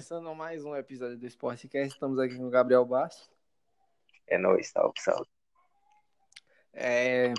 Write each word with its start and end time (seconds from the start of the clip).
começando 0.00 0.34
mais 0.34 0.64
um 0.64 0.74
episódio 0.74 1.18
do 1.18 1.26
Sportcast. 1.26 1.92
Estamos 1.92 2.18
aqui 2.18 2.34
com 2.34 2.46
o 2.46 2.50
Gabriel 2.50 2.86
Bastos. 2.86 3.30
É 4.26 4.38
nóis, 4.38 4.68
salve, 4.68 4.98
salve. 4.98 5.28
É... 6.72 7.34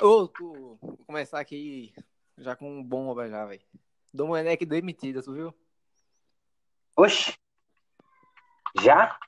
Ô, 0.00 0.26
tu... 0.28 0.78
Vou 0.80 0.96
começar 1.06 1.38
aqui 1.38 1.92
já 2.38 2.56
com 2.56 2.78
um 2.78 2.82
bomba 2.82 3.28
já, 3.28 3.44
velho. 3.44 3.60
Domenech 4.14 4.64
demitida, 4.64 5.22
tu 5.22 5.34
viu? 5.34 5.54
Oxi. 6.96 7.38
Já? 8.80 9.18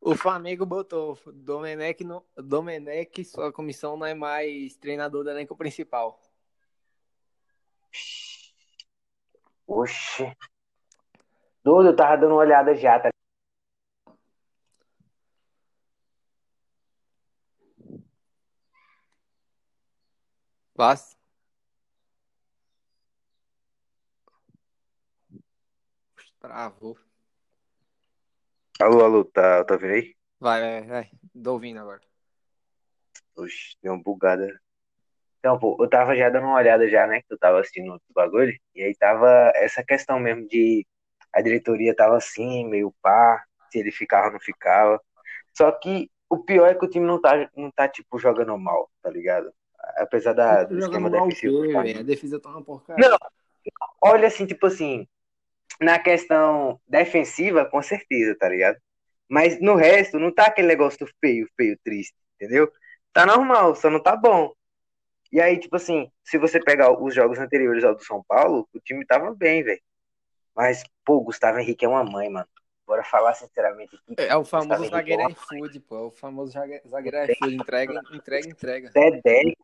O 0.00 0.16
Flamengo 0.16 0.64
botou 0.64 1.18
Domenech, 1.34 2.02
no... 2.02 2.24
Domenech, 2.34 3.22
sua 3.26 3.52
comissão 3.52 3.94
não 3.94 4.06
é 4.06 4.14
mais 4.14 4.74
treinador 4.76 5.22
do 5.22 5.28
elenco 5.28 5.54
principal. 5.54 6.18
Oxi. 9.66 10.34
Doido, 11.64 11.88
eu 11.90 11.96
tava 11.96 12.18
dando 12.18 12.32
uma 12.32 12.40
olhada 12.42 12.74
já, 12.76 13.00
tá? 13.00 13.08
Basta. 20.76 21.16
Travou. 26.38 26.98
Alô, 28.78 29.04
alô, 29.04 29.24
tá, 29.24 29.64
tá 29.64 29.74
ouvindo 29.74 29.92
aí? 29.94 30.14
Vai, 30.38 30.60
vai, 30.60 30.82
vai. 30.86 31.10
Tô 31.42 31.52
ouvindo 31.54 31.80
agora. 31.80 32.00
Oxi, 33.36 33.76
deu 33.82 33.94
uma 33.94 34.02
bugada. 34.02 34.60
Então, 35.38 35.58
pô, 35.58 35.78
eu 35.80 35.88
tava 35.88 36.14
já 36.14 36.28
dando 36.28 36.46
uma 36.46 36.56
olhada 36.56 36.86
já, 36.90 37.06
né? 37.06 37.22
Que 37.22 37.32
eu 37.32 37.38
tava 37.38 37.60
assistindo 37.60 37.92
outro 37.92 38.06
bagulho. 38.14 38.52
E 38.74 38.82
aí 38.82 38.94
tava 38.96 39.50
essa 39.54 39.82
questão 39.82 40.20
mesmo 40.20 40.46
de 40.46 40.86
a 41.34 41.42
diretoria 41.42 41.94
tava 41.94 42.16
assim, 42.16 42.66
meio 42.68 42.94
pá, 43.02 43.44
se 43.70 43.78
ele 43.78 43.90
ficava 43.90 44.28
ou 44.28 44.32
não 44.34 44.40
ficava. 44.40 45.00
Só 45.52 45.70
que 45.72 46.10
o 46.30 46.38
pior 46.38 46.68
é 46.68 46.74
que 46.74 46.84
o 46.84 46.88
time 46.88 47.06
não 47.06 47.20
tá, 47.20 47.50
não 47.56 47.70
tá 47.70 47.88
tipo, 47.88 48.18
jogando 48.18 48.56
mal, 48.56 48.90
tá 49.02 49.10
ligado? 49.10 49.52
Apesar 49.96 50.32
da, 50.32 50.64
do 50.64 50.78
esquema 50.78 51.10
defensivo. 51.10 51.72
Tá? 51.72 51.80
a 51.80 52.02
defesa 52.02 52.40
tá 52.40 52.48
uma 52.48 52.62
porcaria. 52.62 53.08
Não, 53.08 53.18
olha 54.00 54.28
assim, 54.28 54.46
tipo 54.46 54.66
assim, 54.66 55.06
na 55.80 55.98
questão 55.98 56.80
defensiva, 56.86 57.64
com 57.64 57.82
certeza, 57.82 58.36
tá 58.38 58.48
ligado? 58.48 58.78
Mas 59.28 59.60
no 59.60 59.74
resto, 59.74 60.18
não 60.18 60.32
tá 60.32 60.46
aquele 60.46 60.68
negócio 60.68 61.06
feio, 61.20 61.48
feio, 61.56 61.78
triste, 61.82 62.14
entendeu? 62.36 62.70
Tá 63.12 63.26
normal, 63.26 63.74
só 63.74 63.90
não 63.90 64.00
tá 64.00 64.16
bom. 64.16 64.52
E 65.32 65.40
aí, 65.40 65.58
tipo 65.58 65.74
assim, 65.76 66.10
se 66.22 66.38
você 66.38 66.60
pegar 66.60 66.92
os 66.92 67.14
jogos 67.14 67.38
anteriores 67.38 67.82
ao 67.82 67.94
do 67.94 68.04
São 68.04 68.22
Paulo, 68.26 68.68
o 68.72 68.80
time 68.80 69.04
tava 69.04 69.34
bem, 69.34 69.62
velho. 69.62 69.80
Mas, 70.54 70.84
pô, 71.04 71.16
o 71.16 71.24
Gustavo 71.24 71.58
Henrique 71.58 71.84
é 71.84 71.88
uma 71.88 72.04
mãe, 72.04 72.28
mano. 72.28 72.46
Bora 72.86 73.02
falar 73.02 73.34
sinceramente 73.34 73.96
aqui. 73.96 74.14
É 74.18 74.36
o 74.36 74.44
famoso 74.44 74.68
Gustavo 74.68 74.84
é 74.84 74.98
zagueiro 74.98 75.30
iFood, 75.30 75.80
pô. 75.80 75.96
É 75.96 76.00
o 76.02 76.10
famoso 76.10 76.52
zague- 76.52 76.82
zagueiro 76.86 77.16
iFood. 77.32 77.54
Entrega, 77.54 78.00
entrega, 78.12 78.48
entrega. 78.48 78.90
É 78.94 79.10
10. 79.22 79.54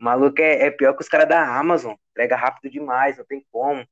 O 0.00 0.04
maluco 0.04 0.40
é, 0.40 0.66
é 0.66 0.70
pior 0.70 0.94
que 0.94 1.02
os 1.02 1.08
caras 1.08 1.28
da 1.28 1.58
Amazon. 1.58 1.94
Entrega 2.10 2.36
rápido 2.36 2.70
demais, 2.70 3.16
não 3.16 3.24
tem 3.24 3.44
como. 3.50 3.86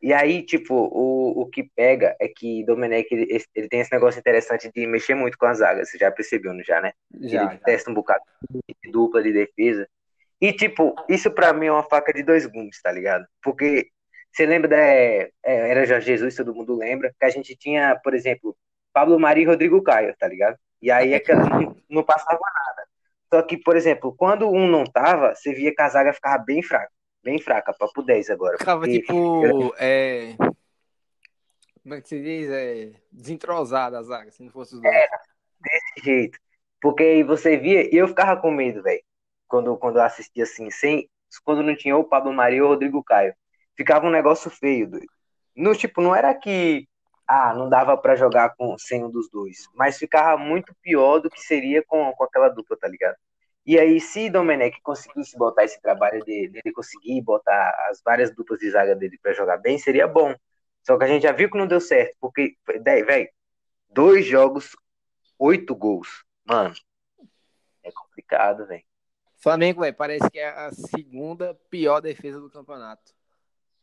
E 0.00 0.12
aí, 0.12 0.42
tipo, 0.42 0.74
o, 0.74 1.42
o 1.42 1.46
que 1.50 1.64
pega 1.64 2.16
é 2.20 2.28
que 2.28 2.64
Domenech, 2.64 3.08
ele, 3.12 3.44
ele 3.54 3.68
tem 3.68 3.80
esse 3.80 3.92
negócio 3.92 4.18
interessante 4.18 4.70
de 4.72 4.86
mexer 4.86 5.14
muito 5.14 5.36
com 5.36 5.46
as 5.46 5.58
zagas. 5.58 5.90
Você 5.90 5.98
já 5.98 6.10
percebeu, 6.10 6.54
não 6.54 6.62
já, 6.62 6.80
né? 6.80 6.92
Já, 7.20 7.42
ele 7.42 7.52
já. 7.54 7.58
testa 7.58 7.90
um 7.90 7.94
bocado 7.94 8.22
de 8.48 8.90
dupla 8.92 9.22
de 9.22 9.32
defesa. 9.32 9.88
E, 10.40 10.52
tipo, 10.52 10.94
isso 11.08 11.30
pra 11.32 11.52
mim 11.52 11.66
é 11.66 11.72
uma 11.72 11.82
faca 11.82 12.12
de 12.12 12.22
dois 12.22 12.46
gumes, 12.46 12.80
tá 12.80 12.92
ligado? 12.92 13.26
Porque 13.42 13.90
você 14.32 14.46
lembra 14.46 14.68
da. 14.68 14.76
é, 14.76 15.30
era 15.42 15.84
Jorge 15.86 16.06
Jesus, 16.06 16.36
todo 16.36 16.54
mundo 16.54 16.76
lembra, 16.76 17.14
que 17.18 17.24
a 17.24 17.30
gente 17.30 17.56
tinha, 17.56 17.98
por 18.02 18.14
exemplo, 18.14 18.56
Pablo 18.92 19.18
Mari 19.18 19.42
e 19.42 19.46
Rodrigo 19.46 19.82
Caio, 19.82 20.14
tá 20.18 20.28
ligado? 20.28 20.56
E 20.80 20.90
aí 20.90 21.12
é 21.12 21.20
que 21.20 21.32
não, 21.34 21.76
não 21.88 22.04
passava 22.04 22.38
nada. 22.40 22.88
Só 23.32 23.42
que, 23.42 23.56
por 23.56 23.76
exemplo, 23.76 24.14
quando 24.16 24.48
um 24.48 24.66
não 24.66 24.84
tava, 24.84 25.34
você 25.34 25.52
via 25.52 25.74
que 25.74 25.82
a 25.82 25.88
zaga 25.88 26.12
ficava 26.12 26.38
bem 26.42 26.62
fraca. 26.62 26.90
Bem 27.22 27.38
fraca, 27.40 27.74
papo 27.74 28.02
10 28.02 28.30
agora. 28.30 28.56
Ficava 28.58 28.80
porque- 28.80 29.00
tipo. 29.00 29.74
É... 29.78 30.34
Como 31.82 31.94
é 31.94 32.00
que 32.00 32.08
se 32.08 32.22
diz? 32.22 32.50
É... 32.50 32.92
Desentrosada 33.10 33.98
a 33.98 34.02
zaga, 34.02 34.30
se 34.30 34.42
não 34.42 34.50
fosse 34.50 34.74
os 34.74 34.80
dois. 34.80 34.94
desse 35.60 36.04
jeito. 36.04 36.38
Porque 36.80 37.02
aí 37.02 37.22
você 37.22 37.56
via, 37.56 37.92
e 37.92 37.98
eu 37.98 38.08
ficava 38.08 38.40
com 38.40 38.50
medo, 38.50 38.82
velho. 38.82 39.02
Quando, 39.48 39.76
quando 39.76 39.96
eu 39.96 40.02
assistia 40.02 40.44
assim, 40.44 40.70
sem. 40.70 41.10
Quando 41.44 41.62
não 41.62 41.76
tinha 41.76 41.96
o 41.96 42.04
Pablo 42.04 42.32
Maria 42.32 42.62
ou 42.62 42.68
o 42.68 42.72
Rodrigo 42.72 43.02
Caio. 43.02 43.34
Ficava 43.78 44.08
um 44.08 44.10
negócio 44.10 44.50
feio, 44.50 44.90
doido. 44.90 45.06
No, 45.54 45.72
tipo, 45.72 46.02
não 46.02 46.12
era 46.12 46.34
que. 46.34 46.88
Ah, 47.28 47.54
não 47.54 47.68
dava 47.68 47.96
pra 47.96 48.16
jogar 48.16 48.56
com, 48.56 48.76
sem 48.76 49.04
um 49.04 49.10
dos 49.10 49.30
dois. 49.30 49.68
Mas 49.72 49.96
ficava 49.96 50.36
muito 50.36 50.74
pior 50.82 51.20
do 51.20 51.30
que 51.30 51.40
seria 51.40 51.80
com, 51.86 52.12
com 52.14 52.24
aquela 52.24 52.48
dupla, 52.48 52.76
tá 52.76 52.88
ligado? 52.88 53.14
E 53.64 53.78
aí, 53.78 54.00
se 54.00 54.28
Domenech 54.28 54.80
conseguisse 54.82 55.38
botar 55.38 55.62
esse 55.62 55.80
trabalho 55.80 56.24
de- 56.24 56.48
dele, 56.48 56.72
conseguir 56.74 57.22
botar 57.22 57.70
as 57.88 58.02
várias 58.02 58.34
duplas 58.34 58.58
de 58.58 58.68
zaga 58.68 58.96
dele 58.96 59.16
pra 59.22 59.32
jogar 59.32 59.58
bem, 59.58 59.78
seria 59.78 60.08
bom. 60.08 60.34
Só 60.82 60.98
que 60.98 61.04
a 61.04 61.06
gente 61.06 61.22
já 61.22 61.30
viu 61.30 61.48
que 61.48 61.56
não 61.58 61.68
deu 61.68 61.80
certo. 61.80 62.16
Porque, 62.20 62.56
velho, 62.66 63.30
dois 63.88 64.26
jogos, 64.26 64.74
oito 65.38 65.72
gols. 65.72 66.24
Mano, 66.44 66.74
é 67.84 67.92
complicado, 67.92 68.66
velho. 68.66 68.82
Flamengo, 69.36 69.82
velho, 69.82 69.94
parece 69.94 70.28
que 70.30 70.40
é 70.40 70.48
a 70.48 70.72
segunda 70.72 71.54
pior 71.70 72.00
defesa 72.00 72.40
do 72.40 72.50
campeonato. 72.50 73.17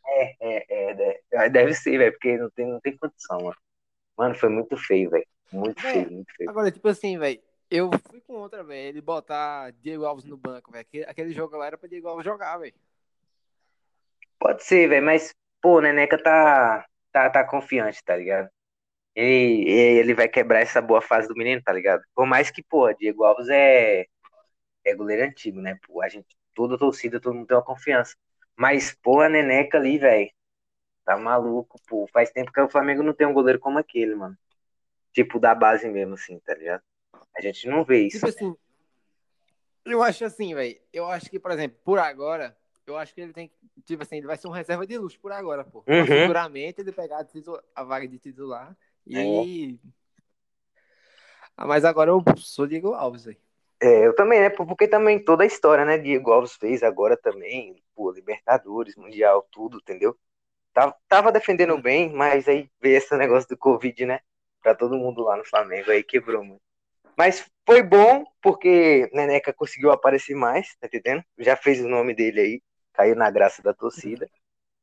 É, 0.08 0.36
é, 0.40 1.22
é, 1.32 1.50
deve 1.50 1.74
ser, 1.74 1.98
velho, 1.98 2.12
porque 2.12 2.38
não 2.38 2.50
tem, 2.50 2.68
não 2.68 2.80
tem 2.80 2.98
condição, 2.98 3.40
mano. 3.42 3.58
Mano, 4.18 4.36
foi 4.36 4.50
muito 4.50 4.78
feio, 4.78 5.10
velho. 5.10 5.28
Muito 5.52 5.82
Véi, 5.82 5.94
feio, 5.94 6.12
muito 6.12 6.34
feio. 6.36 6.50
Agora, 6.50 6.72
tipo 6.72 6.88
assim, 6.88 7.18
velho, 7.18 7.42
eu 7.70 7.90
fui 8.10 8.22
contra, 8.22 8.64
velho, 8.64 8.90
ele 8.90 9.02
botar 9.02 9.72
Diego 9.82 10.06
Alves 10.06 10.26
no 10.26 10.38
banco, 10.38 10.72
velho. 10.72 10.82
Aquele, 10.82 11.06
aquele 11.06 11.32
jogo 11.32 11.58
lá 11.58 11.68
era 11.68 11.78
pra 11.78 11.90
Diego 11.90 12.08
Alves 12.08 12.26
jogar, 12.26 12.58
velho. 12.58 12.74
Pode 14.40 14.64
ser, 14.64 14.88
velho, 14.88 15.06
mas, 15.06 15.34
pô, 15.62 15.78
o 15.78 15.82
Neneca 15.82 16.22
tá, 16.22 16.86
tá, 17.12 17.30
tá 17.30 17.44
confiante, 17.44 18.04
tá 18.04 18.16
ligado? 18.16 18.50
Ele, 19.16 19.70
ele 19.70 20.14
vai 20.14 20.28
quebrar 20.28 20.60
essa 20.60 20.82
boa 20.82 21.02
fase 21.02 21.28
do 21.28 21.36
menino, 21.36 21.62
tá 21.64 21.72
ligado? 21.72 22.04
Por 22.14 22.26
mais 22.26 22.52
que, 22.52 22.62
pô, 22.62 22.92
Diego 22.94 23.24
Alves 23.24 23.48
é, 23.50 24.06
é 24.84 24.96
goleiro 24.96 25.24
antigo, 25.24 25.62
né? 25.62 25.78
Pô, 25.88 26.02
a 26.02 26.10
gente, 26.10 26.28
toda 26.54 26.76
a 26.76 26.78
torcida, 26.78 27.20
todo 27.20 27.34
mundo 27.34 27.48
tem 27.48 27.56
uma 27.56 27.64
confiança. 27.64 28.16
Mas, 28.56 28.96
pô, 29.02 29.22
a 29.22 29.30
Neneca 29.30 29.78
ali, 29.78 29.98
velho, 29.98 30.32
tá 31.04 31.18
maluco, 31.18 31.80
pô. 31.88 32.08
Faz 32.08 32.32
tempo 32.32 32.52
que 32.52 32.62
o 32.62 32.70
Flamengo 32.70 33.04
não 33.04 33.14
tem 33.14 33.28
um 33.28 33.34
goleiro 33.34 33.60
como 33.60 33.78
aquele, 33.78 34.16
mano. 34.16 34.38
Tipo, 35.12 35.40
da 35.40 35.54
base 35.54 35.88
mesmo, 35.88 36.16
assim, 36.16 36.40
tá 36.40 36.54
ligado? 36.54 36.82
A 37.38 37.42
gente 37.42 37.68
não 37.68 37.84
vê 37.84 38.08
isso. 38.08 38.18
Tipo 38.18 38.28
assim, 38.28 38.56
eu 39.86 40.02
acho 40.02 40.26
assim, 40.26 40.54
velho. 40.56 40.78
Eu 40.92 41.06
acho 41.06 41.30
que, 41.30 41.40
por 41.40 41.52
exemplo, 41.52 41.78
por 41.84 42.00
agora, 42.00 42.58
eu 42.88 42.98
acho 42.98 43.14
que 43.14 43.22
ele 43.22 43.34
tem 43.34 43.48
que, 43.48 43.56
tipo 43.84 44.02
assim, 44.02 44.18
ele 44.18 44.28
vai 44.28 44.36
ser 44.36 44.48
um 44.48 44.52
reserva 44.52 44.86
de 44.86 44.98
luxo 44.98 45.20
por 45.20 45.32
agora, 45.32 45.64
pô. 45.64 45.84
Uhum. 45.88 46.06
Futuramente 46.06 46.82
ele 46.82 46.92
pegar 46.92 47.20
a, 47.20 47.82
a 47.82 47.84
vaga 47.84 48.08
de 48.08 48.18
titular 48.18 48.76
e. 49.06 49.78
Ah, 51.56 51.68
mas 51.68 51.86
agora 51.86 52.10
eu 52.10 52.24
sou 52.38 52.68
Diego 52.68 52.94
Alves, 52.94 53.26
velho. 53.26 53.38
É, 53.80 54.08
eu 54.08 54.16
também, 54.16 54.40
né? 54.42 54.50
Porque 54.50 54.88
também 54.88 55.24
toda 55.24 55.44
a 55.44 55.48
história, 55.48 55.86
né? 55.86 55.98
Diego 55.98 56.32
Alves 56.32 56.56
fez 56.56 56.82
agora 56.82 57.16
também, 57.16 57.82
pô, 57.96 58.12
Libertadores, 58.12 58.96
Mundial, 58.96 59.48
tudo, 59.52 59.78
entendeu? 59.78 60.18
Tava, 60.74 60.96
tava 61.08 61.32
defendendo 61.32 61.76
Hum. 61.76 61.82
bem, 61.82 62.12
mas 62.14 62.48
aí 62.48 62.70
veio 62.82 62.98
esse 62.98 63.16
negócio 63.18 63.50
do 63.50 63.58
Covid, 63.58 64.06
né? 64.06 64.20
Pra 64.62 64.76
todo 64.76 64.98
mundo 64.98 65.24
lá 65.24 65.38
no 65.38 65.46
Flamengo, 65.46 65.92
aí 65.92 66.04
quebrou 66.04 66.44
muito. 66.44 66.62
Mas 67.18 67.50
foi 67.66 67.82
bom, 67.84 68.26
porque 68.42 69.10
Neneca 69.14 69.54
conseguiu 69.54 69.92
aparecer 69.92 70.36
mais, 70.36 70.76
tá 70.78 70.88
entendendo? 70.88 71.24
Já 71.40 71.56
fez 71.56 71.82
o 71.82 71.88
nome 71.88 72.14
dele 72.14 72.42
aí, 72.42 72.64
caiu 72.94 73.16
na 73.16 73.32
graça 73.32 73.62
da 73.64 73.74
torcida. 73.74 74.30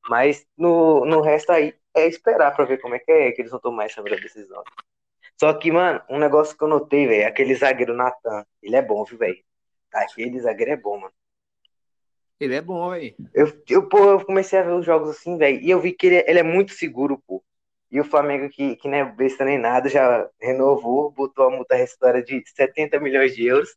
Mas 0.09 0.47
no, 0.57 1.05
no 1.05 1.21
resto 1.21 1.51
aí 1.53 1.75
é 1.95 2.07
esperar 2.07 2.55
pra 2.55 2.65
ver 2.65 2.79
como 2.81 2.95
é 2.95 2.99
que 2.99 3.13
é 3.13 3.33
que 3.33 3.43
eles 3.43 3.51
vão 3.51 3.61
tomar 3.61 3.85
essa 3.87 4.03
decisão. 4.03 4.63
Só 5.39 5.53
que, 5.55 5.71
mano, 5.73 6.03
um 6.09 6.19
negócio 6.19 6.57
que 6.57 6.65
eu 6.65 6.69
notei, 6.69 7.07
velho, 7.07 7.27
aquele 7.29 7.55
zagueiro 7.55 7.95
Natan, 7.95 8.45
ele 8.63 8.77
é 8.77 8.83
bom, 8.83 9.05
viu, 9.05 9.19
velho? 9.19 9.43
Aquele 9.93 10.41
zagueiro 10.41 10.73
é 10.73 10.77
bom, 10.77 10.99
mano. 10.99 11.15
Ele 12.43 12.57
é 12.57 12.61
bom, 12.61 12.91
velho. 12.91 13.15
Eu, 13.33 13.63
eu, 13.69 13.89
pô, 13.89 13.99
eu 13.99 14.25
comecei 14.25 14.59
a 14.59 14.65
ver 14.65 14.73
os 14.73 14.85
jogos 14.85 15.11
assim, 15.11 15.39
velho, 15.39 15.61
e 15.61 15.71
eu 15.71 15.81
vi 15.81 15.93
que 15.93 16.09
ele, 16.09 16.25
ele 16.27 16.41
é 16.41 16.43
muito 16.43 16.73
seguro, 16.73 17.23
pô. 17.25 17.41
E 17.89 18.01
o 18.01 18.05
Flamengo, 18.05 18.49
que, 18.49 18.75
que 18.75 18.89
não 18.89 18.97
é 18.97 19.05
besta 19.05 19.45
nem 19.45 19.59
nada, 19.59 19.89
já 19.89 20.29
renovou, 20.41 21.13
botou 21.13 21.47
a 21.47 21.51
multa 21.51 21.77
rescisória 21.77 22.21
de 22.21 22.43
70 22.45 22.99
milhões 22.99 23.37
de 23.37 23.47
euros, 23.47 23.77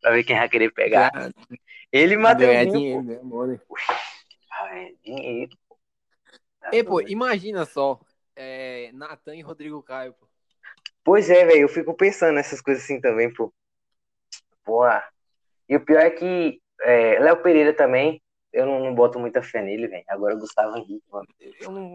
pra 0.00 0.12
ver 0.12 0.22
quem 0.22 0.36
vai 0.36 0.48
querer 0.48 0.72
pegar. 0.72 1.10
Ele 1.90 2.14
ganhar 2.14 2.22
Mateuzinho, 2.22 2.72
dinheiro, 2.72 3.02
pô. 3.02 3.08
né, 3.08 3.18
amor? 3.20 3.60
Ah, 4.52 4.78
é 4.78 4.92
dinheiro, 5.02 5.58
pô. 5.68 5.76
Tá 6.60 6.70
Ei, 6.72 6.84
pô, 6.84 7.00
imagina 7.00 7.64
só, 7.64 7.98
é, 8.36 8.92
Natan 8.92 9.34
e 9.34 9.42
Rodrigo 9.42 9.82
Caio, 9.82 10.12
pô. 10.12 10.28
Pois 11.02 11.28
é, 11.30 11.44
velho, 11.44 11.62
eu 11.62 11.68
fico 11.68 11.92
pensando 11.94 12.34
nessas 12.34 12.60
coisas 12.60 12.84
assim 12.84 13.00
também, 13.00 13.32
pô. 13.32 13.52
Pô, 14.64 14.84
e 15.68 15.74
o 15.74 15.84
pior 15.84 16.00
é 16.00 16.10
que 16.10 16.60
é, 16.82 17.18
Léo 17.18 17.42
Pereira 17.42 17.72
também, 17.72 18.22
eu 18.52 18.64
não, 18.64 18.80
não 18.80 18.94
boto 18.94 19.18
muita 19.18 19.42
fé 19.42 19.62
nele, 19.62 19.88
velho. 19.88 20.04
Agora 20.08 20.34
o 20.34 20.38
Gustavo 20.38 20.76
Henrique, 20.76 21.04
mano. 21.10 21.28
Eu 21.60 21.70
não, 21.70 21.90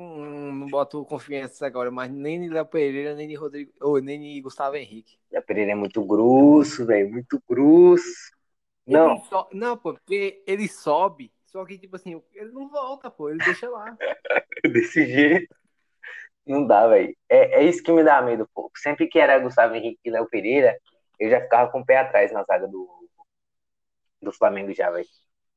não 0.52 0.68
boto 0.68 1.04
confiança 1.06 1.66
agora, 1.66 1.90
mas 1.90 2.12
nem 2.12 2.46
em 2.46 2.50
Léo 2.50 2.66
Pereira, 2.66 3.16
nem 3.16 3.32
em 3.32 3.36
Rodrigo, 3.36 3.72
ou 3.82 4.00
nem 4.00 4.38
em 4.38 4.42
Gustavo 4.42 4.76
Henrique. 4.76 5.18
Léo 5.32 5.44
Pereira 5.44 5.72
é 5.72 5.76
muito 5.76 6.04
grosso, 6.06 6.86
velho. 6.86 7.12
Muito 7.12 7.42
grosso. 7.50 8.32
Não. 8.86 9.18
So... 9.24 9.48
Não, 9.52 9.78
pô, 9.78 9.94
porque 9.94 10.44
ele 10.46 10.68
sobe, 10.68 11.32
só 11.48 11.66
que, 11.66 11.78
tipo 11.78 11.96
assim, 11.96 12.22
ele 12.34 12.52
não 12.52 12.70
volta, 12.70 13.10
pô, 13.10 13.30
ele 13.30 13.44
deixa 13.44 13.70
lá. 13.70 13.98
Desse 14.64 15.06
jeito. 15.06 15.56
Não 16.46 16.68
dá, 16.68 16.88
velho. 16.88 17.16
É, 17.30 17.62
é 17.62 17.64
isso 17.64 17.82
que 17.82 17.92
me 17.92 18.04
dá 18.04 18.22
medo, 18.22 18.48
pô. 18.54 18.70
Sempre 18.76 19.08
que 19.08 19.18
era 19.18 19.40
Gustavo 19.40 19.76
Henrique 19.76 20.00
e 20.06 20.12
Léo 20.12 20.30
Pereira, 20.30 20.78
eu 21.20 21.30
já 21.30 21.42
ficava 21.42 21.72
com 21.72 21.80
o 21.80 21.86
pé 21.86 21.98
atrás 21.98 22.32
na 22.32 22.44
zaga 22.44 22.68
do, 22.68 23.03
do 24.24 24.32
Flamengo 24.32 24.74
já, 24.74 24.90
velho. 24.90 25.08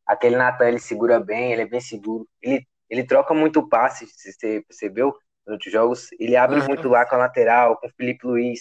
Aquele 0.07 0.37
Natan, 0.37 0.69
ele 0.69 0.79
segura 0.79 1.19
bem, 1.21 1.53
ele 1.53 1.63
é 1.63 1.67
bem 1.67 1.81
seguro. 1.81 2.29
Ele, 2.41 2.67
ele 2.89 3.05
troca 3.05 3.35
muito 3.35 3.69
passe, 3.69 4.07
se 4.07 4.33
você 4.33 4.63
percebeu, 4.67 5.17
nos 5.47 5.63
jogos. 5.65 6.09
Ele 6.19 6.37
abre 6.37 6.61
uhum. 6.61 6.67
muito 6.67 6.89
lá 6.89 7.07
com 7.07 7.15
a 7.17 7.19
lateral, 7.19 7.77
com 7.79 7.87
o 7.87 7.91
Felipe 7.97 8.27
Luiz. 8.27 8.61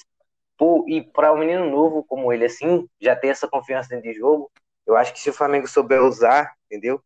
Pô, 0.58 0.86
e 0.88 1.02
para 1.02 1.34
um 1.34 1.38
menino 1.38 1.70
novo 1.70 2.04
como 2.06 2.32
ele, 2.32 2.46
assim, 2.46 2.88
já 3.02 3.16
ter 3.16 3.28
essa 3.28 3.48
confiança 3.48 3.90
dentro 3.90 4.10
de 4.12 4.18
jogo, 4.18 4.50
eu 4.86 4.96
acho 4.96 5.14
que 5.14 5.20
se 5.20 5.30
o 5.30 5.34
Flamengo 5.34 5.68
souber 5.68 6.02
usar, 6.02 6.54
entendeu? 6.66 7.02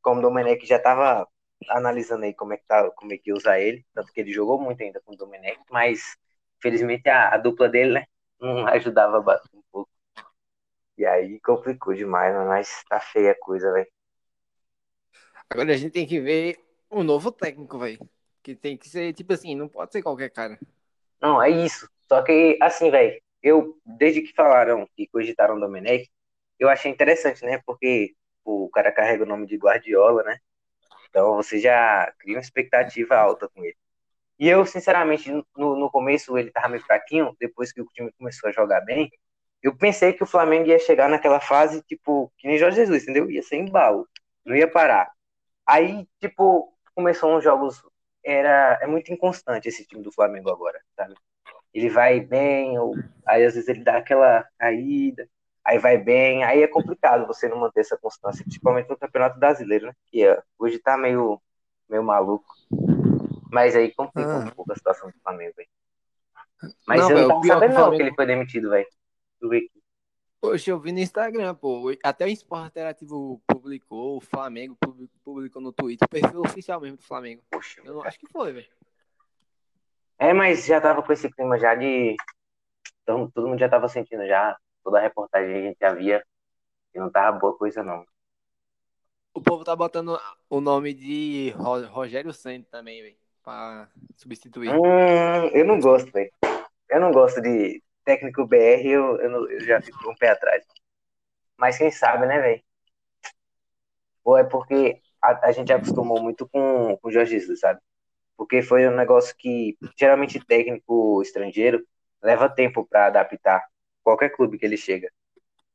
Como 0.00 0.20
o 0.20 0.22
Domenech 0.22 0.64
já 0.66 0.78
tava 0.78 1.28
analisando 1.68 2.24
aí 2.24 2.34
como 2.34 2.52
é 2.52 2.56
que 2.56 2.66
tá, 2.66 2.90
como 2.92 3.12
é 3.12 3.18
que 3.18 3.32
usar 3.32 3.58
ele, 3.60 3.84
tanto 3.94 4.12
que 4.12 4.20
ele 4.20 4.32
jogou 4.32 4.60
muito 4.60 4.82
ainda 4.82 5.00
com 5.04 5.12
o 5.12 5.16
Domenech, 5.16 5.58
mas 5.70 6.16
felizmente 6.60 7.08
a, 7.08 7.34
a 7.34 7.38
dupla 7.38 7.68
dele, 7.68 7.92
né, 7.94 8.04
não 8.40 8.66
ajudava. 8.68 9.22
E 10.96 11.04
aí 11.04 11.40
complicou 11.40 11.94
demais, 11.94 12.34
mas 12.46 12.84
tá 12.88 13.00
feia 13.00 13.32
a 13.32 13.38
coisa, 13.38 13.72
velho. 13.72 13.90
Agora 15.50 15.72
a 15.72 15.76
gente 15.76 15.92
tem 15.92 16.06
que 16.06 16.20
ver 16.20 16.58
um 16.90 17.02
novo 17.02 17.30
técnico, 17.32 17.78
velho. 17.78 17.98
Que 18.42 18.54
tem 18.54 18.76
que 18.76 18.88
ser, 18.88 19.12
tipo 19.12 19.32
assim, 19.32 19.54
não 19.54 19.68
pode 19.68 19.92
ser 19.92 20.02
qualquer 20.02 20.30
cara. 20.30 20.58
Não, 21.20 21.42
é 21.42 21.50
isso. 21.50 21.88
Só 22.08 22.22
que, 22.22 22.58
assim, 22.60 22.90
velho, 22.90 23.20
eu, 23.42 23.78
desde 23.84 24.22
que 24.22 24.32
falaram 24.34 24.88
que 24.96 25.06
cogitaram 25.08 25.56
o 25.56 25.60
Domenech, 25.60 26.08
eu 26.58 26.68
achei 26.68 26.90
interessante, 26.90 27.44
né? 27.44 27.60
Porque 27.66 28.14
o 28.44 28.68
cara 28.70 28.92
carrega 28.92 29.24
o 29.24 29.26
nome 29.26 29.46
de 29.46 29.56
Guardiola, 29.56 30.22
né? 30.22 30.38
Então 31.08 31.36
você 31.36 31.58
já 31.58 32.12
cria 32.18 32.36
uma 32.36 32.42
expectativa 32.42 33.16
alta 33.16 33.48
com 33.48 33.64
ele. 33.64 33.76
E 34.38 34.48
eu, 34.48 34.66
sinceramente, 34.66 35.30
no, 35.56 35.76
no 35.76 35.90
começo 35.90 36.36
ele 36.36 36.50
tava 36.50 36.68
meio 36.68 36.82
fraquinho, 36.82 37.36
depois 37.40 37.72
que 37.72 37.80
o 37.80 37.86
time 37.94 38.12
começou 38.18 38.48
a 38.50 38.52
jogar 38.52 38.80
bem, 38.82 39.10
eu 39.64 39.74
pensei 39.74 40.12
que 40.12 40.22
o 40.22 40.26
Flamengo 40.26 40.68
ia 40.68 40.78
chegar 40.78 41.08
naquela 41.08 41.40
fase, 41.40 41.82
tipo, 41.84 42.30
que 42.36 42.46
nem 42.46 42.58
Jorge 42.58 42.76
Jesus, 42.76 43.04
entendeu? 43.04 43.30
Ia 43.30 43.42
ser 43.42 43.56
embalo, 43.56 44.06
não 44.44 44.54
ia 44.54 44.70
parar. 44.70 45.10
Aí, 45.66 46.06
tipo, 46.20 46.70
começou 46.94 47.34
uns 47.34 47.42
jogos, 47.42 47.82
era, 48.22 48.78
é 48.82 48.86
muito 48.86 49.10
inconstante 49.10 49.66
esse 49.66 49.86
time 49.86 50.02
do 50.02 50.12
Flamengo 50.12 50.50
agora, 50.50 50.78
sabe? 50.94 51.14
Ele 51.72 51.88
vai 51.88 52.20
bem, 52.20 52.78
ou, 52.78 52.94
aí 53.26 53.42
às 53.42 53.54
vezes 53.54 53.66
ele 53.66 53.82
dá 53.82 53.96
aquela 53.96 54.46
caída, 54.58 55.26
aí 55.64 55.78
vai 55.78 55.96
bem, 55.96 56.44
aí 56.44 56.62
é 56.62 56.68
complicado 56.68 57.26
você 57.26 57.48
não 57.48 57.56
manter 57.56 57.80
essa 57.80 57.96
constância, 57.96 58.44
principalmente 58.44 58.90
no 58.90 58.98
Campeonato 58.98 59.38
Brasileiro, 59.38 59.86
né? 59.86 59.94
Que 60.08 60.26
é, 60.26 60.42
hoje 60.58 60.78
tá 60.78 60.98
meio, 60.98 61.40
meio 61.88 62.04
maluco. 62.04 62.44
Mas 63.50 63.74
aí 63.74 63.90
complica 63.94 64.30
ah. 64.30 64.38
um 64.40 64.50
pouco 64.50 64.72
a 64.72 64.76
situação 64.76 65.08
do 65.08 65.18
Flamengo, 65.22 65.54
velho. 65.56 65.68
Mas 66.86 67.00
não, 67.00 67.10
eu 67.10 67.28
não 67.28 67.28
tava 67.28 67.46
sabendo 67.46 67.74
não 67.74 67.90
que 67.96 68.02
ele 68.02 68.14
foi 68.14 68.26
demitido, 68.26 68.68
velho 68.68 68.86
do 69.48 69.54
aqui. 69.54 69.70
Poxa, 70.40 70.70
eu 70.70 70.78
vi 70.78 70.92
no 70.92 70.98
Instagram, 70.98 71.54
pô. 71.54 71.90
Até 72.02 72.26
o 72.26 72.28
Esporte 72.28 72.68
Interativo 72.68 73.40
publicou, 73.46 74.18
o 74.18 74.20
Flamengo 74.20 74.76
publicou 75.22 75.62
no 75.62 75.72
Twitter, 75.72 76.06
o 76.06 76.10
perfil 76.10 76.40
oficial 76.40 76.80
mesmo 76.80 76.98
do 76.98 77.02
Flamengo. 77.02 77.42
Poxa, 77.50 77.80
eu 77.82 77.94
não 77.94 78.02
acho 78.02 78.18
que 78.18 78.26
foi, 78.30 78.52
velho. 78.52 78.68
É, 80.18 80.32
mas 80.32 80.66
já 80.66 80.80
tava 80.80 81.02
com 81.02 81.12
esse 81.12 81.30
clima 81.30 81.58
já 81.58 81.74
de. 81.74 82.14
Então, 83.02 83.30
todo 83.30 83.48
mundo 83.48 83.58
já 83.58 83.68
tava 83.68 83.88
sentindo 83.88 84.26
já. 84.26 84.56
Toda 84.82 84.98
a 84.98 85.02
reportagem 85.02 85.56
a 85.56 85.60
gente 85.62 85.78
já 85.80 85.94
via 85.94 86.22
que 86.92 86.98
não 86.98 87.10
tava 87.10 87.38
boa 87.38 87.56
coisa, 87.56 87.82
não. 87.82 88.04
O 89.32 89.40
povo 89.40 89.64
tá 89.64 89.74
botando 89.74 90.18
o 90.48 90.60
nome 90.60 90.92
de 90.94 91.54
Rogério 91.90 92.32
Santos 92.32 92.68
também, 92.70 93.02
velho. 93.02 93.16
Pra 93.42 93.88
substituir. 94.16 94.70
Hum, 94.70 95.48
eu 95.52 95.64
não 95.64 95.80
gosto, 95.80 96.10
velho. 96.12 96.30
Eu 96.88 97.00
não 97.00 97.10
gosto 97.10 97.40
de, 97.40 97.82
técnico 98.04 98.46
BR, 98.46 98.84
eu, 98.84 99.18
eu, 99.18 99.50
eu 99.50 99.60
já 99.60 99.80
fico 99.80 100.10
um 100.10 100.14
pé 100.14 100.30
atrás. 100.30 100.64
Mas 101.56 101.78
quem 101.78 101.90
sabe, 101.90 102.26
né, 102.26 102.40
velho? 102.40 102.62
Ou 104.24 104.36
é 104.36 104.44
porque 104.44 105.00
a, 105.22 105.48
a, 105.48 105.52
gente 105.52 105.72
acostumou 105.72 106.22
muito 106.22 106.48
com, 106.48 106.96
com 106.96 107.08
o 107.08 107.12
Jorge 107.12 107.38
Jesus, 107.38 107.60
sabe? 107.60 107.80
Porque 108.36 108.62
foi 108.62 108.88
um 108.88 108.96
negócio 108.96 109.34
que, 109.36 109.76
geralmente, 109.98 110.44
técnico 110.44 111.22
estrangeiro 111.22 111.84
leva 112.22 112.48
tempo 112.48 112.86
para 112.86 113.06
adaptar 113.06 113.62
qualquer 114.02 114.30
clube 114.30 114.58
que 114.58 114.66
ele 114.66 114.76
chega. 114.76 115.10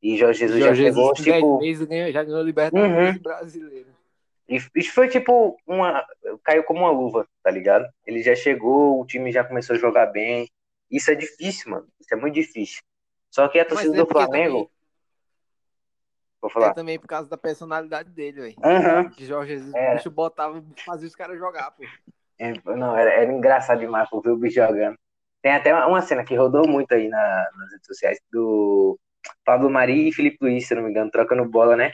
E 0.01 0.17
Jorge 0.17 0.39
Jesus 0.39 0.59
Jorge 0.59 0.83
já 0.83 0.89
chegou, 0.89 1.15
Jesus, 1.15 1.35
tipo... 1.35 1.59
Meses, 1.59 1.87
ganhou, 1.87 2.11
já 2.11 2.23
ganhou 2.23 2.41
Libertadores 2.41 3.15
uhum. 3.15 3.21
brasileiro. 3.21 3.99
Isso 4.49 4.91
foi 4.93 5.07
tipo 5.07 5.59
uma. 5.67 6.03
Caiu 6.43 6.63
como 6.63 6.79
uma 6.79 6.91
luva, 6.91 7.27
tá 7.43 7.51
ligado? 7.51 7.87
Ele 8.03 8.23
já 8.23 8.35
chegou, 8.35 8.99
o 8.99 9.05
time 9.05 9.31
já 9.31 9.43
começou 9.43 9.75
a 9.75 9.79
jogar 9.79 10.07
bem. 10.07 10.49
Isso 10.89 11.11
é 11.11 11.15
difícil, 11.15 11.71
mano. 11.71 11.87
Isso 11.99 12.13
é 12.13 12.17
muito 12.17 12.33
difícil. 12.35 12.81
Só 13.29 13.47
que 13.47 13.59
a 13.59 13.65
torcida 13.65 13.95
do 13.95 14.07
Flamengo. 14.07 14.65
Também... 14.65 14.69
Vou 16.41 16.49
falar. 16.49 16.67
É 16.69 16.73
também 16.73 16.99
por 16.99 17.07
causa 17.07 17.29
da 17.29 17.37
personalidade 17.37 18.09
dele, 18.09 18.41
velho. 18.41 18.55
Uhum. 18.63 19.09
De 19.09 19.25
Jorge 19.25 19.57
Jesus, 19.57 19.73
é. 19.75 19.91
o 19.91 19.95
bicho 19.95 20.11
botava, 20.11 20.63
fazia 20.85 21.07
os 21.07 21.15
caras 21.15 21.37
jogar, 21.37 21.71
pô. 21.71 21.83
É, 22.39 22.53
não, 22.65 22.95
era, 22.95 23.11
era, 23.11 23.31
engraçado 23.31 23.79
demais 23.79 24.09
por 24.09 24.21
ver 24.21 24.31
o 24.31 24.37
bicho 24.37 24.55
jogando. 24.55 24.97
Tem 25.41 25.51
até 25.51 25.73
uma, 25.73 26.01
cena 26.01 26.23
que 26.23 26.35
rodou 26.35 26.67
muito 26.67 26.91
aí 26.93 27.09
na, 27.09 27.49
nas 27.57 27.71
redes 27.71 27.85
sociais 27.85 28.19
do 28.31 28.97
Pablo 29.43 29.69
Mari 29.69 30.07
e 30.07 30.13
Felipe 30.13 30.37
Luiz, 30.41 30.65
se 30.65 30.73
não 30.73 30.83
me 30.83 30.89
engano, 30.89 31.11
trocando 31.11 31.45
bola, 31.45 31.75
né? 31.75 31.93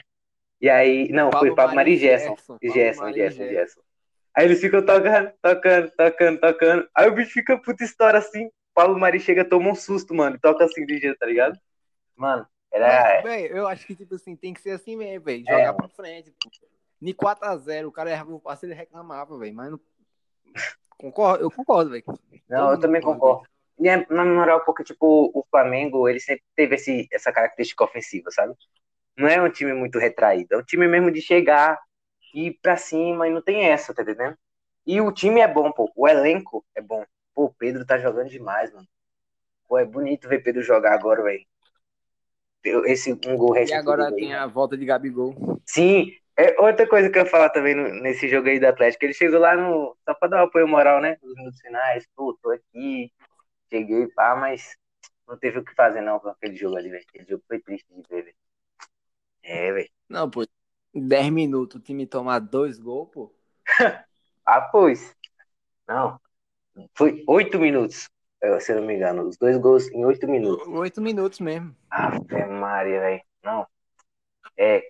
E 0.60 0.70
aí. 0.70 1.08
Não, 1.10 1.30
Pablo 1.30 1.48
foi 1.48 1.56
Pablo 1.56 1.74
Mari 1.74 1.94
e 1.94 1.96
Gerson. 1.96 2.36
Gerson, 2.62 3.12
Gerson, 3.12 3.44
Gerson. 3.44 3.80
Aí 4.34 4.44
eles 4.44 4.60
ficam 4.60 4.84
tocando, 4.84 5.32
tocando, 5.42 5.90
tocando, 5.96 6.40
tocando. 6.40 6.88
Aí 6.94 7.08
o 7.08 7.14
bicho 7.14 7.32
fica 7.32 7.58
puta 7.58 7.82
história 7.82 8.18
assim. 8.18 8.48
Paulo 8.76 8.98
Mari 9.00 9.18
chega, 9.18 9.42
toma 9.42 9.70
um 9.70 9.74
susto, 9.74 10.14
mano. 10.14 10.38
Toca 10.38 10.66
assim 10.66 10.84
de 10.84 10.98
jeito, 10.98 11.18
tá 11.18 11.24
ligado? 11.24 11.58
Mano, 12.14 12.46
era. 12.70 13.22
Véio, 13.22 13.56
eu 13.56 13.66
acho 13.66 13.86
que, 13.86 13.96
tipo 13.96 14.16
assim, 14.16 14.36
tem 14.36 14.52
que 14.52 14.60
ser 14.60 14.72
assim 14.72 14.94
mesmo, 14.94 15.24
velho. 15.24 15.42
Jogar 15.46 15.60
é, 15.60 15.72
pra 15.72 15.88
frente. 15.88 16.34
Ni 17.00 17.14
4x0, 17.14 17.88
o 17.88 17.92
cara 17.92 18.10
errava 18.10 18.34
o 18.34 18.38
passe, 18.38 18.66
ele 18.66 18.74
reclamava, 18.74 19.38
velho. 19.38 19.54
Mas 19.54 19.70
não. 19.70 19.80
Concordo, 20.98 21.42
eu 21.42 21.50
concordo, 21.50 21.90
velho. 21.90 22.04
Não, 22.46 22.72
eu 22.72 22.78
também 22.78 23.00
concordo. 23.00 23.48
E 23.78 23.88
é, 23.88 24.06
na 24.10 24.26
moral, 24.26 24.62
porque, 24.66 24.84
tipo, 24.84 25.30
o 25.32 25.42
Flamengo, 25.50 26.06
ele 26.06 26.20
sempre 26.20 26.44
teve 26.54 26.74
esse, 26.74 27.08
essa 27.10 27.32
característica 27.32 27.82
ofensiva, 27.82 28.30
sabe? 28.30 28.54
Não 29.16 29.26
é 29.26 29.40
um 29.40 29.48
time 29.48 29.72
muito 29.72 29.98
retraído. 29.98 30.54
É 30.54 30.58
um 30.58 30.62
time 30.62 30.86
mesmo 30.86 31.10
de 31.10 31.22
chegar, 31.22 31.80
ir 32.34 32.58
pra 32.60 32.76
cima 32.76 33.26
e 33.26 33.30
não 33.30 33.40
tem 33.40 33.64
essa, 33.64 33.94
tá 33.94 34.02
entendendo? 34.02 34.36
E 34.86 35.00
o 35.00 35.10
time 35.10 35.40
é 35.40 35.48
bom, 35.48 35.72
pô. 35.72 35.90
O 35.96 36.06
elenco 36.06 36.62
é 36.74 36.82
bom. 36.82 37.02
Pô, 37.36 37.52
Pedro 37.58 37.84
tá 37.84 37.98
jogando 37.98 38.30
demais, 38.30 38.72
mano. 38.72 38.88
Pô, 39.68 39.76
é 39.76 39.84
bonito 39.84 40.26
ver 40.26 40.42
Pedro 40.42 40.62
jogar 40.62 40.94
agora, 40.94 41.22
velho. 41.22 41.44
Esse 42.86 43.12
um 43.12 43.36
gol 43.36 43.52
recente. 43.52 43.72
E 43.72 43.78
agora 43.78 44.10
tem 44.10 44.32
a 44.32 44.46
volta 44.46 44.74
de 44.74 44.86
Gabigol. 44.86 45.60
Sim. 45.66 46.10
É 46.34 46.58
outra 46.58 46.88
coisa 46.88 47.10
que 47.10 47.18
eu 47.18 47.24
ia 47.24 47.30
falar 47.30 47.50
também 47.50 47.74
no, 47.74 47.88
nesse 48.00 48.26
jogo 48.26 48.48
aí 48.48 48.58
do 48.58 48.66
Atlético. 48.66 49.04
Ele 49.04 49.12
chegou 49.12 49.38
lá 49.38 49.54
no. 49.54 49.94
Só 50.06 50.14
pra 50.14 50.28
dar 50.28 50.42
um 50.42 50.46
apoio 50.46 50.66
moral, 50.66 50.98
né? 51.02 51.18
Nos 51.22 51.34
minutos 51.34 51.60
finais. 51.60 52.06
Pô, 52.16 52.36
tô 52.42 52.50
aqui. 52.50 53.12
Cheguei, 53.70 54.06
pá, 54.08 54.34
mas 54.34 54.74
não 55.28 55.36
teve 55.36 55.58
o 55.58 55.64
que 55.64 55.74
fazer, 55.74 56.00
não, 56.00 56.18
com 56.18 56.28
aquele 56.28 56.56
jogo 56.56 56.76
ali, 56.76 56.88
velho. 56.88 57.04
Aquele 57.06 57.28
jogo 57.28 57.44
foi 57.46 57.60
triste 57.60 57.86
de 57.90 58.02
ver, 58.08 58.22
velho. 58.22 58.36
É, 59.42 59.72
velho. 59.72 59.90
Não, 60.08 60.30
pô. 60.30 60.46
10 60.94 61.30
minutos 61.30 61.78
o 61.78 61.84
time 61.84 62.06
tomar 62.06 62.38
dois 62.38 62.78
gols, 62.78 63.10
pô. 63.12 63.34
ah, 64.46 64.60
pois. 64.62 65.14
Não. 65.86 66.18
Foi 66.94 67.24
oito 67.26 67.58
minutos, 67.58 68.08
se 68.60 68.72
eu 68.72 68.80
não 68.80 68.86
me 68.86 68.94
engano. 68.94 69.28
Os 69.28 69.36
dois 69.36 69.56
gols 69.58 69.88
em 69.88 70.04
oito 70.04 70.28
minutos. 70.28 70.66
Oito 70.68 71.00
minutos 71.00 71.40
mesmo. 71.40 71.74
Ave 71.90 72.46
Maria, 72.46 73.00
velho. 73.00 73.22
Não. 73.42 73.66
É, 74.56 74.88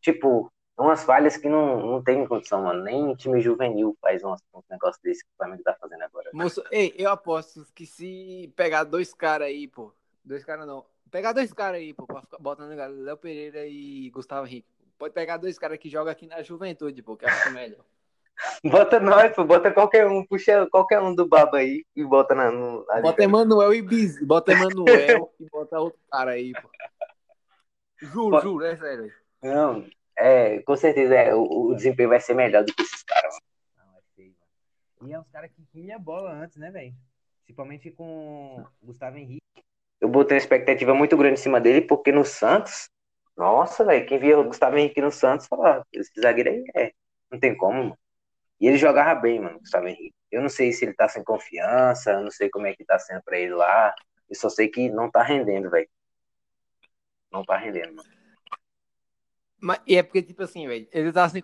tipo, 0.00 0.50
umas 0.78 1.04
falhas 1.04 1.36
que 1.36 1.48
não, 1.48 1.80
não 1.86 2.02
tem 2.02 2.26
condição, 2.26 2.62
mano. 2.62 2.82
Nem 2.82 3.14
time 3.14 3.40
juvenil 3.40 3.96
faz 4.00 4.22
um, 4.24 4.32
um 4.54 4.62
negócio 4.70 5.00
desse 5.02 5.22
que 5.24 5.30
o 5.30 5.36
Flamengo 5.36 5.62
tá 5.62 5.76
fazendo 5.80 6.02
agora. 6.02 6.30
Moço, 6.32 6.62
ei, 6.70 6.94
eu 6.96 7.10
aposto 7.10 7.66
que 7.74 7.86
se 7.86 8.52
pegar 8.56 8.84
dois 8.84 9.12
caras 9.12 9.48
aí, 9.48 9.68
pô. 9.68 9.92
Dois 10.24 10.44
caras 10.44 10.66
não. 10.66 10.84
Pegar 11.10 11.32
dois 11.32 11.52
caras 11.52 11.80
aí, 11.80 11.92
pô, 11.92 12.06
pra 12.06 12.22
ficar 12.22 12.38
botando 12.38 12.74
Léo 12.74 13.16
Pereira 13.16 13.66
e 13.66 14.10
Gustavo 14.10 14.46
Henrique. 14.46 14.68
Pode 14.96 15.12
pegar 15.12 15.38
dois 15.38 15.58
caras 15.58 15.78
que 15.78 15.88
jogam 15.88 16.12
aqui 16.12 16.26
na 16.26 16.42
juventude, 16.42 17.02
pô, 17.02 17.16
que 17.16 17.24
acho 17.24 17.42
que 17.42 17.48
é 17.48 17.52
melhor. 17.52 17.84
Bota 18.64 19.00
nós, 19.00 19.34
pô, 19.34 19.44
bota 19.44 19.70
qualquer 19.70 20.06
um, 20.06 20.24
puxa 20.24 20.66
qualquer 20.70 21.00
um 21.00 21.14
do 21.14 21.26
baba 21.26 21.58
aí 21.58 21.84
e 21.94 22.04
bota 22.04 22.34
na. 22.34 22.50
No, 22.50 22.84
bota 23.02 23.22
Emanuel 23.22 23.74
e 23.74 23.82
Biz, 23.82 24.24
bota 24.24 24.52
Emanuel 24.52 25.32
e 25.38 25.48
bota 25.50 25.78
outro 25.78 26.00
cara 26.10 26.32
aí, 26.32 26.52
pô. 26.52 26.68
Juro, 28.00 28.40
juro, 28.40 28.64
é 28.64 28.76
sério. 28.76 29.12
Não, 29.42 29.86
É, 30.16 30.60
com 30.62 30.76
certeza 30.76 31.14
é, 31.14 31.34
o, 31.34 31.42
o 31.42 31.74
desempenho 31.74 32.08
vai 32.08 32.20
ser 32.20 32.34
melhor 32.34 32.64
do 32.64 32.74
que 32.74 32.82
esses 32.82 33.02
caras. 33.02 33.36
Não, 33.76 33.84
é 33.96 34.00
feio, 34.16 34.34
mano. 35.00 35.10
E 35.10 35.14
é 35.14 35.20
uns 35.20 35.28
caras 35.28 35.50
que 35.50 35.62
tinham 35.70 36.00
bola 36.00 36.32
antes, 36.32 36.56
né, 36.56 36.70
velho? 36.70 36.94
Principalmente 37.44 37.90
com 37.90 38.64
o 38.80 38.86
Gustavo 38.86 39.18
Henrique. 39.18 39.42
Eu 40.00 40.08
botei 40.08 40.36
uma 40.36 40.42
expectativa 40.42 40.94
muito 40.94 41.16
grande 41.16 41.34
em 41.34 41.42
cima 41.42 41.60
dele, 41.60 41.82
porque 41.82 42.10
no 42.10 42.24
Santos, 42.24 42.88
nossa, 43.36 43.84
velho, 43.84 44.06
quem 44.06 44.18
via 44.18 44.38
o 44.38 44.44
Gustavo 44.44 44.78
Henrique 44.78 45.00
no 45.00 45.12
Santos 45.12 45.46
falava, 45.46 45.86
esse 45.92 46.10
zagueiro 46.18 46.50
aí 46.50 46.64
é, 46.74 46.92
não 47.30 47.38
tem 47.38 47.54
como, 47.54 47.84
mano. 47.84 47.98
E 48.60 48.66
ele 48.66 48.76
jogava 48.76 49.18
bem, 49.18 49.40
mano, 49.40 49.58
Gustavo 49.58 49.88
Henrique. 49.88 50.14
Eu 50.30 50.42
não 50.42 50.48
sei 50.48 50.72
se 50.72 50.84
ele 50.84 50.94
tá 50.94 51.08
sem 51.08 51.24
confiança, 51.24 52.12
eu 52.12 52.22
não 52.22 52.30
sei 52.30 52.50
como 52.50 52.66
é 52.66 52.74
que 52.74 52.84
tá 52.84 52.98
sendo 52.98 53.22
pra 53.22 53.38
ele 53.38 53.54
lá. 53.54 53.94
Eu 54.28 54.36
só 54.36 54.48
sei 54.48 54.68
que 54.68 54.90
não 54.90 55.10
tá 55.10 55.22
rendendo, 55.22 55.70
velho. 55.70 55.88
Não 57.32 57.44
tá 57.44 57.56
rendendo, 57.56 57.94
mano. 57.94 58.08
Mas, 59.60 59.80
e 59.86 59.96
é 59.96 60.02
porque, 60.02 60.22
tipo 60.22 60.42
assim, 60.42 60.66
velho, 60.66 60.86
ele 60.92 61.12
tá 61.12 61.28
sem 61.28 61.42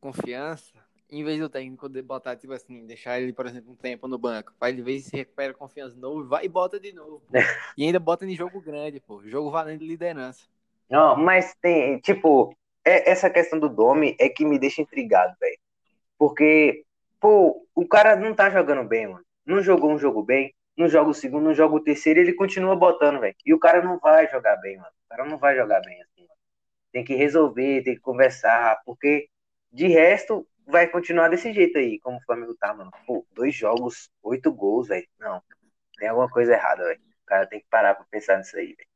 confiança, 0.00 0.72
em 1.10 1.24
vez 1.24 1.38
do 1.38 1.48
técnico 1.48 1.88
de 1.88 2.02
botar, 2.02 2.36
tipo 2.36 2.52
assim, 2.52 2.86
deixar 2.86 3.20
ele, 3.20 3.32
por 3.32 3.46
exemplo, 3.46 3.72
um 3.72 3.76
tempo 3.76 4.06
no 4.06 4.18
banco, 4.18 4.52
pra 4.58 4.68
ele 4.68 4.82
ver 4.82 5.00
se 5.00 5.16
recupera 5.16 5.54
confiança 5.54 5.94
de 5.94 6.00
novo, 6.00 6.26
vai 6.26 6.44
e 6.44 6.48
bota 6.48 6.78
de 6.78 6.92
novo. 6.92 7.22
e 7.76 7.84
ainda 7.84 7.98
bota 7.98 8.24
em 8.24 8.34
jogo 8.34 8.60
grande, 8.60 9.00
pô. 9.00 9.22
Jogo 9.24 9.50
valendo 9.50 9.84
liderança. 9.84 10.46
Não, 10.88 11.16
mas 11.16 11.54
tem, 11.60 11.98
tipo, 12.00 12.56
é, 12.84 13.10
essa 13.10 13.28
questão 13.30 13.58
do 13.58 13.68
Domi 13.68 14.16
é 14.20 14.28
que 14.28 14.44
me 14.44 14.58
deixa 14.58 14.82
intrigado, 14.82 15.34
velho. 15.40 15.58
Porque, 16.18 16.84
pô, 17.20 17.66
o 17.74 17.86
cara 17.86 18.16
não 18.16 18.34
tá 18.34 18.50
jogando 18.50 18.86
bem, 18.86 19.06
mano. 19.06 19.24
Não 19.44 19.62
jogou 19.62 19.90
um 19.90 19.98
jogo 19.98 20.22
bem, 20.22 20.54
não 20.76 20.88
joga 20.88 21.10
o 21.10 21.14
segundo, 21.14 21.44
não 21.44 21.54
joga 21.54 21.76
o 21.76 21.82
terceiro, 21.82 22.20
ele 22.20 22.32
continua 22.32 22.76
botando, 22.76 23.20
velho. 23.20 23.34
E 23.44 23.54
o 23.54 23.58
cara 23.58 23.82
não 23.82 23.98
vai 23.98 24.28
jogar 24.28 24.56
bem, 24.56 24.76
mano. 24.76 24.90
O 25.04 25.08
cara 25.08 25.28
não 25.28 25.38
vai 25.38 25.56
jogar 25.56 25.80
bem 25.80 26.00
assim, 26.02 26.22
mano. 26.22 26.40
Tem 26.92 27.04
que 27.04 27.14
resolver, 27.14 27.82
tem 27.82 27.94
que 27.94 28.00
conversar, 28.00 28.80
porque 28.84 29.28
de 29.72 29.86
resto 29.86 30.46
vai 30.66 30.88
continuar 30.88 31.28
desse 31.28 31.52
jeito 31.52 31.78
aí, 31.78 32.00
como 32.00 32.18
o 32.18 32.22
Flamengo 32.22 32.54
tá, 32.56 32.74
mano. 32.74 32.90
Pô, 33.06 33.24
dois 33.32 33.54
jogos, 33.54 34.10
oito 34.22 34.52
gols, 34.52 34.88
velho. 34.88 35.06
Não, 35.18 35.42
tem 35.98 36.08
alguma 36.08 36.28
coisa 36.28 36.52
errada, 36.52 36.84
velho. 36.84 37.00
O 37.00 37.26
cara 37.26 37.46
tem 37.46 37.60
que 37.60 37.66
parar 37.70 37.94
pra 37.94 38.04
pensar 38.10 38.38
nisso 38.38 38.56
aí, 38.56 38.74
velho. 38.74 38.88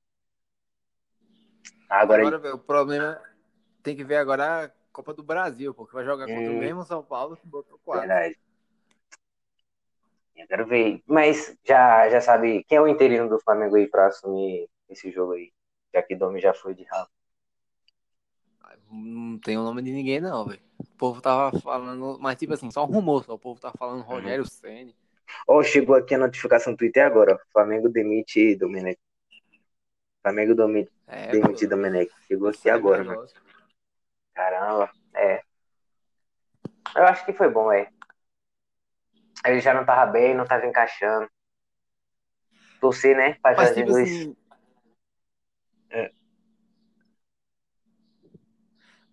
Agora, 1.88 2.26
agora 2.26 2.54
o 2.54 2.58
problema 2.58 3.20
tem 3.82 3.96
que 3.96 4.04
ver 4.04 4.16
agora 4.16 4.72
Copa 4.92 5.14
do 5.14 5.22
Brasil, 5.22 5.72
porque 5.72 5.94
vai 5.94 6.04
jogar 6.04 6.26
contra 6.26 6.50
hum, 6.50 6.56
o 6.56 6.60
mesmo 6.60 6.84
São 6.84 7.02
Paulo 7.02 7.36
que 7.36 7.46
botou 7.46 7.78
quatro. 7.84 8.08
Verdade. 8.08 8.38
Eu 10.36 10.46
quero 10.46 10.66
ver. 10.66 11.02
Mas 11.06 11.56
já, 11.64 12.08
já 12.08 12.20
sabe 12.20 12.64
quem 12.64 12.78
é 12.78 12.80
o 12.80 12.88
interino 12.88 13.28
do 13.28 13.40
Flamengo 13.40 13.76
aí 13.76 13.86
pra 13.86 14.06
assumir 14.06 14.68
esse 14.88 15.10
jogo 15.10 15.32
aí? 15.32 15.52
Já 15.92 16.02
que 16.02 16.16
Domi 16.16 16.40
já 16.40 16.54
foi 16.54 16.74
de 16.74 16.84
rabo. 16.84 17.10
Não 18.90 19.38
tem 19.38 19.56
o 19.56 19.62
nome 19.62 19.82
de 19.82 19.92
ninguém, 19.92 20.20
não, 20.20 20.46
velho. 20.46 20.60
O 20.78 20.96
povo 20.96 21.20
tava 21.20 21.58
falando, 21.60 22.18
mas 22.20 22.38
tipo 22.38 22.54
assim, 22.54 22.70
só 22.70 22.84
um 22.84 22.88
rumor, 22.88 23.24
só. 23.24 23.34
O 23.34 23.38
povo 23.38 23.60
tava 23.60 23.76
falando 23.76 24.00
uhum. 24.00 24.06
Rogério. 24.06 24.44
Senni. 24.46 24.94
Ó, 25.46 25.58
oh, 25.58 25.62
chegou 25.62 25.94
aqui 25.94 26.14
a 26.14 26.18
notificação 26.18 26.72
do 26.72 26.76
Twitter 26.76 27.04
agora, 27.04 27.34
ó. 27.34 27.52
Flamengo 27.52 27.88
demite 27.88 28.56
Domenech. 28.56 28.98
Flamengo 30.22 30.54
demite, 30.54 30.90
é, 31.06 31.28
demite 31.28 31.66
Domenech. 31.66 32.12
Chegou 32.26 32.48
aqui 32.48 32.68
agora, 32.68 33.04
mano. 33.04 33.26
Caramba, 34.40 34.90
é. 35.14 35.42
Eu 36.96 37.04
acho 37.04 37.26
que 37.26 37.32
foi 37.34 37.50
bom, 37.50 37.70
é. 37.70 37.90
Ele 39.44 39.60
já 39.60 39.74
não 39.74 39.84
tava 39.84 40.10
bem, 40.10 40.34
não 40.34 40.46
tava 40.46 40.66
encaixando. 40.66 41.30
Torcer, 42.80 43.14
né? 43.14 43.34
Pra 43.42 43.54
Mas, 43.54 43.74
tipo 43.74 43.92
dois. 43.92 44.08
Assim... 44.08 44.36
É. 45.90 46.12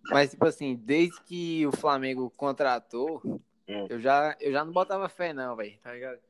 Mas, 0.04 0.30
tipo 0.30 0.46
assim, 0.46 0.74
desde 0.76 1.20
que 1.24 1.66
o 1.66 1.76
Flamengo 1.76 2.30
contratou, 2.30 3.20
hum. 3.22 3.86
eu, 3.90 4.00
já, 4.00 4.34
eu 4.40 4.50
já 4.50 4.64
não 4.64 4.72
botava 4.72 5.10
fé, 5.10 5.34
não, 5.34 5.54
velho, 5.54 5.78
tá 5.80 5.92
ligado? 5.92 6.20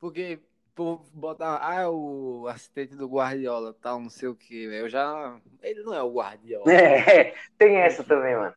Porque 0.00 0.40
por 0.74 1.04
botar, 1.12 1.58
ah, 1.58 1.90
o 1.90 2.46
assistente 2.48 2.96
do 2.96 3.08
Guardiola, 3.08 3.74
tal, 3.80 4.00
não 4.00 4.10
sei 4.10 4.28
o 4.28 4.34
que, 4.34 4.64
eu 4.64 4.88
já. 4.88 5.38
Ele 5.62 5.82
não 5.82 5.94
é 5.94 6.02
o 6.02 6.12
Guardiola. 6.12 6.64
É, 6.72 7.34
tem 7.58 7.76
essa 7.76 8.02
também, 8.04 8.34
mano. 8.36 8.54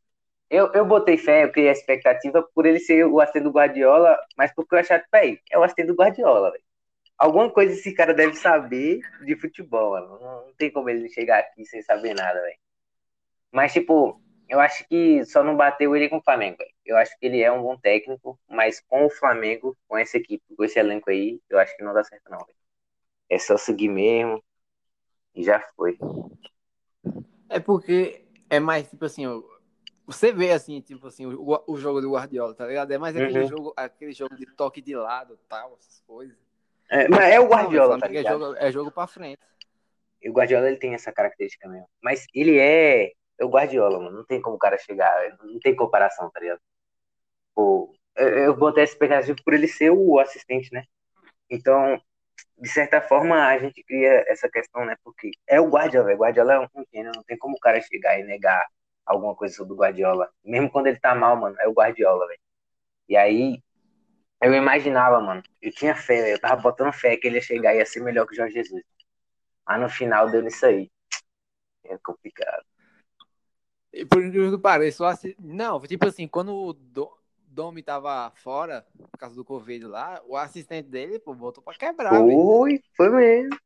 Eu, 0.49 0.71
eu 0.73 0.85
botei 0.85 1.17
fé, 1.17 1.43
eu 1.43 1.51
criei 1.51 1.69
a 1.69 1.71
expectativa 1.71 2.41
por 2.53 2.65
ele 2.65 2.79
ser 2.79 3.05
o 3.05 3.19
assistente 3.19 3.43
do 3.43 3.51
Guardiola, 3.51 4.17
mas 4.37 4.53
porque 4.53 4.75
eu 4.75 4.79
achava 4.79 5.03
peraí, 5.11 5.39
é 5.51 5.57
o 5.57 5.63
assistente 5.63 5.87
do 5.87 5.95
Guardiola, 5.95 6.51
velho. 6.51 6.63
Alguma 7.17 7.49
coisa 7.49 7.73
esse 7.73 7.93
cara 7.93 8.13
deve 8.13 8.35
saber 8.35 8.99
de 9.25 9.35
futebol, 9.35 9.91
mano. 9.91 10.19
Não, 10.19 10.47
não 10.47 10.53
tem 10.55 10.71
como 10.71 10.89
ele 10.89 11.09
chegar 11.09 11.39
aqui 11.39 11.65
sem 11.65 11.81
saber 11.81 12.13
nada, 12.13 12.41
velho. 12.41 12.57
Mas, 13.51 13.73
tipo, 13.73 14.21
eu 14.47 14.59
acho 14.59 14.87
que 14.87 15.25
só 15.25 15.43
não 15.43 15.57
bateu 15.57 15.95
ele 15.95 16.09
com 16.09 16.17
o 16.17 16.23
Flamengo. 16.23 16.57
Eu 16.85 16.97
acho 16.97 17.17
que 17.17 17.25
ele 17.25 17.41
é 17.41 17.51
um 17.51 17.61
bom 17.61 17.77
técnico, 17.77 18.39
mas 18.47 18.79
com 18.79 19.05
o 19.05 19.09
Flamengo, 19.09 19.75
com 19.87 19.97
essa 19.97 20.17
equipe, 20.17 20.43
com 20.55 20.63
esse 20.63 20.79
elenco 20.79 21.09
aí, 21.09 21.41
eu 21.49 21.57
acho 21.57 21.75
que 21.75 21.83
não 21.83 21.93
dá 21.93 22.03
certo, 22.03 22.29
não. 22.29 22.37
Véio. 22.37 22.57
É 23.29 23.39
só 23.39 23.57
seguir 23.57 23.89
mesmo 23.89 24.43
e 25.33 25.43
já 25.43 25.59
foi. 25.75 25.97
É 27.49 27.59
porque 27.59 28.23
é 28.49 28.59
mais 28.59 28.89
tipo 28.89 29.05
assim, 29.05 29.25
você 30.05 30.31
vê 30.31 30.51
assim, 30.51 30.79
tipo 30.81 31.07
assim, 31.07 31.25
o, 31.25 31.63
o 31.67 31.77
jogo 31.77 31.99
do 31.99 32.11
Guardiola, 32.11 32.53
tá 32.53 32.67
ligado? 32.67 32.91
É 32.91 32.97
mais 32.97 33.15
aquele 33.15 33.39
uhum. 33.39 33.47
jogo, 33.47 33.73
aquele 33.75 34.13
jogo 34.13 34.35
de 34.35 34.45
toque 34.55 34.81
de 34.81 34.95
lado, 34.95 35.39
tal, 35.49 35.75
essas 35.79 36.01
coisas. 36.01 36.37
É, 36.89 37.07
mas 37.07 37.33
é 37.33 37.39
o 37.39 37.47
Guardiola, 37.47 37.93
não, 37.93 37.99
tá 37.99 38.13
é 38.13 38.23
jogo, 38.23 38.55
é 38.57 38.71
jogo 38.71 38.91
pra 38.91 39.07
frente. 39.07 39.39
E 40.21 40.29
o 40.29 40.33
Guardiola 40.33 40.67
ele 40.67 40.77
tem 40.77 40.93
essa 40.93 41.11
característica 41.11 41.67
mesmo. 41.67 41.87
Mas 42.01 42.27
ele 42.33 42.59
é 42.59 43.13
é 43.39 43.45
o 43.45 43.49
Guardiola, 43.49 43.99
mano. 43.99 44.17
Não 44.17 44.25
tem 44.25 44.41
como 44.41 44.55
o 44.55 44.59
cara 44.59 44.77
chegar, 44.77 45.37
não 45.43 45.59
tem 45.59 45.75
comparação, 45.75 46.29
tá 46.31 46.39
ligado? 46.39 46.61
Pô, 47.55 47.93
eu, 48.15 48.55
botei 48.55 48.83
essa 48.83 48.93
expectativa 48.93 49.37
por 49.43 49.53
ele 49.53 49.67
ser 49.67 49.91
o 49.91 50.19
assistente, 50.19 50.71
né? 50.73 50.83
Então, 51.49 52.01
de 52.57 52.69
certa 52.69 53.01
forma, 53.01 53.35
a 53.47 53.57
gente 53.59 53.83
cria 53.83 54.23
essa 54.27 54.49
questão, 54.49 54.85
né? 54.85 54.95
Porque 55.03 55.31
é 55.47 55.59
o 55.61 55.69
Guardiola, 55.69 56.13
o 56.13 56.17
Guardiola 56.17 56.53
é 56.55 56.59
um 56.59 56.85
gênio, 56.93 57.11
não 57.15 57.23
tem 57.23 57.37
como 57.37 57.55
o 57.57 57.59
cara 57.59 57.81
chegar 57.81 58.19
e 58.19 58.23
negar 58.23 58.65
alguma 59.05 59.35
coisa 59.35 59.55
sobre 59.55 59.73
o 59.73 59.77
Guardiola. 59.77 60.29
Mesmo 60.43 60.71
quando 60.71 60.87
ele 60.87 60.99
tá 60.99 61.15
mal, 61.15 61.35
mano, 61.37 61.55
é 61.59 61.67
o 61.67 61.73
Guardiola, 61.73 62.27
velho. 62.27 62.39
E 63.09 63.17
aí, 63.17 63.61
eu 64.41 64.53
imaginava, 64.53 65.19
mano, 65.21 65.43
eu 65.61 65.71
tinha 65.71 65.95
fé, 65.95 66.33
eu 66.33 66.39
tava 66.39 66.61
botando 66.61 66.93
fé 66.93 67.17
que 67.17 67.27
ele 67.27 67.37
ia 67.37 67.41
chegar 67.41 67.73
e 67.75 67.79
ia 67.79 67.85
ser 67.85 68.01
melhor 68.01 68.27
que 68.27 68.33
o 68.33 68.35
Jorge 68.35 68.53
Jesus. 68.55 68.83
Mas 69.67 69.81
no 69.81 69.89
final 69.89 70.29
deu 70.29 70.41
nisso 70.43 70.65
aí. 70.65 70.91
É 71.85 71.97
complicado. 71.99 72.65
Por 74.09 74.23
incrível 74.23 74.51
que 74.51 74.61
pareça, 74.61 75.07
assi... 75.07 75.35
não, 75.39 75.79
tipo 75.81 76.07
assim, 76.07 76.27
quando 76.27 76.53
o 76.53 76.73
Domi 77.47 77.81
tava 77.81 78.31
fora, 78.35 78.85
por 78.97 79.17
causa 79.17 79.35
do 79.35 79.45
Covid 79.45 79.85
lá, 79.85 80.21
o 80.27 80.35
assistente 80.35 80.89
dele, 80.89 81.19
pô, 81.19 81.33
voltou 81.33 81.63
pra 81.63 81.73
quebrar. 81.73 82.09
Foi, 82.09 82.81
foi 82.97 83.09
mesmo. 83.09 83.57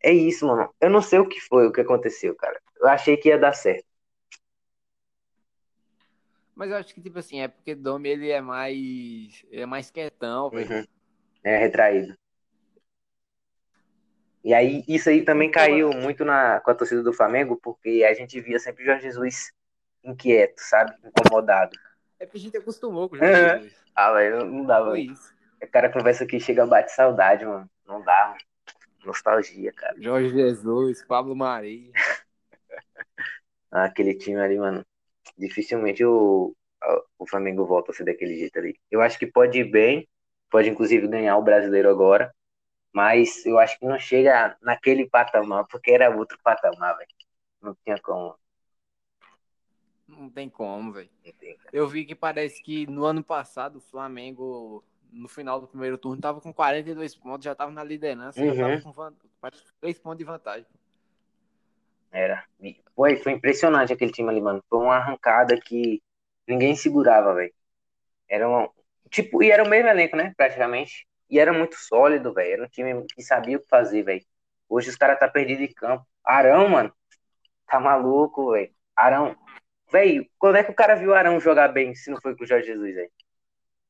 É 0.00 0.12
isso, 0.12 0.46
mano. 0.46 0.72
Eu 0.80 0.90
não 0.90 1.00
sei 1.00 1.18
o 1.18 1.28
que 1.28 1.40
foi, 1.40 1.66
o 1.66 1.72
que 1.72 1.80
aconteceu, 1.80 2.36
cara. 2.36 2.60
Eu 2.76 2.86
achei 2.86 3.16
que 3.16 3.30
ia 3.30 3.38
dar 3.38 3.54
certo. 3.54 3.86
Mas 6.54 6.70
eu 6.70 6.76
acho 6.76 6.94
que, 6.94 7.00
tipo 7.00 7.18
assim, 7.18 7.40
é 7.40 7.48
porque 7.48 7.74
Domi, 7.74 8.08
ele 8.08 8.30
é 8.30 8.40
mais. 8.40 9.44
Ele 9.50 9.62
é 9.62 9.66
mais 9.66 9.90
quietão, 9.90 10.50
velho. 10.50 10.70
Uhum. 10.70 10.84
É 11.42 11.56
retraído. 11.56 12.16
E 14.44 14.52
aí, 14.52 14.84
isso 14.86 15.08
aí 15.08 15.24
também 15.24 15.50
caiu 15.50 15.90
muito 15.90 16.22
na, 16.22 16.60
com 16.60 16.70
a 16.70 16.74
torcida 16.74 17.02
do 17.02 17.14
Flamengo, 17.14 17.58
porque 17.62 18.04
a 18.06 18.12
gente 18.12 18.38
via 18.42 18.58
sempre 18.58 18.82
o 18.82 18.86
Jorge 18.86 19.04
Jesus 19.04 19.50
inquieto, 20.04 20.58
sabe? 20.58 20.94
Incomodado. 21.02 21.74
É 22.20 22.26
porque 22.26 22.36
a 22.36 22.40
gente 22.42 22.56
acostumou 22.58 23.08
com 23.08 23.16
o 23.16 23.18
Jorge 23.18 23.34
Jesus. 23.34 23.74
ah, 23.94 24.12
velho, 24.12 24.44
não 24.44 24.66
Foi 24.66 25.00
isso. 25.00 25.32
O 25.62 25.66
cara 25.66 25.90
conversa 25.90 26.24
aqui, 26.24 26.38
chega, 26.38 26.66
bate 26.66 26.92
saudade, 26.92 27.46
mano. 27.46 27.68
Não 27.86 28.02
dá, 28.02 28.26
mano. 28.28 28.38
Nostalgia, 29.06 29.72
cara. 29.72 29.94
Jorge 29.98 30.28
Jesus, 30.28 31.02
Pablo 31.06 31.34
Maria. 31.34 31.90
ah, 33.72 33.84
aquele 33.84 34.14
time 34.14 34.40
ali, 34.40 34.58
mano. 34.58 34.84
Dificilmente 35.38 36.04
o, 36.04 36.54
o 37.18 37.26
Flamengo 37.26 37.64
volta 37.64 37.92
a 37.92 37.94
ser 37.94 38.04
daquele 38.04 38.36
jeito 38.36 38.58
ali. 38.58 38.78
Eu 38.90 39.00
acho 39.00 39.18
que 39.18 39.26
pode 39.26 39.58
ir 39.58 39.64
bem, 39.64 40.06
pode 40.50 40.68
inclusive 40.68 41.08
ganhar 41.08 41.38
o 41.38 41.42
brasileiro 41.42 41.88
agora 41.88 42.30
mas 42.94 43.44
eu 43.44 43.58
acho 43.58 43.76
que 43.76 43.84
não 43.84 43.98
chega 43.98 44.56
naquele 44.62 45.08
patamar, 45.08 45.66
porque 45.66 45.90
era 45.90 46.16
outro 46.16 46.38
patamar, 46.44 46.96
velho. 46.96 47.10
Não 47.60 47.76
tinha 47.82 47.98
como. 47.98 48.36
Não 50.06 50.30
tem 50.30 50.48
como, 50.48 50.92
velho. 50.92 51.10
Eu 51.72 51.88
vi 51.88 52.04
que 52.04 52.14
parece 52.14 52.62
que 52.62 52.86
no 52.86 53.04
ano 53.04 53.24
passado 53.24 53.76
o 53.76 53.80
Flamengo, 53.80 54.84
no 55.10 55.26
final 55.28 55.60
do 55.60 55.66
primeiro 55.66 55.98
turno, 55.98 56.22
tava 56.22 56.40
com 56.40 56.54
42 56.54 57.16
pontos, 57.16 57.44
já 57.44 57.52
tava 57.52 57.72
na 57.72 57.82
liderança, 57.82 58.40
uhum. 58.40 58.54
já 58.54 58.80
tava 58.80 59.12
com 59.12 59.50
3 59.80 59.98
pontos 59.98 60.18
de 60.18 60.24
vantagem. 60.24 60.66
Era. 62.12 62.44
Foi, 62.94 63.16
foi 63.16 63.32
impressionante 63.32 63.92
aquele 63.92 64.12
time 64.12 64.28
ali, 64.28 64.40
mano. 64.40 64.62
Foi 64.70 64.78
uma 64.78 64.94
arrancada 64.94 65.60
que 65.60 66.00
ninguém 66.46 66.76
segurava, 66.76 67.34
velho. 67.34 67.52
Era 68.28 68.48
um. 68.48 68.68
Tipo, 69.10 69.42
e 69.42 69.50
era 69.50 69.64
o 69.64 69.68
mesmo 69.68 69.88
elenco, 69.88 70.16
né? 70.16 70.32
Praticamente. 70.36 71.08
E 71.30 71.38
era 71.38 71.52
muito 71.52 71.76
sólido, 71.76 72.32
velho. 72.32 72.52
Era 72.52 72.64
um 72.64 72.68
time 72.68 73.04
que 73.14 73.22
sabia 73.22 73.56
o 73.56 73.60
que 73.60 73.68
fazer, 73.68 74.02
velho. 74.02 74.24
Hoje 74.68 74.90
os 74.90 74.96
caras 74.96 75.18
tá 75.18 75.28
perdido 75.28 75.62
em 75.62 75.72
campo. 75.72 76.06
Arão, 76.24 76.68
mano, 76.68 76.92
tá 77.66 77.80
maluco, 77.80 78.52
velho. 78.52 78.72
Arão. 78.96 79.36
Véi, 79.90 80.30
quando 80.38 80.56
é 80.56 80.64
que 80.64 80.70
o 80.70 80.74
cara 80.74 80.94
viu 80.96 81.10
o 81.10 81.14
Arão 81.14 81.38
jogar 81.40 81.68
bem 81.68 81.94
se 81.94 82.10
não 82.10 82.20
foi 82.20 82.36
com 82.36 82.44
o 82.44 82.46
Jorge 82.46 82.66
Jesus, 82.66 82.94
velho? 82.94 83.10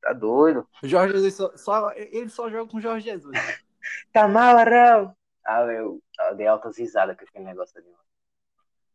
Tá 0.01 0.13
doido? 0.13 0.67
O 0.83 0.87
Jorge 0.87 1.13
Jesus 1.13 1.33
só, 1.35 1.57
só- 1.57 1.91
ele 1.95 2.29
só 2.29 2.49
joga 2.49 2.69
com 2.69 2.77
o 2.77 2.81
Jorge 2.81 3.05
Jesus. 3.05 3.33
Tá 4.11 4.27
mal, 4.27 4.57
Arão! 4.57 5.15
Ah, 5.45 5.61
eu, 5.61 6.01
eu 6.19 6.35
dei 6.35 6.47
altas 6.47 6.75
risadas 6.77 7.15
com 7.15 7.23
aquele 7.23 7.45
negócio 7.45 7.77
ali, 7.79 7.87
mano. 7.87 8.03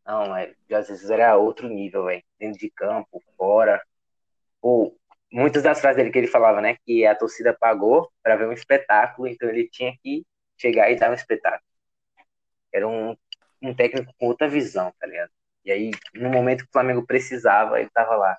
Não, 0.04 0.28
mas 0.28 0.52
Jorge 0.68 0.88
Jesus 0.88 1.10
era 1.10 1.36
outro 1.36 1.68
nível, 1.68 2.06
velho. 2.06 2.22
Dentro 2.40 2.58
de 2.58 2.70
campo, 2.70 3.22
fora. 3.36 3.80
Pô, 4.60 4.96
muitas 5.32 5.62
das 5.62 5.80
frases 5.80 5.96
dele 5.98 6.10
que 6.12 6.18
ele 6.18 6.26
falava, 6.28 6.60
né? 6.60 6.76
Que 6.84 7.06
a 7.06 7.14
torcida 7.14 7.56
pagou 7.58 8.10
pra 8.22 8.36
ver 8.36 8.48
um 8.48 8.52
espetáculo, 8.52 9.28
então 9.28 9.48
ele 9.48 9.68
tinha 9.70 9.92
que 10.02 10.26
chegar 10.58 10.90
e 10.90 10.96
dar 10.96 11.10
um 11.10 11.14
espetáculo. 11.14 11.64
Era 12.72 12.86
um, 12.88 13.16
um 13.62 13.74
técnico 13.74 14.12
com 14.18 14.26
outra 14.26 14.48
visão, 14.48 14.92
tá 14.98 15.06
ligado? 15.06 15.30
E 15.64 15.70
aí, 15.72 15.90
no 16.14 16.30
momento 16.30 16.64
que 16.64 16.70
o 16.70 16.72
Flamengo 16.72 17.06
precisava, 17.06 17.80
ele 17.80 17.90
tava 17.90 18.16
lá. 18.16 18.36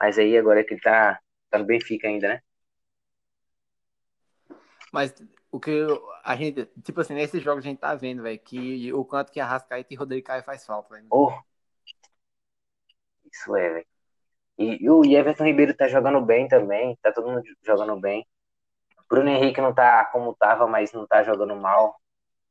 Mas 0.00 0.18
aí, 0.18 0.36
agora 0.38 0.64
que 0.64 0.74
ele 0.74 0.80
tá, 0.82 1.20
tá 1.50 1.58
no 1.58 1.66
Benfica 1.66 2.08
ainda, 2.08 2.28
né? 2.28 2.40
Mas 4.92 5.14
o 5.50 5.60
que 5.60 5.70
eu- 5.70 6.02
a 6.24 6.36
gente, 6.36 6.66
tipo 6.82 7.00
assim, 7.00 7.14
nesses 7.14 7.42
jogos 7.42 7.64
a 7.64 7.68
gente 7.68 7.78
tá 7.80 7.94
vendo, 7.94 8.22
velho, 8.22 8.38
que 8.38 8.92
o 8.92 9.04
quanto 9.04 9.32
que 9.32 9.40
a 9.40 9.46
Rascaeta 9.46 9.92
e 9.92 9.96
Rodrigo 9.96 10.26
Caio 10.26 10.42
faz 10.42 10.64
falta, 10.66 10.94
velho. 10.94 11.06
Oh, 11.10 11.32
isso 13.32 13.56
é, 13.56 13.68
velho. 13.70 13.89
E, 14.60 14.84
e 14.84 14.90
o 14.90 15.02
Everton 15.02 15.44
Ribeiro 15.44 15.72
tá 15.72 15.88
jogando 15.88 16.20
bem 16.20 16.46
também, 16.46 16.94
tá 17.00 17.10
todo 17.10 17.30
mundo 17.30 17.42
jogando 17.62 17.98
bem. 17.98 18.28
Bruno 19.08 19.30
Henrique 19.30 19.58
não 19.58 19.72
tá 19.72 20.04
como 20.04 20.34
tava, 20.34 20.66
mas 20.66 20.92
não 20.92 21.06
tá 21.06 21.22
jogando 21.22 21.56
mal. 21.56 21.98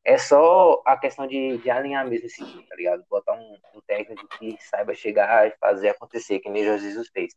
É 0.04 0.18
só 0.18 0.82
a 0.88 0.98
questão 0.98 1.28
de, 1.28 1.60
de 1.60 1.70
alinhar 1.70 2.08
mesmo 2.08 2.26
esse 2.26 2.44
time, 2.44 2.66
tá 2.68 2.76
ligado? 2.76 3.06
Botar 3.08 3.34
um, 3.34 3.58
um 3.76 3.82
técnico 3.86 4.28
que 4.40 4.58
saiba 4.60 4.96
chegar 4.96 5.48
e 5.48 5.54
fazer 5.60 5.90
acontecer, 5.90 6.40
que 6.40 6.50
nem 6.50 6.66
Jorge 6.66 6.86
Jesus 6.86 7.10
fez. 7.10 7.36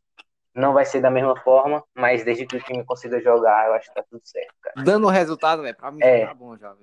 Não 0.55 0.73
vai 0.73 0.87
ser 0.87 1.03
da 1.03 1.11
mesma 1.11 1.37
forma, 1.43 1.85
mas 1.95 2.25
desde 2.25 2.47
que 2.47 2.57
o 2.57 2.63
time 2.63 2.83
consiga 2.83 3.21
jogar, 3.21 3.67
eu 3.69 3.75
acho 3.75 3.91
que 3.91 3.95
tá 3.95 4.05
tudo 4.09 4.23
certo, 4.25 4.55
cara. 4.59 4.83
Dando 4.83 5.07
resultado, 5.09 5.61
velho, 5.61 5.77
pra 5.77 5.91
mim 5.91 6.03
É. 6.03 6.25
tá 6.25 6.33
bom 6.33 6.57
velho. 6.57 6.79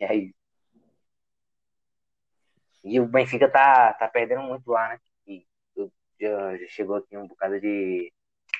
E 0.00 0.04
aí? 0.04 0.34
E 2.82 2.98
o 2.98 3.06
Benfica 3.06 3.48
tá, 3.48 3.92
tá 3.92 4.08
perdendo 4.08 4.42
muito 4.42 4.68
lá, 4.68 4.88
né? 4.88 4.98
Eu- 6.22 6.30
já, 6.38 6.56
já 6.56 6.68
chegou 6.68 6.96
aqui 6.96 7.16
um 7.16 7.26
bocado 7.26 7.60
de. 7.60 8.12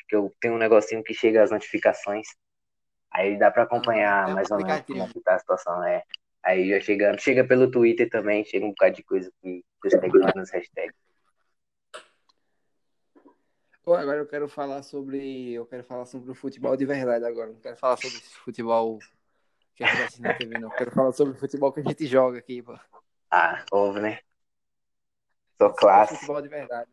Que 0.08 0.16
eu 0.16 0.32
tenho 0.40 0.54
um 0.54 0.58
negocinho 0.58 1.02
que 1.02 1.14
chega 1.14 1.42
as 1.42 1.50
notificações. 1.50 2.26
Aí 3.10 3.38
dá 3.38 3.50
pra 3.50 3.62
acompanhar 3.64 4.26
Ah, 4.26 4.30
é 4.30 4.34
mais 4.34 4.50
ou 4.50 4.58
menos 4.58 4.82
como 4.86 5.02
é 5.02 5.08
que 5.08 5.20
tá 5.20 5.34
a 5.34 5.38
situação, 5.38 5.80
né? 5.80 6.02
Aí 6.42 6.68
já 6.68 6.80
chega, 6.80 7.16
chega 7.18 7.46
pelo 7.46 7.70
Twitter 7.70 8.08
também, 8.10 8.44
chega 8.44 8.64
um 8.66 8.70
bocado 8.70 8.96
de 8.96 9.02
coisa 9.04 9.30
que 9.40 9.64
tags 9.90 10.20
lá 10.20 10.32
nas 10.34 10.50
hashtags. 10.50 10.94
Pô, 13.84 13.94
agora 13.94 14.18
eu 14.18 14.26
quero 14.26 14.48
falar 14.48 14.82
sobre. 14.82 15.52
Eu 15.52 15.66
quero 15.66 15.84
falar 15.84 16.04
sobre 16.06 16.30
o 16.30 16.34
futebol 16.34 16.76
de 16.76 16.86
verdade 16.86 17.24
agora. 17.24 17.50
Não 17.50 17.60
quero 17.60 17.76
falar 17.76 17.96
sobre 17.96 18.16
esse 18.18 18.34
futebol 18.34 18.98
que 19.74 19.84
a 19.84 19.86
gente 19.86 20.02
assiste 20.02 20.22
na 20.22 20.34
TV, 20.34 20.58
não. 20.58 20.70
Quero 20.70 20.90
falar 20.92 21.12
sobre 21.12 21.34
o 21.34 21.38
futebol 21.38 21.72
que 21.72 21.80
a 21.80 21.82
gente 21.82 22.06
joga 22.06 22.38
aqui, 22.38 22.62
pô. 22.62 22.78
Ah, 23.30 23.64
ouve, 23.72 24.00
né? 24.00 24.20
Sou 25.58 25.72
classe. 25.72 26.14
Futebol 26.14 26.42
de 26.42 26.48
verdade. 26.48 26.90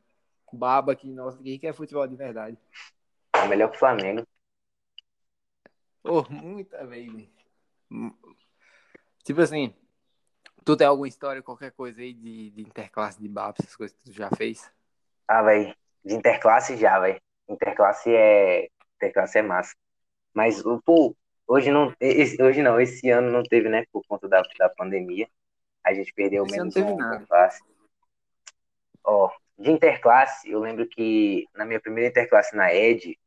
Baba 0.51 0.91
aqui, 0.93 1.11
nossa, 1.11 1.39
o 1.39 1.43
que 1.43 1.59
é 1.65 1.73
futebol 1.73 2.07
de 2.07 2.15
verdade? 2.15 2.57
É 3.33 3.47
melhor 3.47 3.69
que 3.69 3.77
o 3.77 3.79
Flamengo. 3.79 4.25
Pô, 6.01 6.25
muita 6.29 6.85
vez. 6.85 7.29
Tipo 9.23 9.41
assim, 9.41 9.73
tu 10.65 10.75
tem 10.75 10.87
alguma 10.87 11.07
história, 11.07 11.41
qualquer 11.41 11.71
coisa 11.71 12.01
aí 12.01 12.13
de, 12.13 12.49
de 12.51 12.61
interclasse 12.61 13.21
de 13.21 13.27
baba, 13.27 13.55
essas 13.59 13.75
coisas 13.75 13.95
que 13.95 14.03
tu 14.05 14.11
já 14.11 14.29
fez? 14.29 14.71
Ah, 15.27 15.43
velho. 15.43 15.75
De 16.03 16.15
interclasse 16.15 16.77
já, 16.77 16.99
velho. 16.99 17.21
Interclasse 17.47 18.09
é. 18.13 18.69
Interclasse 18.95 19.37
é 19.37 19.41
massa. 19.41 19.75
Mas, 20.33 20.63
pô, 20.85 21.15
hoje 21.47 21.71
não. 21.71 21.93
esse- 21.99 22.41
hoje 22.41 22.61
não, 22.61 22.79
esse 22.79 23.09
ano 23.09 23.29
não 23.31 23.43
teve, 23.43 23.69
né? 23.69 23.85
Por 23.91 24.03
conta 24.07 24.27
da, 24.27 24.41
da 24.57 24.69
pandemia. 24.69 25.29
A 25.83 25.93
gente 25.93 26.13
perdeu 26.13 26.45
Esse 26.45 26.57
menos 26.57 26.75
um 26.75 26.97
nada. 26.97 27.15
interclasse. 27.15 27.61
Ó, 29.03 29.29
de 29.59 29.69
interclasse, 29.69 30.49
eu 30.49 30.59
lembro 30.59 30.87
que 30.87 31.45
na 31.53 31.65
minha 31.65 31.79
primeira 31.79 32.09
interclasse 32.09 32.55
na 32.55 32.73
ED 32.73 33.19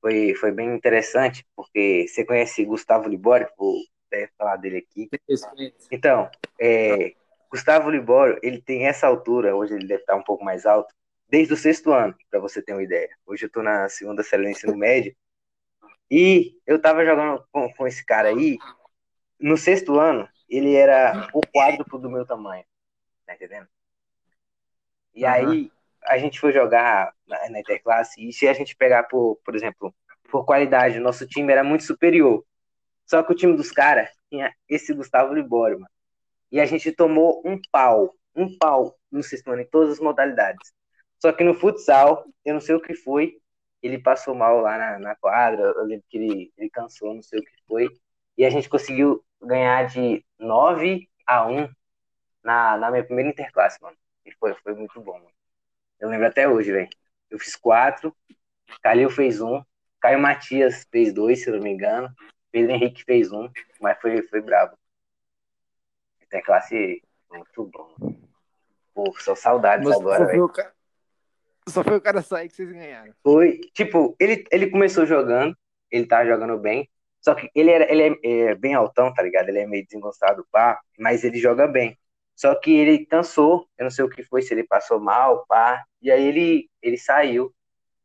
foi, 0.00 0.34
foi 0.34 0.50
bem 0.50 0.74
interessante, 0.74 1.46
porque 1.54 2.06
você 2.08 2.24
conhece 2.24 2.64
Gustavo 2.64 3.08
Libório? 3.08 3.48
Vou 3.56 3.76
até 4.08 4.28
falar 4.36 4.56
dele 4.56 4.78
aqui. 4.78 5.08
Então, 5.90 6.28
é, 6.60 7.14
Gustavo 7.48 7.88
Libório, 7.88 8.40
ele 8.42 8.60
tem 8.60 8.88
essa 8.88 9.06
altura, 9.06 9.54
hoje 9.54 9.74
ele 9.74 9.86
deve 9.86 10.02
estar 10.02 10.16
um 10.16 10.24
pouco 10.24 10.44
mais 10.44 10.66
alto, 10.66 10.92
desde 11.28 11.54
o 11.54 11.56
sexto 11.56 11.92
ano, 11.92 12.14
para 12.28 12.40
você 12.40 12.60
ter 12.60 12.72
uma 12.72 12.82
ideia. 12.82 13.08
Hoje 13.24 13.46
eu 13.46 13.50
tô 13.50 13.62
na 13.62 13.88
segunda 13.88 14.24
série 14.24 14.42
do 14.42 14.48
ensino 14.48 14.76
médio, 14.76 15.14
e 16.10 16.58
eu 16.66 16.80
tava 16.80 17.04
jogando 17.06 17.42
com, 17.52 17.72
com 17.72 17.86
esse 17.86 18.04
cara 18.04 18.30
aí, 18.30 18.58
no 19.38 19.56
sexto 19.56 19.98
ano, 19.98 20.28
ele 20.48 20.74
era 20.74 21.28
o 21.32 21.40
quádruplo 21.40 22.00
do 22.00 22.10
meu 22.10 22.26
tamanho, 22.26 22.64
tá 23.24 23.34
entendendo? 23.34 23.68
E 25.14 25.24
Aham. 25.24 25.34
aí, 25.34 25.72
a 26.04 26.18
gente 26.18 26.40
foi 26.40 26.52
jogar 26.52 27.12
na, 27.26 27.50
na 27.50 27.60
interclasse, 27.60 28.26
e 28.26 28.32
se 28.32 28.48
a 28.48 28.52
gente 28.52 28.76
pegar, 28.76 29.04
por, 29.04 29.38
por 29.44 29.54
exemplo, 29.54 29.94
por 30.30 30.44
qualidade, 30.44 30.98
o 30.98 31.02
nosso 31.02 31.26
time 31.26 31.52
era 31.52 31.62
muito 31.62 31.84
superior. 31.84 32.44
Só 33.06 33.22
que 33.22 33.32
o 33.32 33.36
time 33.36 33.56
dos 33.56 33.70
caras 33.70 34.10
tinha 34.30 34.52
esse 34.68 34.94
Gustavo 34.94 35.34
Libório, 35.34 35.78
mano. 35.78 35.90
E 36.50 36.60
a 36.60 36.66
gente 36.66 36.92
tomou 36.92 37.42
um 37.44 37.60
pau, 37.70 38.14
um 38.34 38.56
pau 38.58 38.96
no 39.10 39.20
ano 39.46 39.62
em 39.62 39.66
todas 39.66 39.92
as 39.92 40.00
modalidades. 40.00 40.72
Só 41.18 41.32
que 41.32 41.44
no 41.44 41.54
futsal, 41.54 42.24
eu 42.44 42.54
não 42.54 42.60
sei 42.60 42.74
o 42.74 42.80
que 42.80 42.94
foi, 42.94 43.38
ele 43.82 43.98
passou 43.98 44.34
mal 44.34 44.60
lá 44.60 44.78
na, 44.78 44.98
na 44.98 45.16
quadra, 45.16 45.62
eu 45.62 45.84
lembro 45.84 46.04
que 46.08 46.16
ele, 46.16 46.52
ele 46.56 46.70
cansou, 46.70 47.14
não 47.14 47.22
sei 47.22 47.40
o 47.40 47.44
que 47.44 47.52
foi. 47.66 47.88
E 48.36 48.44
a 48.44 48.50
gente 48.50 48.68
conseguiu 48.68 49.24
ganhar 49.40 49.86
de 49.86 50.24
9 50.38 51.08
a 51.26 51.46
1 51.46 51.68
na, 52.42 52.76
na 52.76 52.90
minha 52.90 53.04
primeira 53.04 53.30
interclasse, 53.30 53.80
mano. 53.82 53.96
E 54.24 54.32
foi, 54.32 54.54
foi 54.54 54.74
muito 54.74 55.00
bom, 55.00 55.14
mano. 55.14 55.32
Eu 55.98 56.08
lembro 56.08 56.26
até 56.26 56.48
hoje, 56.48 56.72
velho. 56.72 56.88
Eu 57.30 57.38
fiz 57.38 57.56
quatro, 57.56 58.14
Calil 58.82 59.10
fez 59.10 59.40
um, 59.40 59.62
Caio 60.00 60.18
Matias 60.18 60.86
fez 60.90 61.12
dois, 61.12 61.42
se 61.42 61.50
não 61.50 61.60
me 61.60 61.70
engano. 61.70 62.12
Pedro 62.50 62.72
Henrique 62.72 63.04
fez 63.04 63.32
um, 63.32 63.48
mas 63.80 63.98
foi, 64.00 64.20
foi 64.28 64.40
brabo. 64.40 64.76
Interclasse 66.22 67.02
muito 67.30 67.64
bom. 67.64 67.94
Pô, 68.94 69.14
são 69.20 69.34
saudades 69.34 69.88
Mas 69.88 69.98
agora, 69.98 70.24
só, 70.24 70.30
velho. 70.30 70.52
só 71.68 71.84
foi 71.84 71.96
o 71.96 72.00
cara 72.00 72.20
sair 72.20 72.48
que 72.48 72.56
vocês 72.56 72.70
ganharam. 72.70 73.14
Foi, 73.22 73.60
tipo, 73.72 74.14
ele, 74.18 74.44
ele 74.50 74.70
começou 74.70 75.06
jogando, 75.06 75.56
ele 75.90 76.06
tava 76.06 76.26
jogando 76.26 76.58
bem, 76.58 76.90
só 77.20 77.34
que 77.34 77.50
ele, 77.54 77.70
era, 77.70 77.90
ele 77.90 78.18
é, 78.22 78.50
é 78.50 78.54
bem 78.54 78.74
altão, 78.74 79.14
tá 79.14 79.22
ligado? 79.22 79.48
Ele 79.48 79.60
é 79.60 79.66
meio 79.66 79.84
desengonçado, 79.84 80.46
pá, 80.50 80.80
mas 80.98 81.24
ele 81.24 81.38
joga 81.38 81.66
bem. 81.66 81.96
Só 82.34 82.54
que 82.54 82.72
ele 82.72 83.06
cansou, 83.06 83.68
eu 83.78 83.84
não 83.84 83.90
sei 83.90 84.04
o 84.04 84.08
que 84.08 84.22
foi, 84.22 84.42
se 84.42 84.54
ele 84.54 84.64
passou 84.64 85.00
mal, 85.00 85.44
pá, 85.46 85.84
e 86.00 86.10
aí 86.10 86.24
ele, 86.24 86.70
ele 86.80 86.98
saiu, 86.98 87.54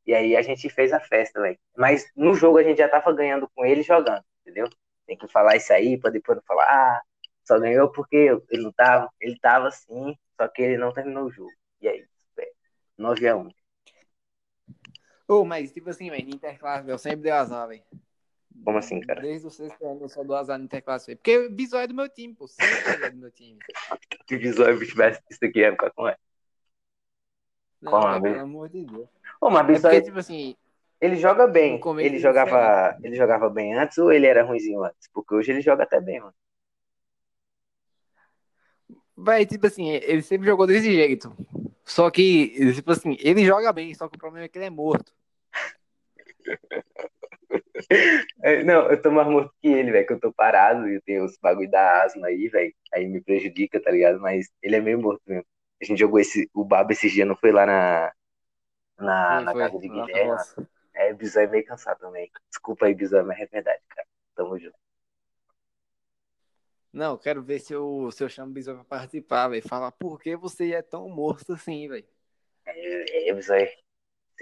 e 0.06 0.14
aí 0.14 0.36
a 0.36 0.42
gente 0.42 0.70
fez 0.70 0.94
a 0.94 1.00
festa, 1.00 1.42
velho. 1.42 1.58
Mas 1.76 2.10
no 2.16 2.34
jogo 2.34 2.58
a 2.58 2.64
gente 2.64 2.78
já 2.78 2.88
tava 2.90 3.12
ganhando 3.14 3.50
com 3.56 3.66
ele 3.66 3.82
jogando, 3.84 4.24
entendeu? 4.42 4.70
Tem 5.06 5.18
que 5.18 5.28
falar 5.28 5.56
isso 5.56 5.74
aí, 5.74 5.98
pra 5.98 6.10
depois 6.10 6.38
não 6.38 6.44
falar, 6.46 6.66
ah, 6.66 7.02
só 7.44 7.60
ganhou 7.60 7.90
porque 7.92 8.38
ele 8.50 8.64
não 8.64 8.72
tava, 8.74 9.10
ele 9.20 9.38
tava 9.40 9.72
sim, 9.72 10.16
só 10.36 10.48
que 10.48 10.62
ele 10.62 10.78
não 10.78 10.94
terminou 10.94 11.26
o 11.26 11.32
jogo. 11.32 11.52
E 11.82 11.88
aí, 11.88 12.06
velho, 12.36 12.52
9x1. 13.00 13.52
Ô, 15.28 15.44
mas 15.44 15.72
tipo 15.72 15.90
assim, 15.90 16.10
velho, 16.10 16.30
interclasse, 16.30 16.90
eu 16.90 16.98
sempre 16.98 17.24
dei 17.24 17.32
azar, 17.32 17.68
velho. 17.68 17.84
Como 18.64 18.78
assim, 18.78 19.00
cara? 19.00 19.22
Desde 19.22 19.48
o 19.48 19.50
sexto 19.50 19.86
ano 19.86 20.02
eu 20.02 20.10
só 20.10 20.24
dou 20.24 20.36
azar 20.36 20.58
no 20.58 20.66
interclasse. 20.66 21.16
Porque 21.16 21.38
o 21.38 21.50
Bisol 21.52 21.80
é 21.80 21.88
do 21.88 21.94
meu 21.94 22.10
time, 22.10 22.34
pô. 22.34 22.48
Sempre 22.48 22.94
ele 22.94 23.06
é 23.06 23.10
do 23.12 23.18
meu 23.18 23.32
time. 23.32 23.58
Se 24.28 24.38
Bisol 24.38 24.78
tivesse 24.80 25.22
isso 25.30 25.44
aqui, 25.44 25.60
ia 25.60 25.72
ficar 25.72 25.92
com 25.92 26.08
ela. 26.08 26.18
Não, 27.82 27.92
Qual 27.92 28.04
cara, 28.04 28.18
a 28.18 28.22
pelo 28.22 28.40
amor 28.40 28.70
de 28.70 28.84
Deus. 28.84 29.08
Ô, 29.40 29.50
mas 29.50 29.64
É 29.64 29.68
Bisol, 29.68 29.92
porque, 29.92 30.06
tipo 30.06 30.20
assim, 30.20 30.56
ele 31.00 31.16
joga 31.16 31.48
bem. 31.48 31.80
Ele 31.80 32.06
ele 32.06 32.20
jogava, 32.20 32.98
ele 33.04 33.16
jogava 33.16 33.50
bem 33.50 33.74
antes 33.76 33.98
ou 33.98 34.12
ele 34.12 34.26
era 34.26 34.44
ruimzinho 34.44 34.84
antes? 34.84 35.08
Porque 35.14 35.36
hoje 35.36 35.52
ele 35.52 35.62
joga 35.62 35.84
até 35.84 36.02
bem, 36.02 36.20
mano. 36.20 36.34
vai, 39.18 39.46
tipo 39.48 39.66
assim, 39.66 39.90
ele 39.90 40.22
sempre 40.22 40.48
jogou 40.48 40.68
desse 40.68 40.94
jeito. 40.94 41.36
Só 41.84 42.12
que, 42.12 42.74
tipo 42.74 42.92
assim, 42.92 43.18
ele 43.20 43.44
joga 43.44 43.74
bem, 43.74 43.94
só 43.96 44.08
que 44.08 44.16
o 44.16 44.20
problema 44.20 44.46
é 44.46 44.48
que 44.48 44.58
ele 44.58 44.66
é 44.66 44.70
morto. 44.70 45.12
É, 48.44 48.64
Não, 48.64 48.90
eu 48.90 49.02
tô 49.02 49.12
mais 49.12 49.28
morto 49.28 49.54
que 49.62 49.68
ele, 49.68 49.92
velho, 49.92 50.06
que 50.08 50.14
eu 50.14 50.20
tô 50.20 50.34
parado 50.34 50.88
e 50.90 50.96
eu 50.96 51.02
tenho 51.04 51.24
os 51.26 51.38
bagulho 51.38 51.70
da 51.70 52.04
asma 52.04 52.28
aí, 52.28 52.48
velho. 52.50 52.74
Aí 52.94 53.08
me 53.08 53.22
prejudica, 53.22 53.82
tá 53.82 53.92
ligado? 53.92 54.20
Mas 54.20 54.48
ele 54.62 54.76
é 54.76 54.82
meio 54.82 55.00
morto 55.00 55.22
mesmo. 55.28 55.46
A 55.82 55.86
gente 55.86 56.00
jogou 56.00 56.20
esse, 56.20 56.50
o 56.54 56.64
Babo 56.66 56.92
esse 56.92 57.10
dia, 57.10 57.26
não 57.26 57.36
foi 57.36 57.52
lá 57.52 57.66
na, 57.66 58.12
na, 59.00 59.30
Ah, 59.30 59.42
na 59.42 59.54
casa 59.56 59.80
de 59.80 59.90
Guilherme. 59.90 60.38
É, 60.96 61.14
o 61.14 61.18
Bisol 61.18 61.44
é 61.44 61.48
meio 61.48 61.66
cansado 61.66 62.00
também. 62.00 62.32
Desculpa 62.50 62.86
aí, 62.88 62.96
Bisol, 62.96 63.26
mas 63.26 63.40
é 63.40 63.46
verdade, 63.48 63.82
cara. 63.90 64.08
Tamo 64.36 64.58
junto. 64.60 64.78
Não, 66.92 67.18
quero 67.18 67.44
ver 67.44 67.60
se 67.60 67.74
eu, 67.74 68.10
se 68.12 68.24
eu 68.24 68.30
chamo 68.30 68.52
o 68.52 68.54
Bisou 68.54 68.76
pra 68.76 68.84
participar, 68.84 69.48
velho. 69.50 69.68
Falar 69.68 69.92
por 69.92 70.20
que 70.20 70.36
você 70.36 70.74
é 70.74 70.82
tão 70.82 71.08
morto 71.10 71.54
assim, 71.54 71.88
velho. 71.88 72.08
É, 72.66 73.30
é, 73.30 73.32
aí. 73.32 73.34
Você 73.34 73.78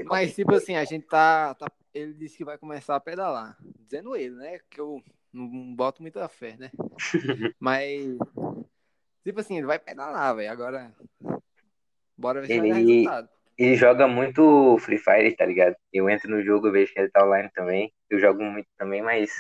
Mas, 0.04 0.36
tipo 0.36 0.54
assim, 0.54 0.76
a 0.76 0.84
gente 0.84 1.06
tá, 1.08 1.54
tá. 1.56 1.68
Ele 1.94 2.14
disse 2.14 2.38
que 2.38 2.44
vai 2.46 2.58
começar 2.58 2.96
a 2.96 3.00
pedalar. 3.00 3.58
Dizendo 3.80 4.16
ele, 4.16 4.36
né? 4.36 4.60
Que 4.70 4.82
eu 4.82 5.02
não, 5.32 5.74
boto 5.76 6.02
muita 6.02 6.28
fé, 6.28 6.58
né? 6.58 6.72
Mas. 7.60 8.18
Tipo 9.24 9.40
assim, 9.40 9.58
ele 9.58 9.66
vai 9.66 9.80
pedalar, 9.80 10.36
velho. 10.36 10.52
Agora. 10.52 10.94
Bora 12.18 12.42
ver 12.42 12.48
se 12.48 12.60
vai 12.60 12.70
dar 12.70 12.80
Ele- 12.80 12.92
resultado. 12.92 13.30
Ele 13.58 13.76
joga 13.78 14.06
muito 14.06 14.78
Free 14.80 14.98
Fire, 14.98 15.34
tá 15.34 15.46
ligado? 15.46 15.78
Eu 15.94 16.10
entro 16.10 16.30
no 16.30 16.44
jogo, 16.44 16.70
vejo 16.70 16.92
que 16.94 17.00
ele 17.00 17.10
tá 17.10 17.26
online 17.26 17.50
também. 17.54 17.94
Eu 18.10 18.20
jogo 18.20 18.44
muito 18.44 18.68
também, 18.78 19.02
mas 19.02 19.32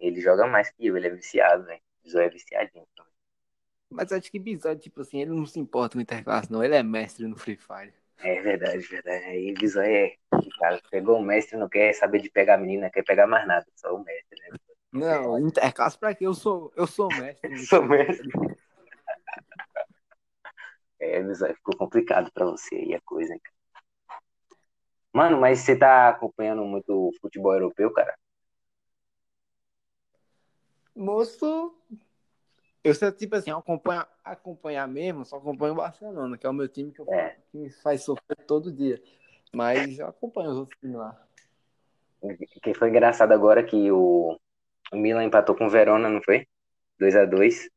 ele 0.00 0.20
joga 0.20 0.48
mais 0.48 0.68
que 0.70 0.84
eu, 0.84 0.96
ele 0.96 1.06
é 1.06 1.10
viciado, 1.10 1.64
velho. 1.64 1.80
Zóio 2.08 2.24
é 2.26 2.28
viciadinho. 2.28 2.84
também. 2.96 3.12
Mas 3.88 4.10
acho 4.10 4.30
que 4.32 4.38
Bisou, 4.40 4.74
tipo 4.76 5.00
assim, 5.02 5.20
ele 5.20 5.30
não 5.30 5.46
se 5.46 5.60
importa 5.60 5.94
com 5.96 6.00
interclasse, 6.00 6.50
não. 6.50 6.64
Ele 6.64 6.74
é 6.74 6.82
mestre 6.82 7.24
no 7.28 7.36
Free 7.36 7.56
Fire. 7.56 7.94
É 8.22 8.40
verdade, 8.42 8.78
verdade. 8.86 9.24
Aí 9.24 9.54
o 9.54 9.68
Zóio 9.68 9.86
é. 9.86 10.14
Cara, 10.58 10.80
pegou 10.90 11.18
o 11.18 11.22
mestre, 11.22 11.58
não 11.58 11.68
quer 11.68 11.92
saber 11.94 12.20
de 12.20 12.30
pegar 12.30 12.54
a 12.54 12.58
menina, 12.58 12.90
quer 12.90 13.02
pegar 13.02 13.26
mais 13.26 13.46
nada, 13.46 13.66
só 13.74 13.94
o 13.94 14.04
mestre, 14.04 14.38
né? 14.40 14.58
Não, 14.92 15.38
interclasse 15.38 15.98
pra 15.98 16.14
quê? 16.14 16.26
Eu 16.26 16.34
sou, 16.34 16.72
eu 16.76 16.86
sou 16.86 17.08
mestre. 17.08 17.48
no 17.50 17.58
Sou 17.58 17.82
mestre. 17.82 18.28
É, 20.98 21.20
o 21.20 21.34
Zóio 21.34 21.54
ficou 21.54 21.76
complicado 21.76 22.30
pra 22.32 22.44
você 22.44 22.74
aí 22.74 22.94
a 22.94 23.00
coisa, 23.00 23.32
hein, 23.32 23.40
cara. 23.42 23.60
Mano, 25.12 25.40
mas 25.40 25.60
você 25.60 25.76
tá 25.76 26.10
acompanhando 26.10 26.62
muito 26.64 27.08
o 27.08 27.12
futebol 27.20 27.54
europeu, 27.54 27.92
cara? 27.92 28.14
Moço, 30.94 31.74
eu 32.82 32.94
só, 32.94 33.10
tipo 33.10 33.36
assim, 33.36 33.50
acompanhar, 33.50 34.08
acompanhar 34.24 34.88
mesmo, 34.88 35.24
só 35.24 35.36
acompanho 35.36 35.74
o 35.74 35.76
Barcelona, 35.76 36.38
que 36.38 36.46
é 36.46 36.50
o 36.50 36.54
meu 36.54 36.68
time 36.68 36.92
que, 36.92 37.00
eu, 37.00 37.12
É. 37.12 37.36
que 37.50 37.58
me 37.58 37.70
faz 37.70 38.02
sofrer 38.02 38.36
todo 38.46 38.72
dia. 38.72 39.00
Mas 39.52 39.98
eu 39.98 40.06
acompanho 40.06 40.50
os 40.50 40.58
outros 40.58 40.78
times 40.80 40.96
lá. 40.96 41.20
Que 42.62 42.74
foi 42.74 42.88
engraçado 42.88 43.32
agora 43.32 43.62
que 43.62 43.90
o, 43.90 44.38
o 44.92 44.96
Milan 44.96 45.24
empatou 45.24 45.54
com 45.54 45.66
o 45.66 45.70
Verona, 45.70 46.08
não 46.08 46.22
foi? 46.22 46.46
2 46.98 47.16
a 47.16 47.24
2 47.24 47.68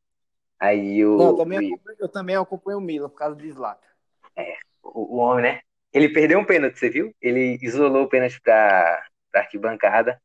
Aí 0.59 1.05
o, 1.05 1.17
Não, 1.17 1.29
eu 1.31 1.35
também, 1.35 1.79
eu 1.99 2.09
também 2.09 2.35
acompanho 2.37 2.77
o 2.77 2.81
Milan 2.81 3.09
por 3.09 3.17
causa 3.17 3.35
do 3.35 3.51
Zlatan. 3.51 3.87
o, 4.81 5.15
o 5.15 5.17
homem, 5.17 5.43
né? 5.43 5.61
Ele 5.91 6.09
perdeu 6.09 6.39
um 6.39 6.45
pênalti, 6.45 6.79
você 6.79 6.89
viu? 6.89 7.13
Ele 7.21 7.57
isolou 7.61 8.03
o 8.03 8.09
pênalti 8.09 8.39
pra, 8.41 9.05
pra 9.29 9.41
arquibancada. 9.41 10.21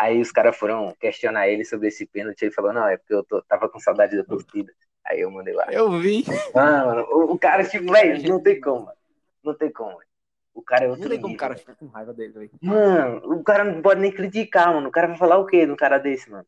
Aí 0.00 0.18
os 0.18 0.32
caras 0.32 0.56
foram 0.56 0.94
questionar 0.98 1.46
ele 1.48 1.62
sobre 1.62 1.88
esse 1.88 2.06
pênalti. 2.06 2.40
Ele 2.40 2.54
falou: 2.54 2.72
Não, 2.72 2.88
é 2.88 2.96
porque 2.96 3.12
eu 3.12 3.22
tô, 3.22 3.42
tava 3.42 3.68
com 3.68 3.78
saudade 3.78 4.16
da 4.16 4.24
torcida. 4.24 4.72
Aí 5.04 5.20
eu 5.20 5.30
mandei 5.30 5.52
lá. 5.52 5.66
Eu 5.70 5.90
vi. 6.00 6.24
Mano, 6.54 7.06
o, 7.10 7.34
o 7.34 7.38
cara, 7.38 7.64
tipo, 7.64 7.92
velho, 7.92 8.26
não 8.26 8.42
tem 8.42 8.58
como, 8.58 8.86
mano. 8.86 8.96
Não 9.44 9.54
tem 9.54 9.70
como, 9.70 9.98
velho. 9.98 10.08
O 10.54 10.62
cara 10.62 10.84
é 10.84 10.86
Não 10.86 10.94
outro 10.94 11.10
tem 11.10 11.20
como 11.20 11.34
o 11.34 11.36
cara 11.36 11.54
ficar 11.54 11.74
com 11.74 11.86
raiva 11.88 12.14
dele, 12.14 12.32
velho. 12.32 12.50
Mano, 12.62 13.30
o 13.30 13.44
cara 13.44 13.62
não 13.62 13.82
pode 13.82 14.00
nem 14.00 14.10
criticar, 14.10 14.72
mano. 14.72 14.88
O 14.88 14.90
cara 14.90 15.08
vai 15.08 15.18
falar 15.18 15.36
o 15.36 15.44
quê 15.44 15.66
num 15.66 15.76
cara 15.76 15.98
desse, 15.98 16.30
mano? 16.30 16.46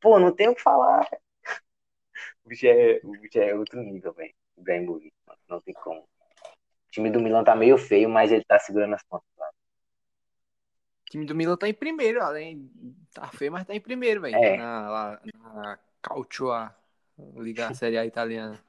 Pô, 0.00 0.18
não 0.18 0.32
tem 0.32 0.48
o 0.48 0.54
que 0.54 0.62
falar. 0.62 1.08
O 2.44 2.48
bicho 2.48 2.66
é, 2.66 2.98
o 3.04 3.12
bicho 3.12 3.38
é 3.38 3.54
outro 3.54 3.80
nível, 3.80 4.12
velho. 4.12 4.34
O 4.56 4.60
Ibrahimovic, 4.60 5.12
mano. 5.24 5.38
Não 5.48 5.60
tem 5.60 5.74
como. 5.74 6.00
O 6.00 6.90
time 6.90 7.10
do 7.10 7.20
Milan 7.20 7.44
tá 7.44 7.54
meio 7.54 7.78
feio, 7.78 8.08
mas 8.08 8.32
ele 8.32 8.42
tá 8.44 8.58
segurando 8.58 8.94
as 8.94 9.02
pontas 9.04 9.28
lá. 9.38 9.48
O 11.08 11.10
time 11.10 11.24
do 11.24 11.34
Milan 11.34 11.56
tá 11.56 11.66
em 11.66 11.72
primeiro, 11.72 12.22
além. 12.22 12.70
Tá 13.14 13.28
feio, 13.28 13.50
mas 13.50 13.66
tá 13.66 13.74
em 13.74 13.80
primeiro, 13.80 14.20
velho. 14.20 14.36
É. 14.36 14.58
Na, 14.58 14.90
lá, 14.90 15.20
na 15.42 15.78
Calcio 16.02 16.52
A, 16.52 16.76
Liga 17.36 17.72
Série 17.72 17.96
A 17.96 18.04
italiana. 18.04 18.62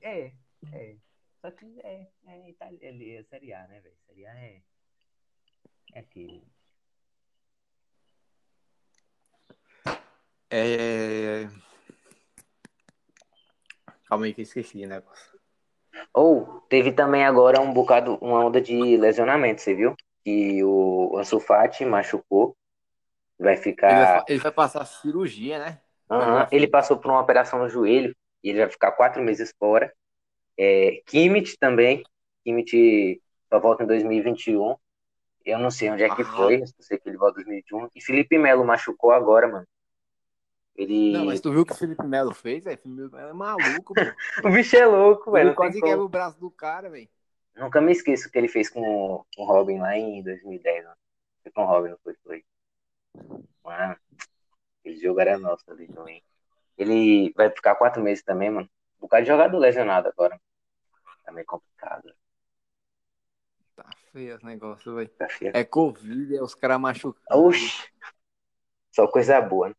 É, 0.00 0.32
é. 0.72 0.96
Só 1.40 1.50
que 1.50 1.66
é, 1.82 2.06
é, 2.24 2.48
Itália, 2.50 2.78
é, 2.80 3.16
é 3.16 3.22
Série 3.24 3.52
A, 3.52 3.66
né, 3.66 3.80
velho? 3.80 3.96
Série 4.06 4.26
A 4.26 4.34
é. 4.36 4.62
É 5.92 5.98
aquele. 5.98 6.44
É. 10.48 11.48
Calma 14.04 14.26
aí 14.26 14.34
que 14.34 14.42
eu 14.42 14.44
esqueci 14.44 14.84
o 14.84 14.88
negócio. 14.88 15.40
Ou 16.14 16.60
teve 16.68 16.92
também 16.92 17.24
agora 17.24 17.60
um 17.60 17.72
bocado, 17.72 18.14
uma 18.22 18.44
onda 18.44 18.60
de 18.60 18.96
lesionamento, 18.96 19.60
você 19.60 19.74
viu? 19.74 19.96
Que 20.24 20.62
o 20.64 21.16
Ansu 21.18 21.40
Fati 21.40 21.84
machucou. 21.84 22.56
Vai 23.38 23.54
Ele 23.54 23.56
vai, 23.56 23.62
ficar. 23.62 24.24
ele 24.28 24.38
vai 24.38 24.52
passar 24.52 24.84
cirurgia, 24.84 25.58
né? 25.58 25.80
Aham, 26.10 26.46
Ele 26.52 26.68
passou 26.68 26.96
por 26.98 27.10
uma 27.10 27.20
operação 27.20 27.58
no 27.58 27.68
joelho 27.68 28.14
e 28.44 28.50
ele 28.50 28.60
vai 28.60 28.70
ficar 28.70 28.92
quatro 28.92 29.22
meses 29.22 29.52
fora. 29.58 29.92
É, 30.58 31.02
Kimmich 31.06 31.56
também. 31.58 32.04
Kimmich 32.44 33.20
só 33.48 33.58
volta 33.58 33.82
em 33.82 33.86
2021. 33.86 34.76
Eu 35.44 35.58
não 35.58 35.70
sei 35.70 35.90
onde 35.90 36.04
é 36.04 36.14
que 36.14 36.22
Ah. 36.22 36.24
foi, 36.24 36.62
eu 36.62 36.66
sei 36.78 36.98
que 36.98 37.08
ele 37.08 37.16
volta 37.16 37.40
em 37.40 37.44
2021. 37.44 37.88
E 37.96 38.00
Felipe 38.00 38.38
Melo 38.38 38.64
machucou 38.64 39.10
agora, 39.10 39.48
mano. 39.48 39.66
Ele. 40.76 41.12
Não, 41.12 41.24
mas 41.26 41.40
tu 41.40 41.50
viu 41.50 41.62
o 41.62 41.66
que 41.66 41.72
o 41.72 41.76
Felipe 41.76 42.04
Melo 42.06 42.32
fez, 42.32 42.64
velho? 42.64 42.78
Felipe 42.78 43.14
Melo 43.14 43.30
é 43.30 43.32
maluco, 43.32 43.92
pô. 43.94 43.94
O 44.46 44.50
bicho 44.52 44.76
é 44.76 44.86
louco, 44.86 45.30
velho. 45.32 45.42
Ele 45.42 45.48
não 45.50 45.56
quase 45.56 45.80
quebra 45.80 46.04
o 46.04 46.08
braço 46.08 46.38
do 46.38 46.50
cara, 46.50 46.88
velho. 46.88 47.08
Nunca 47.54 47.80
me 47.80 47.92
esqueço 47.92 48.28
o 48.28 48.30
que 48.30 48.38
ele 48.38 48.48
fez 48.48 48.68
com, 48.70 48.80
o- 48.80 49.44
Robin 49.44 49.78
lá 49.78 49.96
em 49.96 50.22
2010. 50.22 50.84
Mano. 50.84 50.96
Foi 51.42 51.52
com 51.52 51.62
o 51.62 51.66
Robin, 51.66 51.90
não 51.90 51.98
foi? 51.98 52.14
Foi. 52.24 52.44
Mano, 53.64 53.96
esse 54.84 55.02
jogo 55.02 55.20
era 55.20 55.38
nosso 55.38 55.70
ali 55.70 55.86
também. 55.88 56.22
Ele 56.78 57.32
vai 57.36 57.50
ficar 57.50 57.74
quatro 57.76 58.02
meses 58.02 58.24
também, 58.24 58.50
mano. 58.50 58.68
Um 58.98 59.02
bocado 59.02 59.22
de 59.24 59.28
jogador 59.28 59.58
lesionado 59.58 60.08
agora. 60.08 60.40
Tá 61.24 61.32
meio 61.32 61.46
complicado. 61.46 62.12
Tá 63.76 63.88
feio 64.12 64.34
esse 64.34 64.44
negócio, 64.44 64.94
velho. 64.94 65.08
Tá 65.10 65.28
feio. 65.28 65.52
É 65.54 65.64
Covid, 65.64 66.36
é 66.36 66.42
os 66.42 66.54
caras 66.54 66.80
machucando. 66.80 67.24
Oxi. 67.30 67.90
Só 68.90 69.06
coisa 69.08 69.40
boa, 69.40 69.68
né? 69.70 69.74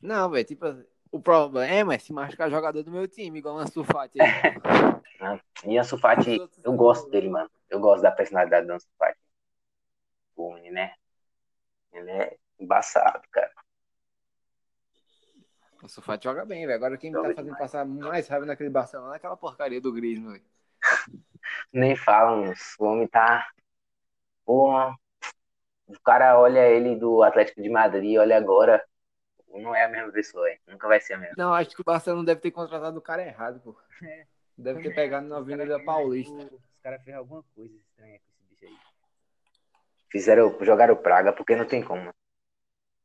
Não, 0.00 0.30
velho, 0.30 0.46
tipo, 0.46 0.64
o 1.12 1.20
problema 1.20 1.94
é 1.94 1.98
se 1.98 2.12
machucar 2.12 2.50
jogador 2.50 2.82
do 2.82 2.90
meu 2.90 3.06
time, 3.08 3.38
igual 3.38 3.56
o 3.56 3.58
Ansu 3.58 3.84
Fati. 3.84 4.18
E 5.66 5.76
Ansu 5.76 5.98
Fati, 5.98 6.38
eu 6.64 6.72
gosto 6.72 7.10
dele, 7.10 7.28
mano. 7.28 7.50
Eu 7.68 7.78
gosto 7.78 8.02
da 8.02 8.10
personalidade 8.10 8.66
do 8.66 8.72
Ansu 8.72 8.88
Fati. 8.98 9.18
O 10.34 10.54
menino, 10.54 10.74
né? 10.76 10.94
Ele 11.92 12.10
é 12.10 12.36
embaçado, 12.58 13.22
cara. 13.30 13.50
O 15.82 15.84
Ansu 15.84 16.00
Fati 16.00 16.24
joga 16.24 16.44
bem, 16.46 16.66
velho. 16.66 16.76
Agora 16.76 16.96
quem 16.96 17.10
me 17.10 17.16
Joga 17.16 17.28
tá 17.28 17.34
fazendo 17.34 17.54
demais. 17.54 17.58
passar 17.58 17.84
mais 17.84 18.28
raiva 18.28 18.46
naquele 18.46 18.70
Barcelona 18.70 19.14
é 19.14 19.16
aquela 19.16 19.36
porcaria 19.36 19.80
do 19.80 19.92
Griezmann, 19.92 20.32
velho. 20.32 20.44
Nem 21.72 21.96
falam, 21.96 22.52
o 22.78 22.84
homem 22.84 23.06
tá. 23.06 23.46
Porra. 24.44 24.94
O 25.86 26.00
cara 26.00 26.38
olha 26.38 26.66
ele 26.68 26.96
do 26.96 27.22
Atlético 27.22 27.60
de 27.60 27.68
Madrid, 27.68 28.16
olha 28.18 28.36
agora. 28.36 28.82
Não 29.52 29.74
é 29.74 29.84
a 29.84 29.88
mesma 29.88 30.12
pessoa, 30.12 30.48
hein? 30.50 30.58
Nunca 30.66 30.86
vai 30.88 31.00
ser 31.00 31.14
a 31.14 31.18
mesma. 31.18 31.34
Não, 31.36 31.52
acho 31.52 31.74
que 31.74 31.80
o 31.80 31.84
Barcelona 31.84 32.24
deve 32.24 32.40
ter 32.40 32.50
contratado 32.50 32.98
o 32.98 33.02
cara 33.02 33.22
errado, 33.22 33.60
pô. 33.60 33.76
É. 34.02 34.26
Deve 34.56 34.82
ter 34.82 34.94
pegado 34.94 35.26
na 35.26 35.38
Avenida 35.38 35.78
Paulista. 35.84 36.32
algo- 36.34 36.54
Os 36.56 36.82
caras 36.82 37.02
fez 37.02 37.16
alguma 37.16 37.42
coisa 37.54 37.74
estranha 37.74 38.18
com 38.18 38.24
esse 38.30 38.42
bicho 38.48 38.66
aí. 38.66 38.78
Fizeram, 40.10 40.56
jogaram 40.62 40.96
praga, 40.96 41.32
porque 41.32 41.56
não 41.56 41.64
tem 41.66 41.82
como. 41.82 42.10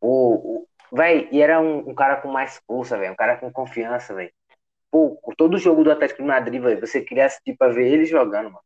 O, 0.01 0.59
o, 0.63 0.67
véi, 0.95 1.27
e 1.31 1.41
era 1.41 1.59
um, 1.59 1.89
um 1.89 1.95
cara 1.95 2.21
com 2.21 2.27
mais 2.29 2.61
força, 2.67 2.97
velho. 2.97 3.13
Um 3.13 3.15
cara 3.15 3.37
com 3.37 3.51
confiança, 3.51 4.13
velho. 4.13 4.31
Pô, 4.91 5.19
todo 5.37 5.57
jogo 5.57 5.83
do 5.83 5.91
Atlético 5.91 6.21
de 6.21 6.27
Madrid, 6.27 6.61
velho, 6.61 6.79
você 6.79 7.01
queria 7.01 7.25
assistir 7.25 7.55
pra 7.57 7.69
ver 7.69 7.87
ele 7.91 8.05
jogando, 8.05 8.45
mano. 8.51 8.63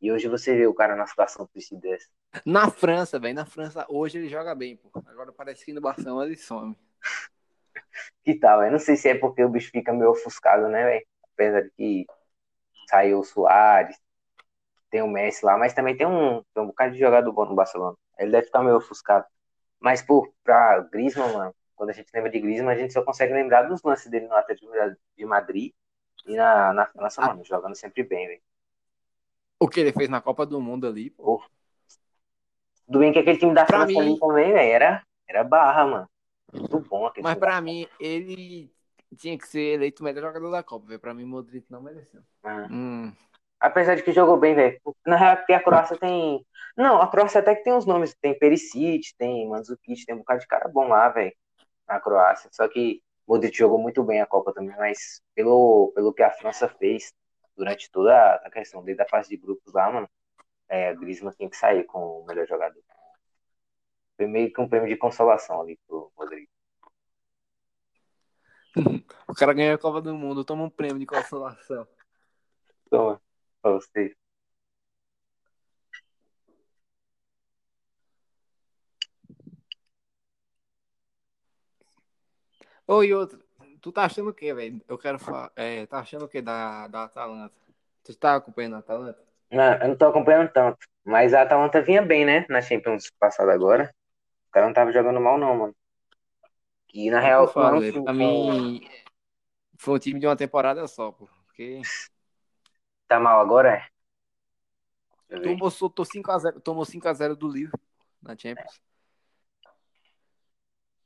E 0.00 0.12
hoje 0.12 0.28
você 0.28 0.56
vê 0.56 0.66
o 0.66 0.74
cara 0.74 0.94
na 0.94 1.06
situação 1.06 1.46
triste 1.46 1.74
dessa. 1.76 2.08
Na 2.46 2.70
França, 2.70 3.18
velho. 3.18 3.34
Na 3.34 3.44
França, 3.44 3.84
hoje 3.88 4.18
ele 4.18 4.28
joga 4.28 4.54
bem, 4.54 4.76
pô. 4.76 4.90
Agora 5.06 5.32
parece 5.32 5.64
que 5.64 5.72
no 5.72 5.80
Barcelona 5.80 6.26
ele 6.26 6.36
some. 6.36 6.76
Que 8.24 8.34
tal, 8.38 8.62
eu 8.64 8.70
não 8.70 8.78
sei 8.78 8.96
se 8.96 9.08
é 9.08 9.14
porque 9.14 9.42
o 9.42 9.48
bicho 9.48 9.70
fica 9.70 9.92
meio 9.92 10.10
ofuscado, 10.10 10.68
né, 10.68 10.84
velho? 10.84 11.06
Apesar 11.34 11.62
de 11.62 11.70
que 11.70 12.06
saiu 12.88 13.20
o 13.20 13.24
Soares, 13.24 13.96
tem 14.90 15.02
o 15.02 15.08
Messi 15.08 15.44
lá, 15.44 15.56
mas 15.58 15.74
também 15.74 15.96
tem 15.96 16.06
um, 16.06 16.42
tem 16.54 16.62
um 16.62 16.66
bocado 16.68 16.92
de 16.94 16.98
jogador 17.00 17.32
bom 17.32 17.44
no 17.46 17.54
Barcelona. 17.54 17.96
Ele 18.18 18.32
deve 18.32 18.46
ficar 18.46 18.62
meio 18.62 18.76
ofuscado. 18.76 19.26
Mas, 19.80 20.02
pô, 20.02 20.32
pra 20.42 20.80
Griezmann, 20.92 21.32
mano, 21.32 21.54
quando 21.76 21.90
a 21.90 21.92
gente 21.92 22.10
lembra 22.12 22.30
de 22.30 22.40
Griezmann, 22.40 22.74
a 22.74 22.78
gente 22.78 22.92
só 22.92 23.02
consegue 23.02 23.32
lembrar 23.32 23.62
dos 23.62 23.82
lances 23.82 24.10
dele 24.10 24.26
no 24.26 24.34
Atlético 24.34 24.70
de 25.16 25.24
Madrid 25.24 25.72
e 26.26 26.36
na, 26.36 26.72
na 26.72 26.86
França, 26.86 27.20
mano, 27.22 27.44
jogando 27.44 27.76
sempre 27.76 28.02
bem, 28.02 28.26
velho. 28.26 28.42
O 29.60 29.68
que 29.68 29.80
ele 29.80 29.92
fez 29.92 30.08
na 30.08 30.20
Copa 30.20 30.46
do 30.46 30.60
Mundo 30.60 30.86
ali, 30.86 31.10
pô. 31.10 31.42
Tudo 32.86 32.98
bem 33.00 33.12
que 33.12 33.18
aquele 33.18 33.38
time 33.38 33.54
da 33.54 33.66
Pra 33.66 33.78
França 33.78 33.92
mim- 33.92 34.00
ali 34.00 34.18
também, 34.18 34.52
velho, 34.52 34.72
era, 34.72 35.02
era 35.28 35.44
barra, 35.44 35.86
mano. 35.86 36.10
Muito 36.52 36.80
bom 36.80 37.10
Mas 37.22 37.38
pra 37.38 37.60
mim, 37.60 37.86
ele 38.00 38.72
tinha 39.16 39.36
que 39.38 39.46
ser 39.46 39.74
eleito 39.74 40.02
o 40.02 40.04
melhor 40.04 40.22
jogador 40.22 40.50
da 40.50 40.62
Copa, 40.62 40.86
velho. 40.86 41.00
Pra 41.00 41.14
mim, 41.14 41.24
Modric 41.24 41.66
não 41.70 41.82
mereceu. 41.82 42.22
Ah, 42.42 42.66
Hum, 42.70 43.12
Apesar 43.60 43.96
de 43.96 44.02
que 44.02 44.12
jogou 44.12 44.38
bem, 44.38 44.54
velho. 44.54 44.80
Na 45.04 45.16
real, 45.16 45.36
porque 45.36 45.52
a 45.52 45.62
Croácia 45.62 45.96
tem. 45.96 46.46
Não, 46.76 47.00
a 47.02 47.08
Croácia 47.08 47.40
até 47.40 47.56
que 47.56 47.64
tem 47.64 47.72
os 47.72 47.84
nomes. 47.86 48.14
Tem 48.14 48.38
Perisic, 48.38 49.14
tem 49.18 49.48
Mandzukic, 49.48 50.06
tem 50.06 50.14
um 50.14 50.18
bocado 50.18 50.40
de 50.40 50.46
cara 50.46 50.68
bom 50.68 50.86
lá, 50.88 51.08
velho. 51.08 51.34
Na 51.88 51.98
Croácia. 51.98 52.48
Só 52.52 52.68
que 52.68 53.02
o 53.26 53.34
Modric 53.34 53.56
jogou 53.56 53.78
muito 53.78 54.02
bem 54.04 54.20
a 54.20 54.26
Copa 54.26 54.52
também, 54.52 54.76
mas 54.76 55.20
pelo, 55.34 55.90
pelo 55.94 56.12
que 56.14 56.22
a 56.22 56.30
França 56.30 56.68
fez 56.68 57.12
durante 57.56 57.90
toda 57.90 58.34
a 58.36 58.50
questão, 58.50 58.84
desde 58.84 59.02
a 59.02 59.08
fase 59.08 59.28
de 59.28 59.36
grupos 59.36 59.72
lá, 59.72 59.90
mano, 59.90 60.08
é, 60.68 60.94
Griezmann 60.94 61.32
tem 61.32 61.48
que 61.48 61.56
sair 61.56 61.82
com 61.84 62.20
o 62.20 62.26
melhor 62.26 62.46
jogador. 62.46 62.80
Foi 64.18 64.26
meio 64.26 64.52
que 64.52 64.60
um 64.60 64.68
prêmio 64.68 64.88
de 64.88 64.96
consolação 64.96 65.60
ali 65.60 65.78
pro 65.86 66.10
Rodrigo. 66.16 66.50
o 69.28 69.34
cara 69.34 69.52
ganhou 69.52 69.76
a 69.76 69.78
Copa 69.78 70.02
do 70.02 70.12
Mundo, 70.12 70.44
toma 70.44 70.64
um 70.64 70.70
prêmio 70.70 70.98
de 70.98 71.06
consolação. 71.06 71.86
Toma, 72.90 73.22
pra 73.62 73.70
você. 73.70 74.16
Oi, 82.88 83.12
outro. 83.12 83.40
Tu 83.80 83.92
tá 83.92 84.04
achando 84.04 84.30
o 84.30 84.34
quê, 84.34 84.52
velho? 84.52 84.82
Eu 84.88 84.98
quero 84.98 85.20
falar. 85.20 85.52
É, 85.54 85.86
tá 85.86 86.00
achando 86.00 86.24
o 86.24 86.28
quê 86.28 86.42
da, 86.42 86.88
da 86.88 87.04
Atalanta? 87.04 87.54
Tu 88.02 88.16
tá 88.16 88.34
acompanhando 88.34 88.74
a 88.74 88.78
Atalanta? 88.80 89.22
Não, 89.52 89.74
eu 89.74 89.88
não 89.88 89.96
tô 89.96 90.06
acompanhando 90.06 90.50
tanto. 90.50 90.78
Mas 91.04 91.32
a 91.34 91.42
Atalanta 91.42 91.80
vinha 91.80 92.02
bem, 92.02 92.24
né? 92.24 92.44
Na 92.48 92.60
Champions 92.60 93.12
passada 93.20 93.52
agora. 93.52 93.94
O 94.48 94.50
cara 94.50 94.66
não 94.66 94.72
tava 94.72 94.92
jogando 94.92 95.20
mal, 95.20 95.38
não, 95.38 95.56
mano. 95.56 95.76
Que 96.88 97.10
na 97.10 97.20
real. 97.20 97.44
Eu 97.44 97.52
falo, 97.52 97.74
não, 97.74 97.80
velho, 97.80 98.02
pra 98.02 98.12
mim. 98.12 98.88
Foi 99.78 99.94
um 99.94 99.98
time 99.98 100.18
de 100.18 100.26
uma 100.26 100.36
temporada 100.36 100.86
só, 100.86 101.12
pô. 101.12 101.28
Porque 101.46 101.80
Tá 103.06 103.18
mal 103.18 103.40
agora, 103.40 103.76
é? 105.30 105.38
Tomou, 105.40 105.70
soltou 105.70 106.04
5x0, 106.04 106.60
tomou 106.60 106.84
5x0 106.84 107.36
do 107.36 107.48
Liverpool 107.48 107.80
na 108.22 108.36
Champions. 108.36 108.80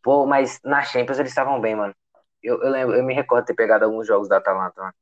Pô, 0.02 0.26
mas 0.26 0.60
na 0.64 0.82
Champions 0.82 1.18
eles 1.18 1.30
estavam 1.30 1.60
bem, 1.60 1.76
mano. 1.76 1.94
Eu, 2.42 2.60
eu 2.62 2.70
lembro, 2.70 2.96
eu 2.96 3.04
me 3.04 3.14
recordo 3.14 3.44
de 3.44 3.48
ter 3.48 3.54
pegado 3.54 3.84
alguns 3.84 4.06
jogos 4.06 4.28
da 4.28 4.38
Atalanta, 4.38 4.80
mano. 4.80 4.94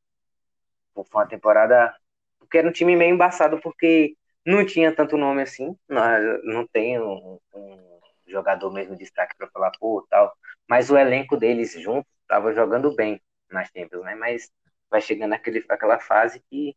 Pô, 0.95 1.05
Foi 1.05 1.23
uma 1.23 1.29
temporada. 1.29 1.95
Porque 2.39 2.59
era 2.59 2.69
um 2.69 2.73
time 2.73 2.97
meio 2.97 3.15
embaçado, 3.15 3.61
porque 3.61 4.17
não 4.45 4.65
tinha 4.65 4.95
tanto 4.95 5.17
nome 5.17 5.43
assim. 5.43 5.77
Não, 5.89 6.03
não 6.45 6.67
tem 6.67 7.01
um, 7.01 7.39
um 7.55 8.00
jogador 8.31 8.73
mesmo 8.73 8.95
de 8.95 9.01
destaque 9.05 9.37
pra 9.37 9.49
falar, 9.51 9.73
pô, 9.79 10.07
tal. 10.11 10.33
Mas 10.69 10.91
o 10.91 10.97
elenco 10.99 11.37
deles 11.37 11.73
junto 11.81 12.07
tava 12.29 12.53
jogando 12.55 12.95
bem 12.95 13.21
nas 13.51 13.69
Champions, 13.69 14.05
né? 14.05 14.15
Mas 14.15 14.51
vai 14.91 15.01
chegando 15.01 15.35
aquele, 15.35 15.65
aquela 15.69 15.99
fase 16.01 16.41
que 16.51 16.77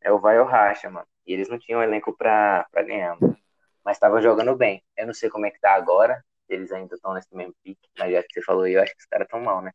é 0.00 0.12
o 0.12 0.18
vai 0.20 0.38
ou 0.40 0.46
racha, 0.46 0.90
mano. 0.90 1.06
E 1.26 1.32
eles 1.32 1.48
não 1.48 1.58
tinham 1.58 1.82
elenco 1.82 2.16
pra, 2.16 2.66
pra 2.70 2.82
ganhar, 2.82 3.16
mano. 3.20 3.36
Mas 3.84 3.98
tava 3.98 4.20
jogando 4.22 4.56
bem. 4.56 4.82
Eu 4.96 5.06
não 5.06 5.14
sei 5.14 5.30
como 5.30 5.46
é 5.46 5.50
que 5.50 5.60
tá 5.60 5.74
agora. 5.74 6.24
se 6.46 6.54
Eles 6.54 6.72
ainda 6.72 6.94
estão 6.94 7.14
nesse 7.14 7.34
mesmo 7.34 7.54
pique. 7.62 7.88
Mas 7.98 8.12
já 8.12 8.22
que 8.22 8.32
você 8.34 8.42
falou 8.42 8.64
aí, 8.64 8.74
eu 8.74 8.82
acho 8.82 8.92
que 8.94 9.00
os 9.02 9.06
caras 9.08 9.28
tão 9.28 9.40
mal, 9.40 9.62
né? 9.62 9.72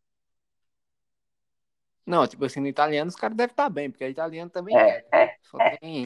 Não, 2.06 2.26
tipo 2.28 2.45
assim, 2.45 2.60
no 2.62 2.67
italiano 2.67 3.10
os 3.10 3.15
caras 3.15 3.36
devem 3.38 3.52
estar 3.52 3.69
bem, 3.69 3.91
porque 3.91 4.04
o 4.06 4.10
italiano 4.10 4.50
também 4.50 4.80
É, 4.86 4.88
quer. 4.88 5.06
é. 5.12 5.38
Só 5.41 5.62
tem. 5.80 6.06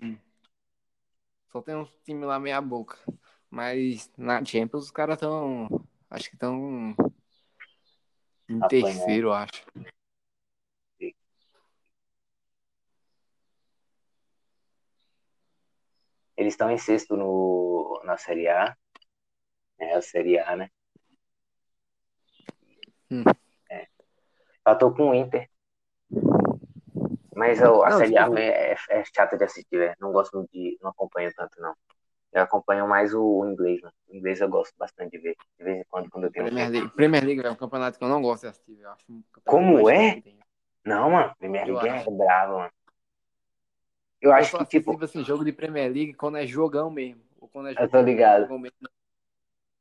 Só 1.52 1.62
tem 1.62 1.76
uns 1.76 1.92
times 2.04 2.28
lá 2.28 2.40
meia 2.40 2.60
boca. 2.60 2.98
Mas 3.52 4.10
na 4.18 4.44
Champions 4.44 4.86
os 4.86 4.92
caras 4.92 5.16
estão. 5.18 5.68
Acho 6.10 6.30
que 6.30 6.36
estão. 6.36 6.96
Em 8.50 8.56
Apanhando. 8.58 8.70
terceiro, 8.70 9.32
acho. 9.34 9.64
Eles 16.36 16.54
estão 16.54 16.72
em 16.72 16.78
sexto 16.78 17.16
no, 17.16 18.02
na 18.04 18.18
Série 18.18 18.48
A. 18.48 18.76
É 19.80 19.96
a 19.96 20.02
Série 20.02 20.40
A, 20.40 20.56
né? 20.56 20.70
Hum. 23.12 23.24
É. 23.70 23.88
Eu 24.66 24.78
tô 24.78 24.94
com 24.94 25.10
o 25.10 25.16
Inter. 25.16 25.50
Mas 27.36 27.62
a 27.62 27.66
Não, 27.66 27.98
Série 27.98 28.10
tipo 28.10 28.20
A 28.20 28.26
assim- 28.26 28.38
é, 28.38 28.76
é 28.90 29.04
chata 29.06 29.38
de 29.38 29.44
assistir, 29.44 29.78
velho. 29.78 29.96
Não 30.00 30.12
gosto 30.12 30.48
de. 30.52 30.78
Não 30.82 30.90
acompanho 30.92 31.32
tanto, 31.36 31.60
não. 31.62 31.76
Eu 32.32 32.44
acompanho 32.44 32.88
mais 32.88 33.14
o, 33.14 33.46
inglês, 33.46 33.82
mano. 33.82 33.94
O 34.08 34.16
inglês 34.16 34.40
eu 34.40 34.50
gosto 34.50 34.74
bastante 34.78 35.12
de 35.12 35.18
ver. 35.18 35.36
De 35.58 35.64
vez 35.64 35.80
em 35.80 35.84
quando, 35.90 36.10
quando 36.10 36.26
eu 36.26 36.32
tenho 36.32 36.46
Premier. 36.46 36.70
League, 36.70 36.90
Premier 36.90 37.24
League 37.26 37.46
é 37.46 37.52
um 37.52 37.56
campeonato 37.56 37.98
que 37.98 38.04
eu 38.04 38.10
não 38.10 38.22
gosto 38.22 38.44
de 38.44 38.48
assistir. 38.48 38.80
Eu 38.80 38.92
acho 38.92 39.04
um 39.10 39.22
Como 39.44 39.90
é? 39.90 40.22
Não, 40.86 41.12
mano. 41.12 41.36
Premier 41.38 41.68
League 41.68 41.88
é 41.88 42.10
bravo, 42.10 42.58
mano. 42.60 42.72
Eu 44.22 44.30
Eu 44.30 44.36
acho 44.36 44.58
que, 44.60 44.66
tipo, 44.66 44.92
tipo 44.92 45.04
assim, 45.04 45.24
jogo 45.26 45.44
de 45.44 45.52
Premier 45.52 45.92
League 45.92 46.14
quando 46.14 46.38
é 46.38 46.46
jogão 46.46 46.90
mesmo. 46.90 47.22
Ou 47.40 47.48
quando 47.48 47.70
é 47.70 47.76
eu 47.78 47.90
tô 47.90 48.02
ligado. 48.02 48.48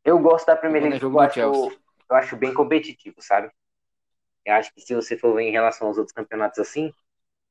Eu 0.02 0.18
gosto 0.18 0.46
da 0.46 0.56
Premier 0.56 0.82
é 0.84 0.88
League 0.88 1.00
porque 1.00 1.40
eu 1.40 1.50
acho, 1.50 1.80
eu 2.08 2.16
acho 2.16 2.36
bem 2.36 2.52
competitivo, 2.54 3.16
sabe? 3.20 3.50
Eu 4.44 4.54
acho 4.54 4.72
que 4.74 4.80
se 4.80 4.94
você 4.94 5.16
for 5.16 5.34
ver 5.34 5.42
em 5.42 5.52
relação 5.52 5.86
aos 5.86 5.98
outros 5.98 6.14
campeonatos 6.14 6.58
assim, 6.58 6.92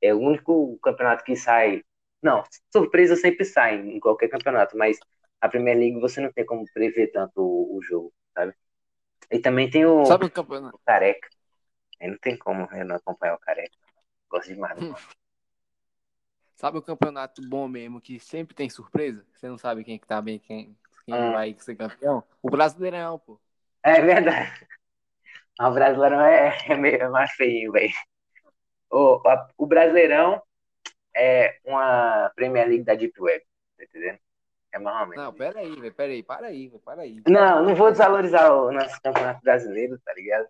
é 0.02 0.14
o 0.14 0.20
único 0.20 0.78
campeonato 0.82 1.24
que 1.24 1.36
sai. 1.36 1.84
Não, 2.22 2.44
surpresa 2.72 3.16
sempre 3.16 3.46
sai 3.46 3.76
em 3.78 4.00
qualquer 4.00 4.30
campeonato, 4.30 4.78
mas 4.78 4.98
a 5.42 5.48
Premier 5.50 5.78
League 5.78 6.00
você 6.00 6.20
não 6.22 6.32
tem 6.32 6.46
como 6.46 6.66
prever 6.74 7.12
tanto 7.12 7.42
o, 7.42 7.78
o 7.78 7.82
jogo, 7.82 8.14
sabe? 8.34 8.54
E 9.32 9.40
também 9.40 9.70
tem 9.70 9.86
o, 9.86 10.08
Sabe 10.08 10.26
o 10.26 10.30
campeonato? 10.30 10.74
o 10.74 10.80
Careca. 10.86 11.30
Aí 12.02 12.10
não 12.10 12.18
tem 12.20 12.38
como 12.38 12.68
eu 12.74 12.86
não 12.86 12.98
acompanhar 12.98 13.36
o 13.36 13.40
Careca. 13.40 13.76
Gosto 14.30 14.50
demais. 14.54 14.80
Hum. 14.80 14.96
Sabe 16.56 16.78
o 16.78 16.82
campeonato 16.82 17.42
bom 17.42 17.68
mesmo, 17.68 18.00
que 18.02 18.20
sempre 18.20 18.54
tem 18.56 18.70
surpresa? 18.70 19.26
Você 19.34 19.48
não 19.48 19.58
sabe 19.58 19.84
quem 19.84 19.98
que 19.98 20.06
tá 20.08 20.22
bem, 20.22 20.38
quem, 20.40 20.78
quem 21.06 21.16
Hum. 21.16 21.32
vai 21.32 21.56
ser 21.60 21.76
campeão? 21.76 22.24
O 22.42 22.50
Brasileirão, 22.50 23.18
pô. 23.20 23.40
É 23.84 24.02
verdade. 24.02 24.70
O 25.60 25.72
Brasileirão 25.72 26.22
é, 26.22 26.58
é 26.70 26.76
meio 26.76 26.98
é 27.04 27.10
mais 27.10 27.32
feio, 27.34 27.72
velho. 27.72 27.94
O, 28.92 29.22
a- 29.28 29.50
o 29.58 29.68
Brasileirão 29.68 30.42
é 31.16 31.60
uma 31.66 32.32
Premier 32.36 32.68
League 32.68 32.84
da 32.84 32.96
Deep 32.96 33.20
Web, 33.22 33.44
tá 33.78 33.84
entendendo? 33.84 34.20
É 34.72 34.80
mais 34.80 35.02
ou 35.02 35.08
menos. 35.08 35.26
Não, 35.26 35.34
pera 35.34 35.60
aí, 35.60 35.76
velho, 35.76 35.94
pera 35.94 36.12
aí, 36.14 36.24
para 36.24 36.48
aí, 36.48 36.68
velho, 36.68 36.80
para 36.82 37.02
aí. 37.02 37.24
Não, 37.28 37.64
não 37.64 37.76
vou 37.76 37.90
desvalorizar 37.90 38.52
o 38.54 38.72
nosso 38.72 39.02
campeonato 39.02 39.42
brasileiro, 39.42 39.98
tá 40.06 40.14
ligado? 40.14 40.48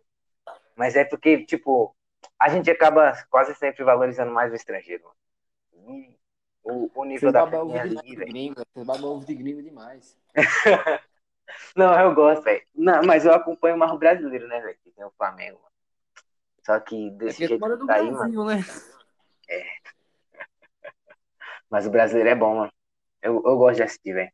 Mas 0.76 0.95
é 0.95 1.06
porque, 1.06 1.45
tipo, 1.45 1.95
a 2.38 2.50
gente 2.50 2.69
acaba 2.69 3.13
quase 3.30 3.56
sempre 3.56 3.84
valorizando 3.84 4.32
mais 4.32 4.52
o 4.52 4.56
estrangeiro. 4.56 5.04
mano. 5.06 6.13
O, 6.62 6.91
o 6.93 7.06
nível 7.06 7.32
Vocês 7.32 7.34
da 7.34 7.48
Premier 7.48 7.84
League, 7.86 8.15
velho. 8.15 8.54
vocês 8.74 8.86
babam 8.86 9.12
ovo 9.12 9.26
de 9.26 9.34
gringo 9.36 9.63
demais. 9.63 10.17
Não, 11.76 12.00
eu 12.00 12.13
gosto, 12.13 12.43
velho. 12.43 12.62
Não, 12.76 13.02
mas 13.04 13.26
eu 13.26 13.34
acompanho 13.34 13.78
mais 13.78 13.91
o 13.91 13.98
brasileiro, 13.98 14.48
né, 14.48 14.60
velho? 14.60 14.78
Que 14.84 14.91
tem 14.91 15.04
o 15.06 15.12
Flamengo. 15.17 15.58
mano. 15.60 15.69
Só 16.63 16.80
que 16.80 17.08
É 17.08 17.12
desse 17.12 17.48
porque 17.48 17.58
tu 17.58 17.65
jeito 17.67 17.80
que 17.80 17.88
tá 17.88 17.93
aí, 17.95 18.12
Brasil, 18.12 18.43
mano. 18.43 18.45
né? 18.45 18.63
Mas 21.69 21.86
o 21.86 21.91
brasileiro 21.91 22.29
é 22.29 22.36
bom, 22.36 22.55
mano. 22.55 22.71
Eu, 23.21 23.36
eu 23.45 23.58
gosto 23.58 23.77
de 23.77 23.84
assistir, 23.84 24.13
velho. 24.13 24.32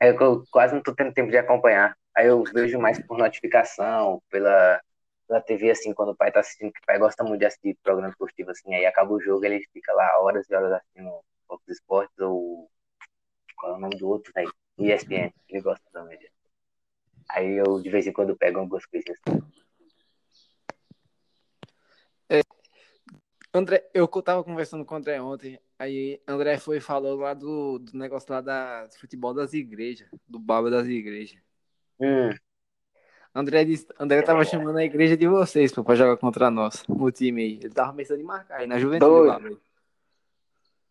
É 0.00 0.12
que 0.12 0.22
eu 0.22 0.44
quase 0.50 0.74
não 0.74 0.82
tô 0.82 0.94
tendo 0.94 1.12
tempo 1.12 1.30
de 1.30 1.38
acompanhar. 1.38 1.96
Aí 2.14 2.26
eu 2.26 2.42
vejo 2.44 2.78
mais 2.78 3.00
por 3.06 3.16
notificação, 3.18 4.22
pela, 4.30 4.80
pela 5.26 5.40
TV, 5.40 5.70
assim, 5.70 5.94
quando 5.94 6.10
o 6.10 6.16
pai 6.16 6.30
tá 6.32 6.40
assistindo, 6.40 6.72
que 6.72 6.80
o 6.80 6.86
pai 6.86 6.98
gosta 6.98 7.24
muito 7.24 7.40
de 7.40 7.46
assistir 7.46 7.78
programa 7.82 8.10
esportivo, 8.10 8.50
assim, 8.50 8.74
aí 8.74 8.84
acaba 8.84 9.12
o 9.12 9.20
jogo, 9.20 9.44
ele 9.44 9.64
fica 9.72 9.92
lá 9.94 10.20
horas 10.20 10.48
e 10.50 10.54
horas 10.54 10.72
assistindo 10.72 11.20
Fox 11.46 11.66
Esportes 11.68 12.18
ou. 12.18 12.68
Qual 13.56 13.74
é 13.74 13.76
o 13.76 13.80
nome 13.80 13.96
do 13.96 14.08
outro, 14.08 14.32
velho? 14.34 14.52
ESPN. 14.78 15.32
Ele 15.48 15.62
gosta 15.62 15.84
também. 15.92 16.18
Aí 17.28 17.52
eu, 17.52 17.80
de 17.80 17.88
vez 17.88 18.06
em 18.06 18.12
quando, 18.12 18.36
pego 18.36 18.58
algumas 18.60 18.84
coisinhas 18.86 19.18
assim. 19.26 19.40
André, 23.54 23.86
eu 23.92 24.08
tava 24.08 24.42
conversando 24.42 24.84
com 24.84 24.94
o 24.94 24.96
André 24.98 25.20
ontem, 25.20 25.60
aí 25.78 26.22
André 26.26 26.58
foi 26.58 26.78
e 26.78 26.80
falou 26.80 27.16
lá 27.16 27.34
do, 27.34 27.78
do 27.78 27.96
negócio 27.98 28.32
lá 28.32 28.40
da 28.40 28.86
do 28.86 28.94
futebol 28.94 29.34
das 29.34 29.52
igrejas, 29.52 30.08
do 30.26 30.38
baba 30.38 30.70
das 30.70 30.86
igrejas. 30.86 31.38
Hum, 32.00 32.30
André 33.34 33.64
disse, 33.64 33.86
André 33.98 34.22
tava 34.22 34.44
chamando 34.44 34.78
a 34.78 34.84
igreja 34.84 35.16
de 35.16 35.26
vocês, 35.26 35.72
pô, 35.72 35.84
pra 35.84 35.94
jogar 35.94 36.16
contra 36.16 36.50
nós, 36.50 36.86
no 36.86 37.10
time 37.10 37.42
aí. 37.42 37.60
Ele 37.62 37.70
tava 37.70 37.92
pensando 37.94 38.20
em 38.20 38.24
marcar 38.24 38.60
aí, 38.60 38.66
na 38.66 38.78
juventude 38.78 39.10
Doido. 39.10 39.28
lá, 39.28 39.38
velho. 39.38 39.60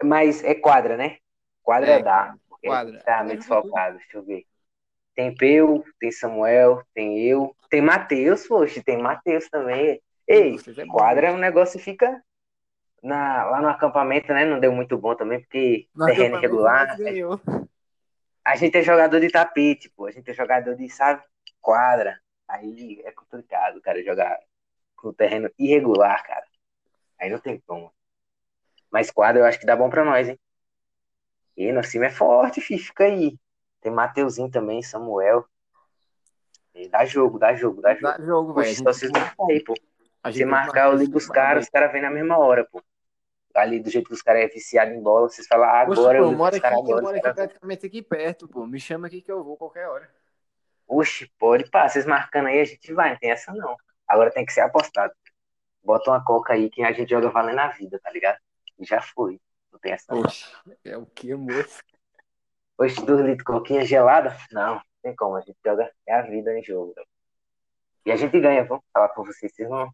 mas 0.04 0.43
é 0.43 0.54
quadra, 0.54 0.97
né? 0.97 1.17
Quadra 1.63 1.91
É, 1.91 2.04
dá. 2.04 2.36
Quadra. 2.63 3.00
tá 3.04 3.19
É 3.19 3.24
meio 3.24 3.38
desfalcado, 3.38 3.97
deixa 3.97 4.17
eu 4.17 4.24
ver. 4.24 4.45
Tem 5.15 5.36
Peu, 5.36 5.84
tem 6.00 6.12
Samuel, 6.12 6.84
tem 6.93 7.24
eu, 7.24 7.56
tem 7.69 7.82
Matheus, 7.82 8.47
poxa, 8.47 8.82
tem 8.84 8.97
Matheus 8.97 9.47
também. 9.50 10.02
Ei, 10.28 10.56
é 10.56 10.86
quadra 10.86 11.28
é 11.28 11.32
né? 11.32 11.38
um 11.38 11.39
negócio 11.39 11.78
que 11.78 11.86
fica 11.86 12.24
na, 13.02 13.46
lá 13.46 13.62
no 13.62 13.68
acampamento, 13.70 14.34
né? 14.34 14.46
Não 14.46 14.60
deu 14.60 14.72
muito 14.72 14.98
bom 14.98 15.16
também, 15.16 15.40
porque 15.40 15.88
No 15.96 16.06
terreno 16.06 16.38
irregular. 16.38 16.98
ganhou. 16.98 17.42
A 18.44 18.56
gente 18.56 18.78
é 18.78 18.84
jogador 18.84 19.20
de 19.20 19.30
tapete, 19.30 19.90
pô. 19.90 20.06
A 20.08 20.12
gente 20.12 20.30
é 20.30 20.34
jogador 20.34 20.76
de, 20.76 20.90
sabe, 20.90 21.24
quadra. 21.60 22.20
Aí 22.48 23.02
é 23.06 23.12
complicado, 23.12 23.82
cara, 23.82 24.04
jogar 24.04 24.38
com 24.96 25.14
terreno 25.14 25.50
irregular, 25.58 26.24
cara. 26.26 26.46
Aí 27.20 27.30
não 27.30 27.40
tem 27.40 27.60
como. 27.66 27.92
Mas 28.92 29.10
quadra 29.10 29.42
eu 29.42 29.46
acho 29.46 29.60
que 29.60 29.66
dá 29.66 29.76
bom 29.76 29.90
pra 29.90 30.04
nós, 30.04 30.28
hein? 30.28 30.40
E 31.56 31.72
nosso 31.72 31.92
time 31.92 32.08
é 32.08 32.10
forte, 32.10 32.62
fi, 32.62 32.78
fica 32.78 33.06
aí. 33.06 33.38
Tem 33.80 33.92
Mateuzinho 33.92 34.50
também, 34.50 34.82
Samuel. 34.82 35.46
E 36.74 36.88
dá 36.88 37.06
jogo, 37.06 37.38
dá 37.38 37.54
jogo, 37.54 37.82
dá 37.82 37.94
jogo. 37.94 38.18
Dá 38.18 38.24
jogo, 38.24 38.54
velho. 38.54 38.76
Só 38.76 38.84
vocês 38.84 39.12
não 39.12 39.48
aí, 39.50 39.64
pô. 39.64 39.74
A 40.24 40.32
Se 40.32 40.40
gente 40.40 40.48
marcar, 40.48 40.92
eu 40.92 40.98
ligo 40.98 41.18
os 41.18 41.28
caras, 41.28 41.66
os 41.66 41.70
caras 41.70 41.92
vêm 41.92 42.02
na 42.02 42.12
mesma 42.12 42.38
hora, 42.38 42.66
pô. 42.66 42.82
Ali, 43.56 43.80
do 43.80 43.90
jeito 43.90 44.08
que 44.08 44.14
os 44.14 44.22
caras 44.22 44.44
é 44.44 44.48
viciado 44.48 44.92
em 44.92 45.02
bola, 45.02 45.30
vocês 45.30 45.48
falam, 45.48 45.70
ah, 45.70 45.86
Poxa, 45.86 46.02
agora 46.02 46.20
pô, 46.20 46.26
eu 46.26 46.32
moro 46.32 46.56
aqui, 46.56 46.62
caras 46.62 46.78
eu 46.78 46.84
agora. 46.84 47.02
moro 47.02 47.16
aqui 47.16 47.22
caras- 47.22 47.36
praticamente 47.36 47.86
aqui 47.86 48.02
perto, 48.02 48.48
pô. 48.48 48.66
Me 48.66 48.80
chama 48.80 49.08
aqui 49.08 49.22
que 49.22 49.32
eu 49.32 49.44
vou 49.44 49.58
qualquer 49.58 49.88
hora. 49.88 50.10
Oxe, 50.88 51.32
pode 51.40 51.70
pá, 51.70 51.88
vocês 51.88 52.06
marcando 52.06 52.48
aí, 52.48 52.60
a 52.60 52.66
gente 52.66 52.94
vai, 52.94 53.12
não 53.12 53.18
tem 53.18 53.32
essa 53.32 53.54
não. 53.54 53.76
Agora 54.08 54.32
tem 54.32 54.46
que 54.46 54.52
ser 54.52 54.62
apostado. 54.62 55.14
Bota 55.84 56.12
uma 56.12 56.24
coca 56.24 56.54
aí 56.54 56.70
que 56.70 56.84
a 56.84 56.92
gente 56.92 57.10
joga 57.10 57.30
valendo 57.30 57.60
a 57.60 57.70
vida, 57.70 58.00
tá 58.00 58.12
ligado? 58.12 58.38
E 58.78 58.86
já 58.86 59.02
foi. 59.02 59.40
Não 59.72 59.80
tem 59.80 59.94
essa 59.94 60.14
não. 60.14 60.22
Oxe, 60.22 60.46
é 60.84 60.98
o 60.98 61.06
que, 61.06 61.34
moço? 61.34 61.82
Oxe, 62.78 63.06
dois 63.06 63.20
litros 63.22 63.38
de 63.38 63.44
coquinha 63.44 63.86
gelada? 63.86 64.36
Não, 64.52 64.76
não 64.76 64.82
tem 65.02 65.16
como. 65.16 65.36
A 65.38 65.42
gente 65.42 65.58
joga 65.66 65.92
é 66.06 66.14
a 66.14 66.22
vida 66.24 66.58
em 66.58 66.62
jogo. 66.64 66.94
E 68.06 68.12
a 68.12 68.16
gente 68.16 68.40
ganha, 68.40 68.64
vamos 68.66 68.84
falar 68.94 69.10
pra 69.10 69.24
vocês. 69.24 69.54
Vocês 69.56 69.70
não 69.70 69.90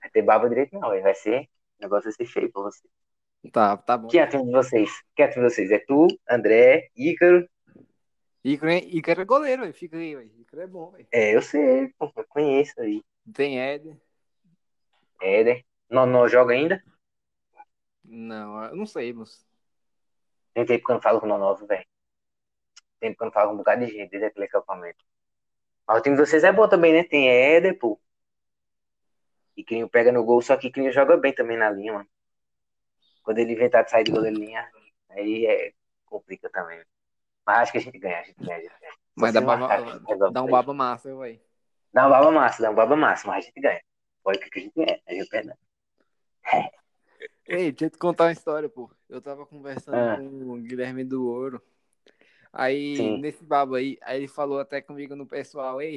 vai 0.00 0.10
ter 0.12 0.22
baba 0.22 0.48
direito, 0.48 0.78
não. 0.78 0.88
Vai 1.00 1.14
ser. 1.14 1.48
O 1.78 1.82
negócio 1.82 2.04
vai 2.04 2.12
ser 2.12 2.26
feio 2.26 2.50
pra 2.50 2.62
vocês. 2.62 2.90
Tá, 3.52 3.76
tá 3.76 3.96
bom. 3.96 4.08
Quem 4.08 4.20
é 4.20 4.26
time 4.26 4.44
de 4.44 4.50
vocês? 4.50 4.90
Quem 5.14 5.24
é 5.24 5.28
time 5.28 5.46
de 5.46 5.54
vocês? 5.54 5.70
É 5.70 5.78
tu, 5.78 6.06
André, 6.28 6.90
Ícaro? 6.96 7.48
Ícaro, 8.44 8.72
é- 8.72 8.78
Ícaro 8.78 9.20
é 9.20 9.24
goleiro, 9.24 9.62
velho. 9.62 9.74
Fica 9.74 9.96
aí, 9.96 10.14
velho. 10.14 10.30
Ícaro 10.40 10.62
é 10.62 10.66
bom, 10.66 10.90
velho. 10.90 11.06
É, 11.12 11.34
eu 11.34 11.42
sei, 11.42 11.88
pô, 11.98 12.10
eu 12.16 12.24
conheço 12.28 12.80
aí. 12.80 13.02
Tem 13.32 13.60
Éder. 13.60 13.96
Éder. 15.20 15.64
Não 15.88 16.28
joga 16.28 16.54
ainda? 16.54 16.82
Não, 18.04 18.64
eu 18.64 18.76
não 18.76 18.86
sei, 18.86 19.12
moço. 19.12 19.44
Tem 20.54 20.64
tempo 20.64 20.84
que 20.84 20.90
eu 20.90 20.94
não 20.94 21.02
falo 21.02 21.20
com 21.20 21.26
o 21.26 21.28
Nonovo, 21.28 21.66
velho. 21.66 21.84
Tem 22.98 23.10
tempo 23.10 23.18
que 23.18 23.22
eu 23.22 23.26
não 23.26 23.32
falo 23.32 23.48
com 23.48 23.54
um 23.54 23.58
bocado 23.58 23.84
de 23.84 23.92
gente 23.92 24.10
desde 24.10 24.26
aquele 24.26 24.46
acampamento. 24.46 25.04
Mas 25.86 25.98
o 25.98 26.02
time 26.02 26.16
de 26.16 26.26
vocês 26.26 26.44
é 26.44 26.52
bom 26.52 26.68
também, 26.68 26.92
né? 26.92 27.04
Tem 27.04 27.28
Éder, 27.28 27.78
pô. 27.78 28.00
E 29.56 29.64
Crinho 29.64 29.88
pega 29.88 30.12
no 30.12 30.24
gol, 30.24 30.42
só 30.42 30.56
que 30.56 30.70
Crinho 30.70 30.92
joga 30.92 31.16
bem 31.16 31.32
também 31.34 31.56
na 31.56 31.70
linha, 31.70 31.94
mano. 31.94 32.08
Quando 33.22 33.38
ele 33.38 33.52
inventar 33.52 33.84
de 33.84 33.90
sair 33.90 34.04
de 34.04 34.12
goleiro 34.12 34.38
linha, 34.38 34.68
aí 35.10 35.46
é 35.46 35.72
complica 36.04 36.48
também. 36.50 36.80
Mas 37.44 37.58
acho 37.58 37.72
que 37.72 37.78
a 37.78 37.80
gente 37.80 37.98
ganha, 37.98 38.20
a 38.20 38.22
gente 38.22 38.38
ganha, 38.38 38.56
a 38.56 38.60
gente 38.60 38.80
ganha. 38.80 38.92
Mas 39.14 39.32
dá, 39.32 39.40
baba, 39.40 39.68
marcar, 39.68 40.30
dá 40.30 40.42
um 40.42 40.50
baba 40.50 40.74
massa, 40.74 41.16
velho. 41.16 41.40
Dá 41.92 42.06
um 42.06 42.10
baba 42.10 42.30
massa, 42.30 42.62
dá 42.62 42.70
um 42.70 42.74
baba 42.74 42.96
massa, 42.96 43.26
mas 43.26 43.44
a 43.44 43.48
gente 43.48 43.60
ganha. 43.60 43.80
Pode 44.22 44.38
que 44.38 44.58
a 44.58 44.62
gente 44.62 44.74
ganha, 44.74 45.00
a 45.06 45.14
gente 45.14 45.28
perde. 45.28 45.52
Ei, 47.48 47.70
deixa 47.70 47.86
eu 47.86 47.90
te 47.90 47.98
contar 47.98 48.24
uma 48.24 48.32
história, 48.32 48.68
pô. 48.68 48.90
Eu 49.08 49.22
tava 49.22 49.46
conversando 49.46 49.96
Ah. 49.96 50.16
com 50.16 50.52
o 50.52 50.56
Guilherme 50.60 51.04
do 51.04 51.26
Ouro. 51.28 51.62
Aí, 52.52 52.96
Sim. 52.96 53.18
nesse 53.18 53.44
babo 53.44 53.74
aí, 53.74 53.98
aí 54.02 54.18
ele 54.18 54.28
falou 54.28 54.58
até 54.58 54.80
comigo 54.80 55.14
no 55.14 55.26
pessoal, 55.26 55.80
ei, 55.80 55.96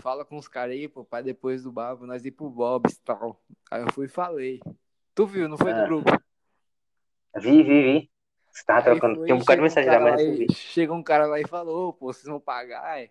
fala 0.00 0.24
com 0.24 0.36
os 0.36 0.48
caras 0.48 0.74
aí, 0.74 0.88
pô, 0.88 1.04
pra 1.04 1.20
depois 1.22 1.62
do 1.62 1.72
babo 1.72 2.06
nós 2.06 2.24
ir 2.24 2.30
pro 2.32 2.48
Bob's 2.50 2.94
e 2.94 3.00
tal. 3.02 3.40
Aí 3.70 3.82
eu 3.82 3.92
fui 3.92 4.06
e 4.06 4.08
falei. 4.08 4.60
Tu 5.14 5.26
viu, 5.26 5.48
não 5.48 5.56
foi 5.58 5.72
Ah. 5.72 5.82
do 5.82 5.86
grupo? 5.86 6.10
Vi, 7.36 7.62
vi, 7.62 7.82
vi. 7.82 8.10
Você 8.50 8.64
tava 8.64 8.82
trocando. 8.82 9.16
foi, 9.16 9.26
Tem 9.26 9.34
um 9.34 9.38
bocado 9.38 9.62
de 9.62 9.70
chegou 9.70 9.82
mensagem 9.84 9.90
da 9.90 10.16
lá 10.16 10.22
e- 10.22 10.52
Chega 10.52 10.92
um 10.92 11.02
cara 11.02 11.26
lá 11.26 11.40
e 11.40 11.46
falou, 11.46 11.92
pô, 11.92 12.12
vocês 12.12 12.26
vão 12.26 12.40
pagar, 12.40 13.00
é? 13.00 13.08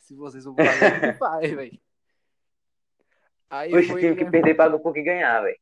Se 0.00 0.14
vocês 0.14 0.44
vão 0.44 0.54
pagar, 0.54 1.00
não 1.00 1.14
faz, 1.18 1.50
velho. 1.50 1.80
Aí 3.48 3.70
Poxa, 3.70 3.86
foi, 3.88 3.94
o 3.96 3.98
time 4.00 4.08
que 4.10 4.14
Guilherme- 4.24 4.30
perder 4.30 4.54
pagou 4.54 4.80
por 4.80 4.92
que 4.92 5.02
ganhar, 5.02 5.40
velho. 5.42 5.58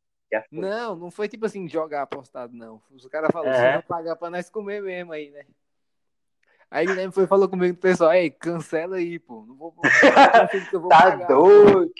Não, 0.51 0.95
não 0.95 1.11
foi 1.11 1.29
tipo 1.29 1.45
assim, 1.45 1.67
jogar 1.67 2.01
apostado, 2.01 2.53
não. 2.57 2.81
Os 2.89 3.05
caras 3.07 3.29
falaram, 3.31 3.53
É. 3.53 3.59
vocês 3.61 3.73
vão 3.73 3.81
pagar 3.83 4.15
pra 4.15 4.31
nós 4.31 4.49
comer 4.49 4.81
mesmo 4.81 5.11
aí, 5.13 5.29
né? 5.29 5.45
Aí 6.73 6.87
Guilherme 6.87 7.13
foi 7.13 7.25
e 7.25 7.27
falou 7.27 7.47
comigo, 7.47 7.77
pessoal, 7.77 8.11
ei, 8.13 8.31
cancela 8.31 8.95
aí, 8.95 9.19
pô. 9.19 9.45
Não 9.45 9.55
vou, 9.55 9.75
não 9.75 9.81
vou 10.81 10.89
Tá 10.89 11.01
pagar, 11.03 11.27
pô." 11.27 11.33
doido. 11.35 11.93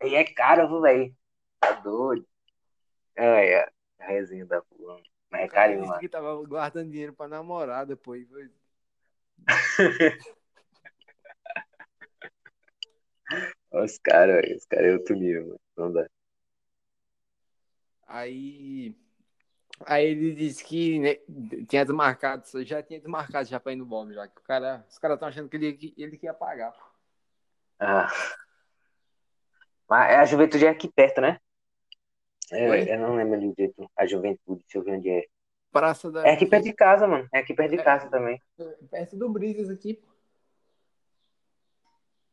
Aí 0.00 0.14
é 0.16 0.24
caro, 0.24 0.80
velho. 0.80 1.14
Tá 1.60 1.70
doido. 1.74 2.26
Ai, 3.16 3.48
é. 3.54 3.68
A 4.00 4.06
resenha 4.06 4.44
da 4.44 4.60
porra. 4.60 5.00
Mas 5.30 5.42
é 5.42 5.48
carinho, 5.48 5.86
mano. 5.86 6.00
que 6.00 6.08
tava 6.08 6.34
guardando 6.44 6.90
dinheiro 6.90 7.12
pra 7.12 7.28
namorar 7.28 7.86
depois. 7.86 8.28
Foi- 8.28 8.50
Os 13.70 13.98
caras. 13.98 14.44
Os 14.56 14.64
caras 14.66 14.86
é 14.88 14.92
outro 14.94 15.14
nível, 15.14 15.46
mano. 15.46 15.60
Não 15.76 15.92
dá. 15.92 16.06
Aí, 18.08 18.96
aí 19.80 20.06
ele 20.06 20.34
disse 20.34 20.64
que 20.64 20.98
né, 20.98 21.16
tinha 21.68 21.84
desmarcado, 21.84 22.44
já 22.64 22.82
tinha 22.82 23.00
desmarcado 23.00 23.48
já 23.48 23.58
pra 23.58 23.72
ir 23.72 23.76
no 23.76 23.86
bombe, 23.86 24.14
já 24.14 24.28
que 24.28 24.38
o 24.38 24.42
cara, 24.42 24.84
os 24.88 24.98
caras 24.98 25.16
estão 25.16 25.28
achando 25.28 25.48
que 25.48 25.56
ele, 25.56 25.72
que 25.74 25.94
ele 25.96 26.16
que 26.16 26.26
ia 26.26 26.34
pagar. 26.34 26.74
Ah. 27.78 28.08
Mas 29.88 30.18
a 30.18 30.24
juventude 30.24 30.66
é 30.66 30.70
aqui 30.70 30.90
perto, 30.90 31.20
né? 31.20 31.38
É, 32.50 32.68
Oi? 32.68 32.92
eu 32.92 32.98
não 32.98 33.16
lembro 33.16 33.40
do 33.40 33.54
jeito. 33.56 33.90
A 33.96 34.06
juventude, 34.06 34.62
deixa 34.62 34.78
eu 34.78 34.82
ver 34.82 34.96
onde 34.96 35.08
é. 35.08 35.26
Praça 35.70 36.10
da. 36.10 36.26
É 36.26 36.34
aqui 36.34 36.46
perto 36.46 36.64
de 36.64 36.72
casa, 36.74 37.06
mano. 37.06 37.26
É 37.32 37.38
aqui 37.38 37.54
perto 37.54 37.70
de 37.70 37.82
casa 37.82 38.08
também. 38.10 38.40
Perto 38.90 39.16
do 39.16 39.28
Brisas 39.30 39.70
aqui. 39.70 40.02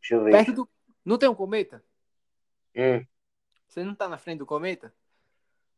Deixa 0.02 0.15
eu 0.15 0.23
ver. 0.23 0.32
Perto 0.32 0.54
do. 0.54 0.69
Não 1.06 1.17
tem 1.17 1.30
um 1.30 1.36
cometa? 1.36 1.84
Hum, 2.75 3.04
Você 3.67 3.84
não 3.84 3.95
tá 3.95 4.08
na 4.08 4.17
frente 4.17 4.39
do 4.39 4.45
cometa? 4.45 4.93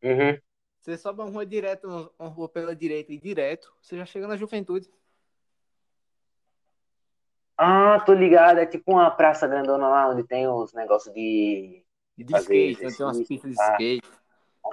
uhum. 0.03 0.37
Você 0.81 0.97
sobe 0.97 1.21
uma 1.21 1.29
rua 1.29 1.45
direto, 1.45 2.11
uma 2.17 2.29
rua 2.29 2.49
pela 2.49 2.75
direita 2.75 3.13
e 3.13 3.19
direto, 3.19 3.71
você 3.79 3.95
já 3.95 4.05
chega 4.05 4.27
na 4.27 4.35
juventude. 4.35 4.91
Ah, 7.55 7.99
tô 8.03 8.13
ligado. 8.13 8.57
É 8.57 8.65
tipo 8.65 8.93
uma 8.93 9.11
praça 9.11 9.47
grandona 9.47 9.87
lá 9.87 10.09
onde 10.09 10.23
tem 10.23 10.47
os 10.47 10.73
negócios 10.73 11.13
de. 11.13 11.85
De 12.17 12.31
Fazer 12.31 12.71
skate, 12.71 12.85
onde 12.87 12.97
tem 12.97 13.05
umas 13.05 13.27
pistas 13.27 13.51
de 13.51 13.61
skate. 13.61 14.11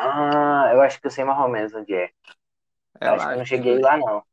Ah, 0.01 0.71
eu 0.73 0.81
acho 0.81 0.99
que 0.99 1.07
eu 1.07 1.11
sei 1.11 1.25
mais 1.25 1.39
ou 1.39 1.49
menos 1.49 1.75
onde 1.75 1.95
é. 1.95 2.11
É 3.01 3.09
acho 3.09 3.19
lá, 3.19 3.27
que 3.27 3.35
eu 3.35 3.39
não 3.39 3.45
cheguei 3.45 3.79
lá, 3.79 3.99
não. 3.99 4.25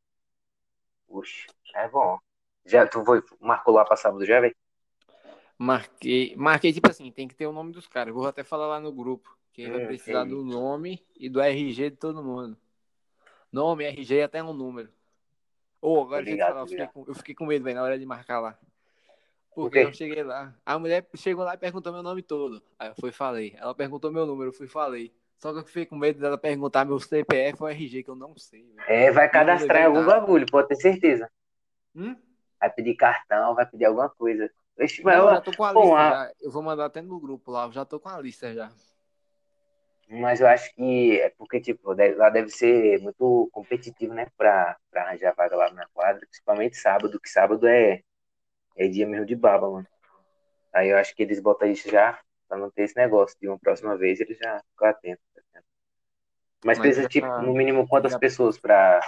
Puxa, 1.06 1.46
é 1.74 1.88
bom. 1.88 2.18
Já, 2.64 2.86
tu 2.86 3.04
foi, 3.04 3.22
marcou 3.38 3.74
lá 3.74 3.84
pra 3.84 3.96
sábado 3.96 4.24
já, 4.24 4.40
velho? 4.40 4.56
Marquei, 5.58 6.34
marquei 6.36 6.72
tipo 6.72 6.90
assim, 6.90 7.10
tem 7.10 7.28
que 7.28 7.34
ter 7.34 7.46
o 7.46 7.52
nome 7.52 7.72
dos 7.72 7.86
caras. 7.86 8.14
Vou 8.14 8.26
até 8.26 8.42
falar 8.42 8.66
lá 8.66 8.80
no 8.80 8.92
grupo. 8.92 9.36
Que 9.56 9.68
vai 9.70 9.80
Hum, 9.80 9.86
precisar 9.86 10.24
do 10.24 10.44
nome 10.44 11.04
e 11.16 11.28
do 11.28 11.40
RG 11.40 11.90
de 11.90 11.96
todo 11.96 12.22
mundo. 12.22 12.56
Nome, 13.50 13.84
RG 13.84 14.14
e 14.16 14.22
até 14.22 14.42
um 14.42 14.52
número. 14.52 14.90
Ou 15.80 16.02
agora 16.02 16.24
Tô 16.24 16.30
deixa 16.30 16.42
eu 16.42 16.54
falar, 16.54 16.66
fiquei, 16.66 16.86
com, 16.88 17.04
eu 17.08 17.14
fiquei 17.14 17.34
com 17.34 17.46
medo, 17.46 17.64
velho, 17.64 17.76
na 17.76 17.82
hora 17.82 17.98
de 17.98 18.06
marcar 18.06 18.40
lá. 18.40 18.58
Por 19.54 19.70
Porque 19.70 19.78
quê? 19.78 19.84
eu 19.84 19.92
cheguei 19.94 20.22
lá. 20.22 20.54
A 20.64 20.78
mulher 20.78 21.08
chegou 21.14 21.44
lá 21.44 21.54
e 21.54 21.58
perguntou 21.58 21.92
meu 21.92 22.02
nome 22.02 22.22
todo. 22.22 22.62
Aí 22.78 22.88
eu 22.90 22.94
fui 22.94 23.10
e 23.10 23.12
falei. 23.12 23.54
Ela 23.56 23.74
perguntou 23.74 24.12
meu 24.12 24.26
número, 24.26 24.50
eu 24.50 24.54
fui 24.54 24.66
e 24.66 24.68
falei. 24.68 25.12
Só 25.38 25.52
que 25.52 25.60
eu 25.60 25.64
fiquei 25.64 25.86
com 25.86 25.96
medo 25.96 26.20
dela 26.20 26.36
perguntar 26.38 26.84
meu 26.84 26.98
CPF 26.98 27.62
ou 27.62 27.68
RG, 27.68 28.02
que 28.02 28.10
eu 28.10 28.16
não 28.16 28.36
sei. 28.36 28.62
velho. 28.64 28.76
É, 28.88 29.10
vai 29.10 29.28
cadastrar 29.30 29.86
algum 29.86 29.98
nada. 30.00 30.12
bagulho, 30.20 30.46
pode 30.50 30.68
ter 30.68 30.76
certeza. 30.76 31.30
Hum? 31.94 32.16
Vai 32.60 32.70
pedir 32.70 32.94
cartão, 32.96 33.54
vai 33.54 33.66
pedir 33.66 33.84
alguma 33.86 34.08
coisa. 34.10 34.50
Ixi, 34.78 35.02
mas 35.02 35.16
Não, 35.16 35.24
eu 35.24 35.30
já 35.30 35.40
tô 35.40 35.52
com 35.52 35.64
a 35.64 35.72
Bom, 35.72 35.94
lista 35.94 35.96
a- 35.96 36.10
já. 36.10 36.32
Eu 36.40 36.50
vou 36.50 36.62
mandar 36.62 36.86
até 36.86 37.00
no 37.02 37.18
grupo 37.20 37.50
lá. 37.50 37.64
Eu 37.66 37.72
já 37.72 37.84
tô 37.84 37.98
com 38.00 38.08
a 38.08 38.20
lista 38.20 38.52
já. 38.54 38.70
Mas 40.08 40.40
eu 40.40 40.46
acho 40.48 40.72
que 40.74 41.20
é 41.20 41.30
porque, 41.30 41.60
tipo, 41.60 41.92
lá 42.16 42.30
deve 42.30 42.48
ser 42.50 43.00
muito 43.00 43.48
competitivo, 43.52 44.14
né? 44.14 44.26
Pra, 44.36 44.76
pra 44.90 45.02
arranjar 45.02 45.34
vaga 45.34 45.56
lá 45.56 45.70
na 45.72 45.86
quadra, 45.88 46.26
principalmente 46.26 46.76
sábado, 46.76 47.20
que 47.20 47.28
sábado 47.28 47.66
é, 47.66 48.02
é 48.76 48.88
dia 48.88 49.06
mesmo 49.06 49.26
de 49.26 49.36
baba, 49.36 49.70
mano. 49.70 49.86
Aí 50.72 50.88
eu 50.90 50.98
acho 50.98 51.14
que 51.14 51.22
eles 51.22 51.40
botam 51.40 51.68
isso 51.70 51.90
já, 51.90 52.18
pra 52.48 52.58
não 52.58 52.70
ter 52.70 52.84
esse 52.84 52.96
negócio. 52.96 53.36
De 53.40 53.48
uma 53.48 53.58
próxima 53.58 53.96
vez 53.96 54.20
eles 54.20 54.38
já 54.38 54.60
ficam 54.72 54.88
atentos. 54.88 55.24
tá? 55.34 55.62
Mas, 56.64 56.78
Mas 56.78 56.80
precisa, 56.80 57.08
tipo, 57.08 57.26
no 57.42 57.54
mínimo 57.54 57.88
quantas 57.88 58.12
já- 58.12 58.18
pessoas 58.18 58.58
pra, 58.58 59.00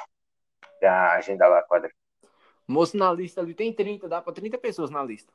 pra 0.81 1.15
agendar 1.15 1.49
lá 1.51 1.59
a 1.61 1.63
quadra? 1.63 1.91
Moço, 2.67 2.97
na 2.97 3.13
lista 3.13 3.41
ali 3.41 3.55
tem 3.55 3.73
30, 3.73 4.09
dá 4.09 4.21
pra 4.21 4.33
30 4.33 4.59
pessoas 4.59 4.91
na 4.91 5.03
lista. 5.03 5.33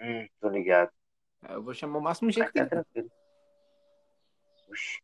Hum, 0.00 0.26
tô 0.40 0.48
ligado. 0.48 0.90
Aí 1.42 1.54
Eu 1.54 1.62
vou 1.62 1.74
chamar 1.74 1.98
o 1.98 2.02
máximo 2.02 2.30
gente 2.30 2.46
que 2.46 2.52
tá 2.52 2.66
tem. 2.66 2.68
tranquilo. 2.68 3.10
Oxi, 4.72 5.00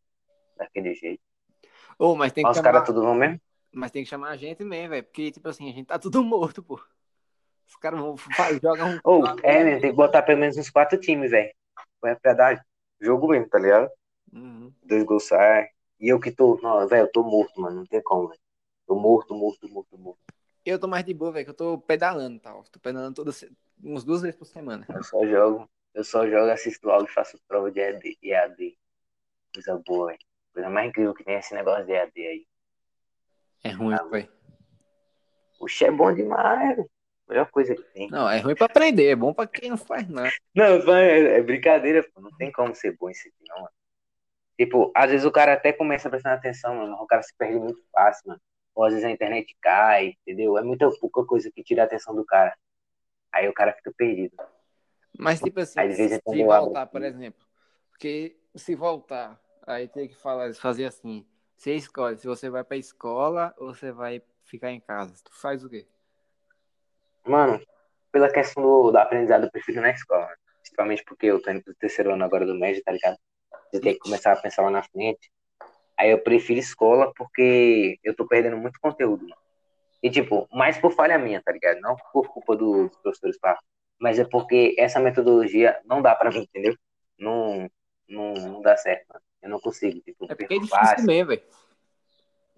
daquele 0.57 0.93
jeito. 0.95 1.21
Ô, 1.97 2.15
mas 2.15 2.31
tem 2.31 2.43
que 2.43 2.51
os 2.51 2.57
chamar. 2.57 2.71
caras 2.71 2.87
tudo 2.87 3.01
vão 3.01 3.13
mesmo? 3.13 3.39
Mas 3.71 3.91
tem 3.91 4.03
que 4.03 4.09
chamar 4.09 4.29
a 4.29 4.37
gente 4.37 4.63
mesmo, 4.63 4.89
velho. 4.89 5.03
Porque, 5.03 5.31
tipo 5.31 5.47
assim, 5.47 5.69
a 5.69 5.73
gente 5.73 5.85
tá 5.87 5.99
tudo 5.99 6.23
morto, 6.25 6.63
pô. 6.63 6.81
Os 7.67 7.75
caras 7.75 7.99
vão 7.99 8.15
jogar 8.61 8.85
um. 8.85 8.99
Ou, 9.03 9.25
é, 9.43 9.63
mesmo, 9.63 9.81
tem 9.81 9.91
que 9.91 9.95
botar 9.95 10.23
pelo 10.23 10.39
menos 10.39 10.57
uns 10.57 10.69
quatro 10.69 10.99
times, 10.99 11.31
velho. 11.31 11.53
Vai 12.01 12.15
pra 12.15 12.33
dar 12.33 12.65
jogo 12.99 13.27
mesmo, 13.27 13.47
tá 13.47 13.59
ligado? 13.59 13.89
Uhum. 14.33 14.73
Dois 14.83 15.03
gols 15.03 15.27
sai. 15.27 15.69
E 15.99 16.07
eu 16.09 16.19
que 16.19 16.31
tô, 16.31 16.57
não, 16.61 16.87
velho, 16.87 17.03
eu 17.03 17.11
tô 17.11 17.23
morto, 17.23 17.59
mano, 17.61 17.77
não 17.77 17.85
tem 17.85 18.01
como, 18.01 18.29
velho. 18.29 18.39
Tô 18.87 18.95
morto, 18.95 19.35
morto, 19.35 19.69
morto, 19.69 19.97
morto. 19.97 20.19
Eu 20.65 20.79
tô 20.79 20.87
mais 20.87 21.05
de 21.05 21.13
boa, 21.13 21.31
velho, 21.31 21.45
que 21.45 21.51
eu 21.51 21.55
tô 21.55 21.77
pedalando 21.77 22.39
tal. 22.39 22.63
Tô 22.71 22.79
pedalando 22.79 23.15
toda, 23.15 23.31
uns 23.83 24.03
duas 24.03 24.21
vezes 24.21 24.37
por 24.37 24.45
semana. 24.45 24.85
Eu 24.89 25.03
só 25.03 25.25
jogo, 25.25 25.69
eu 25.93 26.03
só 26.03 26.25
jogo, 26.27 26.49
assisto 26.51 26.89
aula 26.89 27.05
e 27.05 27.13
faço 27.13 27.39
prova 27.47 27.71
de 27.71 27.79
EAD. 27.79 28.77
Coisa 29.53 29.81
boa, 29.85 30.07
velho. 30.07 30.19
Coisa 30.53 30.69
mais 30.69 30.89
incrível 30.89 31.13
que 31.13 31.23
tem 31.23 31.35
é 31.35 31.39
esse 31.39 31.53
negócio 31.53 31.85
de 31.85 31.91
EAD 31.91 32.11
aí. 32.27 32.47
É 33.63 33.69
ruim, 33.71 33.93
Ah, 33.93 34.03
velho. 34.03 34.29
O 35.59 35.67
Xé 35.67 35.85
é 35.87 35.91
bom 35.91 36.13
demais, 36.13 36.75
velho. 36.77 36.89
Melhor 37.27 37.51
coisa 37.51 37.75
que 37.75 37.83
tem. 37.93 38.09
Não, 38.09 38.27
é 38.27 38.39
ruim 38.39 38.55
pra 38.55 38.65
aprender, 38.65 39.09
é 39.09 39.15
bom 39.15 39.33
pra 39.33 39.45
quem 39.45 39.69
não 39.69 39.77
faz 39.77 40.07
nada. 40.09 40.31
Não, 40.55 40.95
é, 40.95 41.37
é 41.37 41.41
brincadeira, 41.43 42.03
pô. 42.13 42.21
Não 42.21 42.35
tem 42.37 42.51
como 42.51 42.73
ser 42.73 42.97
bom 42.97 43.09
esse 43.09 43.27
aqui, 43.27 43.43
não, 43.47 43.57
mano. 43.57 43.69
Tipo, 44.57 44.91
às 44.95 45.11
vezes 45.11 45.25
o 45.25 45.31
cara 45.31 45.53
até 45.53 45.71
começa 45.71 46.07
a 46.07 46.11
prestar 46.11 46.33
atenção, 46.33 46.75
mano, 46.75 46.91
mas 46.93 47.01
o 47.01 47.05
cara 47.05 47.21
se 47.21 47.33
perde 47.37 47.59
muito 47.59 47.81
fácil, 47.93 48.23
mano. 48.27 48.41
Ou 48.75 48.83
às 48.83 48.93
vezes 48.93 49.05
a 49.07 49.11
internet 49.11 49.55
cai, 49.61 50.15
entendeu? 50.21 50.57
É 50.57 50.63
muita 50.63 50.89
pouca 50.99 51.23
coisa 51.23 51.51
que 51.51 51.63
tira 51.63 51.83
a 51.83 51.85
atenção 51.85 52.15
do 52.15 52.25
cara. 52.25 52.57
Aí 53.31 53.47
o 53.47 53.53
cara 53.53 53.73
fica 53.73 53.93
perdido. 53.95 54.35
Mas, 55.17 55.39
tipo 55.39 55.59
assim, 55.59 55.79
Aí, 55.79 55.89
de 55.89 55.95
vez 55.95 56.11
em 56.11 56.15
se 56.15 56.43
voltar, 56.43 56.87
por 56.87 57.03
exemplo, 57.03 57.45
porque 57.91 58.37
se 58.59 58.75
voltar, 58.75 59.41
aí 59.65 59.87
tem 59.87 60.07
que 60.07 60.15
falar, 60.15 60.53
fazer 60.55 60.85
assim, 60.85 61.25
você 61.57 61.75
escolhe 61.75 62.17
se 62.17 62.27
você 62.27 62.49
vai 62.49 62.63
pra 62.63 62.77
escola 62.77 63.53
ou 63.57 63.73
você 63.73 63.91
vai 63.91 64.21
ficar 64.45 64.71
em 64.71 64.79
casa. 64.81 65.15
Tu 65.23 65.33
faz 65.33 65.63
o 65.63 65.69
quê? 65.69 65.87
Mano, 67.25 67.61
pela 68.11 68.31
questão 68.31 68.63
do, 68.63 68.91
do 68.91 68.97
aprendizado, 68.97 69.45
eu 69.45 69.51
prefiro 69.51 69.79
ir 69.79 69.81
na 69.81 69.91
escola? 69.91 70.29
Principalmente 70.61 71.03
porque 71.05 71.27
eu 71.27 71.41
tô 71.41 71.51
indo 71.51 71.63
pro 71.63 71.75
terceiro 71.75 72.13
ano 72.13 72.23
agora 72.25 72.45
do 72.45 72.55
médio, 72.55 72.83
tá 72.83 72.91
ligado? 72.91 73.17
Eu 73.73 73.81
tenho 73.81 73.95
que 73.95 74.01
começar 74.01 74.33
a 74.33 74.37
pensar 74.41 74.63
lá 74.63 74.71
na 74.71 74.83
frente. 74.83 75.31
Aí 75.97 76.11
eu 76.11 76.19
prefiro 76.23 76.59
escola 76.59 77.13
porque 77.15 77.99
eu 78.03 78.15
tô 78.15 78.27
perdendo 78.27 78.57
muito 78.57 78.79
conteúdo, 78.81 79.23
mano. 79.23 79.41
E, 80.03 80.09
tipo, 80.11 80.47
mais 80.51 80.77
por 80.79 80.93
falha 80.93 81.17
minha, 81.19 81.41
tá 81.43 81.51
ligado? 81.51 81.79
Não 81.81 81.95
por 82.13 82.29
culpa 82.29 82.55
do- 82.55 82.89
dos 82.89 82.97
professores, 82.99 83.39
pá. 83.39 83.59
Mas 83.99 84.19
é 84.19 84.25
porque 84.25 84.75
essa 84.79 84.99
metodologia 84.99 85.79
não 85.85 86.01
dá 86.01 86.15
pra 86.15 86.31
mim, 86.31 86.41
entendeu? 86.43 86.75
Não, 87.19 87.69
não, 88.09 88.33
não 88.33 88.61
dá 88.61 88.75
certo, 88.75 89.05
mano. 89.09 89.23
Eu 89.41 89.49
não 89.49 89.59
consigo, 89.59 89.99
tipo, 90.01 90.25
É 90.25 90.35
porque 90.35 90.55
é 90.55 90.59
difícil 90.59 90.77
fácil. 90.77 91.05
mesmo, 91.05 91.29
velho. 91.29 91.43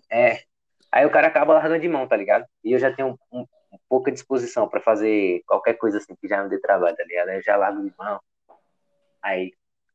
É. 0.10 0.44
Aí 0.92 1.06
o 1.06 1.12
cara 1.12 1.28
acaba 1.28 1.54
largando 1.54 1.80
de 1.80 1.88
mão, 1.88 2.08
tá 2.08 2.18
ligado? 2.18 2.46
E 2.64 2.74
eu 2.74 2.80
já 2.80 2.92
tenho 2.94 3.18
um, 3.32 3.40
um- 3.42 3.48
pouca 3.88 4.12
disposição 4.12 4.68
pra 4.68 4.82
fazer 4.82 5.42
qualquer 5.48 5.76
coisa 5.76 5.98
assim 5.98 6.16
que 6.16 6.28
já 6.28 6.42
não 6.42 6.50
dê 6.50 6.60
trabalho, 6.60 6.96
tá 6.96 7.04
ligado? 7.04 7.30
Eu 7.30 7.42
já 7.42 7.56
largo 7.56 7.82
de 7.82 7.94
mão. 7.98 8.20
Aí, 9.22 9.54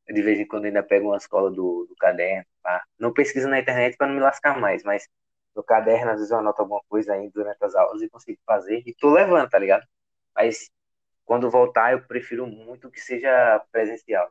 de 0.09 0.22
vez 0.22 0.38
em 0.40 0.46
quando 0.46 0.64
ainda 0.66 0.82
pego 0.82 1.09
uma 1.09 1.16
escola 1.18 1.50
do, 1.50 1.84
do 1.86 1.94
caderno, 1.96 2.46
pá. 2.62 2.82
Não 2.98 3.12
pesquiso 3.12 3.48
na 3.48 3.59
internet 3.59 3.96
pra 3.96 4.07
não 4.07 4.14
me 4.14 4.20
lascar 4.20 4.59
mais, 4.59 4.82
mas 4.82 5.07
no 5.54 5.62
caderno, 5.62 6.11
às 6.12 6.16
vezes 6.18 6.30
eu 6.30 6.38
anoto 6.38 6.62
alguma 6.62 6.80
coisa 6.88 7.12
aí 7.14 7.28
durante 7.30 7.62
as 7.62 7.74
aulas 7.74 8.00
e 8.00 8.09
consigo 8.09 8.38
fazer. 8.46 8.82
E 8.86 8.94
tô 8.94 9.11
levando, 9.12 9.48
tá 9.50 9.59
ligado? 9.59 9.84
Mas 10.34 10.70
quando 11.24 11.50
voltar, 11.50 11.92
eu 11.92 12.02
prefiro 12.07 12.46
muito 12.46 12.90
que 12.90 13.00
seja 13.00 13.61
presencial. 13.72 14.30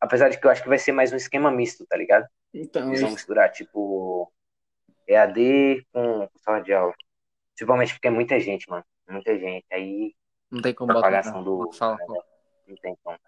Apesar 0.00 0.28
de 0.28 0.38
que 0.38 0.46
eu 0.46 0.50
acho 0.50 0.62
que 0.62 0.68
vai 0.68 0.78
ser 0.78 0.92
mais 0.92 1.12
um 1.12 1.16
esquema 1.16 1.50
misto, 1.50 1.86
tá 1.86 1.96
ligado? 1.96 2.26
Então, 2.52 2.88
Eles 2.88 3.00
vão 3.00 3.10
misturar, 3.10 3.50
tipo, 3.50 4.32
EAD 5.06 5.86
com 5.92 6.28
sala 6.36 6.60
de 6.60 6.72
aula. 6.72 6.94
Principalmente 7.54 7.94
porque 7.94 8.08
é 8.08 8.10
muita 8.10 8.38
gente, 8.38 8.68
mano. 8.68 8.84
Muita 9.08 9.38
gente. 9.38 9.64
Aí, 9.72 10.14
não 10.50 10.60
tem 10.60 10.74
como 10.74 10.92
botar 10.92 11.00
propagação 11.08 11.42
do. 11.42 11.56
uma 11.58 11.72
sala. 11.72 11.98
Não 12.66 12.76
tem 12.76 12.96
como. 13.02 13.18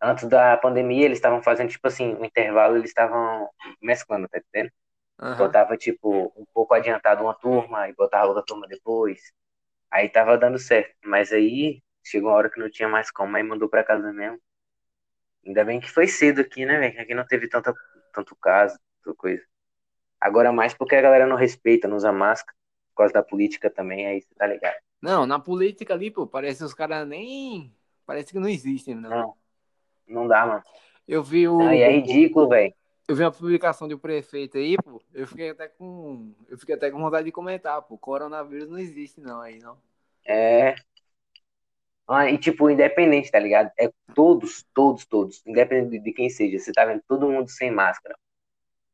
Antes 0.00 0.28
da 0.28 0.56
pandemia, 0.56 1.04
eles 1.06 1.18
estavam 1.18 1.42
fazendo, 1.42 1.70
tipo 1.70 1.86
assim, 1.88 2.14
um 2.14 2.24
intervalo, 2.24 2.76
eles 2.76 2.90
estavam 2.90 3.48
mesclando, 3.82 4.28
tá 4.28 4.38
entendendo? 4.38 4.72
Aham. 5.18 5.36
Botava, 5.38 5.76
tipo, 5.76 6.32
um 6.36 6.44
pouco 6.54 6.74
adiantado 6.74 7.22
uma 7.24 7.34
turma 7.34 7.88
e 7.88 7.94
botava 7.94 8.28
outra 8.28 8.44
turma 8.44 8.66
depois. 8.68 9.20
Aí 9.90 10.08
tava 10.08 10.38
dando 10.38 10.58
certo. 10.58 10.94
Mas 11.04 11.32
aí, 11.32 11.82
chegou 12.04 12.30
uma 12.30 12.36
hora 12.36 12.50
que 12.50 12.60
não 12.60 12.70
tinha 12.70 12.88
mais 12.88 13.10
como, 13.10 13.36
aí 13.36 13.42
mandou 13.42 13.68
pra 13.68 13.84
casa 13.84 14.12
mesmo. 14.12 14.38
Ainda 15.46 15.64
bem 15.64 15.80
que 15.80 15.90
foi 15.90 16.06
cedo 16.06 16.40
aqui, 16.40 16.64
né, 16.64 16.78
velho? 16.78 17.00
Aqui 17.00 17.14
não 17.14 17.26
teve 17.26 17.48
tanta, 17.48 17.74
tanto 18.12 18.36
caso, 18.36 18.78
tanta 19.02 19.16
coisa. 19.16 19.42
Agora 20.20 20.52
mais 20.52 20.74
porque 20.74 20.96
a 20.96 21.00
galera 21.00 21.26
não 21.26 21.36
respeita, 21.36 21.88
não 21.88 21.96
usa 21.96 22.12
máscara. 22.12 22.56
Por 22.90 23.02
causa 23.02 23.14
da 23.14 23.22
política 23.22 23.70
também, 23.70 24.06
aí 24.06 24.20
você 24.20 24.34
tá 24.34 24.46
ligado. 24.46 24.76
Não, 25.00 25.24
na 25.24 25.38
política 25.38 25.94
ali, 25.94 26.10
pô, 26.10 26.26
parece 26.26 26.58
que 26.58 26.64
os 26.64 26.74
caras 26.74 27.06
nem. 27.06 27.72
Parece 28.04 28.32
que 28.32 28.40
não 28.40 28.48
existem, 28.48 28.94
não. 28.94 29.10
Não, 29.10 29.34
não 30.06 30.28
dá, 30.28 30.44
mano. 30.44 30.62
Eu 31.06 31.22
vi 31.22 31.46
o. 31.46 31.58
Não, 31.58 31.70
é 31.70 31.90
ridículo, 31.90 32.48
velho. 32.48 32.74
Eu 33.06 33.16
vi 33.16 33.22
uma 33.22 33.32
publicação 33.32 33.88
de 33.88 33.94
um 33.94 33.98
prefeito 33.98 34.58
aí, 34.58 34.76
pô. 34.76 35.00
Eu 35.14 35.26
fiquei 35.26 35.50
até 35.50 35.68
com. 35.68 36.34
Eu 36.48 36.58
fiquei 36.58 36.74
até 36.74 36.90
com 36.90 36.98
vontade 36.98 37.24
de 37.24 37.32
comentar, 37.32 37.80
pô. 37.82 37.96
Coronavírus 37.96 38.68
não 38.68 38.78
existe, 38.78 39.20
não, 39.20 39.40
aí, 39.40 39.58
não. 39.60 39.78
É. 40.26 40.74
Ah, 42.08 42.30
e 42.30 42.38
tipo, 42.38 42.70
independente, 42.70 43.30
tá 43.30 43.38
ligado? 43.38 43.70
É 43.78 43.90
todos, 44.14 44.64
todos, 44.74 45.04
todos, 45.06 45.42
independente 45.46 45.98
de- 46.02 46.12
quem 46.12 46.30
seja, 46.30 46.58
você 46.58 46.72
tá 46.72 46.84
vendo 46.84 47.02
todo 47.06 47.28
mundo 47.30 47.48
sem 47.50 47.70
máscara. 47.70 48.16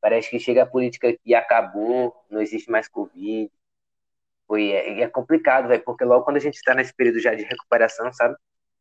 Parece 0.01 0.31
que 0.31 0.39
chega 0.41 0.65
a 0.65 0.67
política 0.67 1.17
e 1.27 1.35
acabou, 1.35 2.15
não 2.31 2.41
existe 2.43 2.71
mais 2.71 2.89
Covid. 2.89 3.51
Foi, 4.47 4.71
é, 4.73 5.03
é 5.03 5.09
complicado, 5.09 5.69
velho, 5.69 5.85
porque 5.85 6.05
logo 6.05 6.25
quando 6.25 6.37
a 6.37 6.41
gente 6.41 6.61
tá 6.63 6.75
nesse 6.75 6.95
período 6.95 7.21
já 7.21 7.35
de 7.35 7.45
recuperação, 7.45 8.13
sabe? 8.13 8.37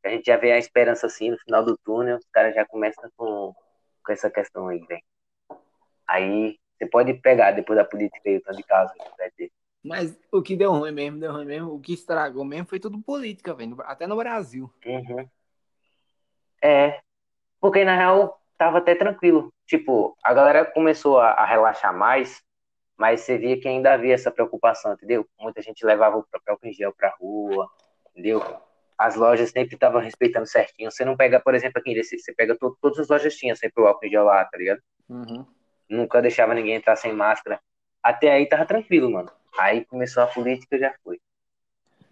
A 0.05 0.09
gente 0.09 0.25
já 0.25 0.37
vê 0.37 0.51
a 0.51 0.57
esperança 0.57 1.07
assim 1.07 1.31
no 1.31 1.39
final 1.39 1.63
do 1.65 1.77
túnel, 1.77 2.17
os 2.17 2.27
caras 2.31 2.55
já 2.55 2.65
começam 2.65 3.09
com, 3.17 3.53
com 4.05 4.11
essa 4.13 4.29
questão 4.29 4.67
aí, 4.69 4.79
velho. 4.87 5.01
Aí 6.07 6.57
você 6.77 6.87
pode 6.87 7.13
pegar 7.15 7.51
depois 7.51 7.77
da 7.77 7.85
política 7.85 8.21
aí, 8.29 8.37
o 8.37 8.41
tanto 8.41 8.57
de 8.57 8.63
casos 8.63 8.93
que 8.93 9.17
vai 9.17 9.31
ter. 9.31 9.51
Mas 9.83 10.17
o 10.31 10.41
que 10.41 10.55
deu 10.55 10.71
ruim 10.71 10.91
mesmo, 10.91 11.19
deu 11.19 11.33
ruim 11.33 11.45
mesmo. 11.45 11.73
O 11.73 11.79
que 11.79 11.93
estragou 11.93 12.45
mesmo 12.45 12.67
foi 12.67 12.79
tudo 12.79 13.01
política, 13.01 13.53
velho. 13.53 13.75
Até 13.81 14.07
no 14.07 14.15
Brasil. 14.15 14.71
Uhum. 14.85 15.27
É, 16.61 17.01
porque 17.59 17.83
na 17.83 17.95
real 17.95 18.39
tava 18.57 18.77
até 18.77 18.95
tranquilo. 18.95 19.53
Tipo, 19.65 20.17
a 20.23 20.33
galera 20.33 20.65
começou 20.65 21.19
a, 21.19 21.31
a 21.31 21.45
relaxar 21.45 21.95
mais, 21.95 22.41
mas 22.97 23.21
você 23.21 23.37
via 23.37 23.59
que 23.59 23.67
ainda 23.67 23.93
havia 23.93 24.13
essa 24.13 24.31
preocupação, 24.31 24.93
entendeu? 24.93 25.27
Muita 25.39 25.61
gente 25.61 25.85
levava 25.85 26.17
o 26.17 26.23
próprio 26.23 26.53
álcool 26.53 26.67
em 26.67 26.73
gel 26.73 26.93
pra 26.93 27.13
rua, 27.19 27.69
entendeu? 28.11 28.41
As 28.97 29.15
lojas 29.15 29.49
sempre 29.49 29.75
estavam 29.75 29.99
respeitando 29.99 30.45
certinho. 30.47 30.89
Você 30.89 31.03
não 31.03 31.17
pega, 31.17 31.39
por 31.41 31.53
exemplo, 31.55 31.79
aqui 31.79 31.91
em 31.91 31.95
Recife, 31.95 32.23
você 32.23 32.33
pega 32.33 32.55
to- 32.57 32.77
todas 32.79 32.99
as 32.99 33.09
lojas 33.09 33.35
tinham 33.35 33.55
sempre 33.55 33.83
o 33.83 33.87
álcool 33.87 34.05
em 34.05 34.09
gel 34.09 34.23
lá, 34.23 34.45
tá 34.45 34.57
ligado? 34.57 34.79
Uhum. 35.09 35.45
Nunca 35.89 36.21
deixava 36.21 36.53
ninguém 36.53 36.75
entrar 36.75 36.95
sem 36.95 37.11
máscara. 37.11 37.59
Até 38.01 38.31
aí 38.31 38.47
tava 38.47 38.65
tranquilo, 38.65 39.11
mano. 39.11 39.29
Aí 39.57 39.85
começou 39.85 40.23
a 40.23 40.27
política, 40.27 40.77
já 40.77 40.93
foi. 41.03 41.19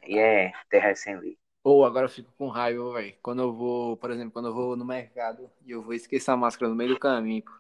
E 0.06 0.18
é 0.18 0.52
terra 0.70 0.96
sem 0.96 1.18
lei. 1.18 1.38
Ou 1.64 1.86
agora 1.86 2.06
eu 2.06 2.10
fico 2.10 2.32
com 2.38 2.48
raiva, 2.48 2.94
velho. 2.94 3.16
Quando 3.22 3.42
eu 3.42 3.54
vou, 3.54 3.98
por 3.98 4.12
exemplo, 4.12 4.32
quando 4.32 4.48
eu 4.48 4.54
vou 4.54 4.76
no 4.76 4.86
mercado 4.86 5.50
e 5.66 5.72
eu 5.72 5.82
vou 5.82 5.94
esquecer 5.94 6.32
a 6.32 6.38
máscara 6.38 6.70
no 6.70 6.76
meio 6.76 6.92
do 6.92 7.00
caminho, 7.00 7.44
pô. 7.44 7.52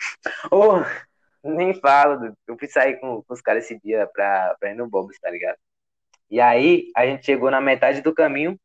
Ô, 0.50 0.84
nem 1.42 1.74
fala, 1.74 2.16
dude. 2.16 2.34
eu 2.46 2.56
fui 2.58 2.68
sair 2.68 2.98
com, 3.00 3.22
com 3.22 3.34
os 3.34 3.40
caras 3.40 3.64
esse 3.64 3.78
dia 3.80 4.06
pra, 4.06 4.56
pra 4.58 4.70
ir 4.70 4.74
no 4.74 4.88
Bob's, 4.88 5.18
tá 5.18 5.30
ligado? 5.30 5.58
E 6.30 6.40
aí, 6.40 6.90
a 6.96 7.04
gente 7.06 7.26
chegou 7.26 7.50
na 7.50 7.60
metade 7.60 8.02
do 8.02 8.14
caminho, 8.14 8.58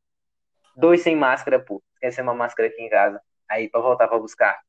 dois 0.76 1.02
sem 1.02 1.16
máscara, 1.16 1.60
pô. 1.60 1.82
Esquecemos 1.96 2.32
uma 2.32 2.38
máscara 2.38 2.70
aqui 2.70 2.82
em 2.82 2.90
casa. 2.90 3.20
Aí, 3.50 3.70
pra 3.70 3.82
voltar 3.82 4.08
pra 4.08 4.20
buscar. 4.20 4.60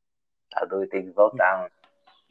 Tá 0.51 0.64
doido, 0.64 0.89
tem 0.89 1.05
que 1.05 1.11
voltar, 1.11 1.59
mano. 1.59 1.71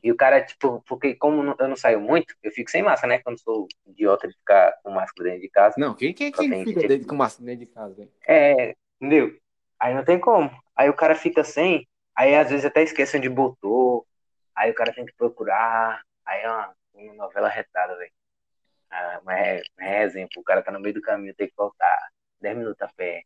E 0.05 0.11
o 0.11 0.15
cara, 0.15 0.39
tipo, 0.45 0.83
porque 0.87 1.15
como 1.15 1.55
eu 1.57 1.67
não 1.67 1.75
saio 1.75 1.99
muito, 1.99 2.35
eu 2.43 2.51
fico 2.51 2.69
sem 2.69 2.83
máscara, 2.83 3.15
né? 3.15 3.23
Quando 3.23 3.39
sou 3.39 3.67
idiota 3.87 4.27
de 4.27 4.35
ficar 4.35 4.79
com 4.83 4.91
máscara 4.91 5.29
dentro 5.29 5.41
de 5.41 5.49
casa. 5.49 5.73
Não, 5.79 5.95
quem, 5.95 6.13
quem, 6.13 6.31
quem 6.31 6.63
fica 6.63 6.87
dentro 6.87 7.07
com 7.07 7.15
máscara 7.15 7.43
dentro 7.47 7.65
de 7.65 7.71
casa, 7.71 7.95
velho? 7.95 8.11
É, 8.27 8.75
entendeu? 9.01 9.35
Aí 9.79 9.95
não 9.95 10.05
tem 10.05 10.19
como. 10.19 10.51
Aí 10.75 10.87
o 10.91 10.93
cara 10.93 11.15
fica 11.15 11.43
sem, 11.43 11.87
aí 12.15 12.35
às 12.35 12.51
vezes 12.51 12.67
até 12.67 12.83
esquece 12.83 13.17
onde 13.17 13.27
botou, 13.27 14.05
aí 14.53 14.69
o 14.69 14.75
cara 14.75 14.93
tem 14.93 15.07
que 15.07 15.13
procurar, 15.15 16.03
aí 16.23 16.43
é 16.43 16.51
uma, 16.51 16.75
uma 16.93 17.13
novela 17.15 17.49
retada, 17.49 17.97
velho. 17.97 18.11
Ah, 18.91 19.21
mas 19.23 19.39
é, 19.39 19.63
é 19.79 20.03
exemplo, 20.03 20.39
o 20.39 20.43
cara 20.43 20.61
tá 20.61 20.71
no 20.71 20.79
meio 20.79 20.93
do 20.93 21.01
caminho, 21.01 21.33
tem 21.33 21.47
que 21.47 21.55
voltar 21.57 21.97
10 22.39 22.55
minutos 22.55 22.79
a 22.79 22.87
pé 22.89 23.23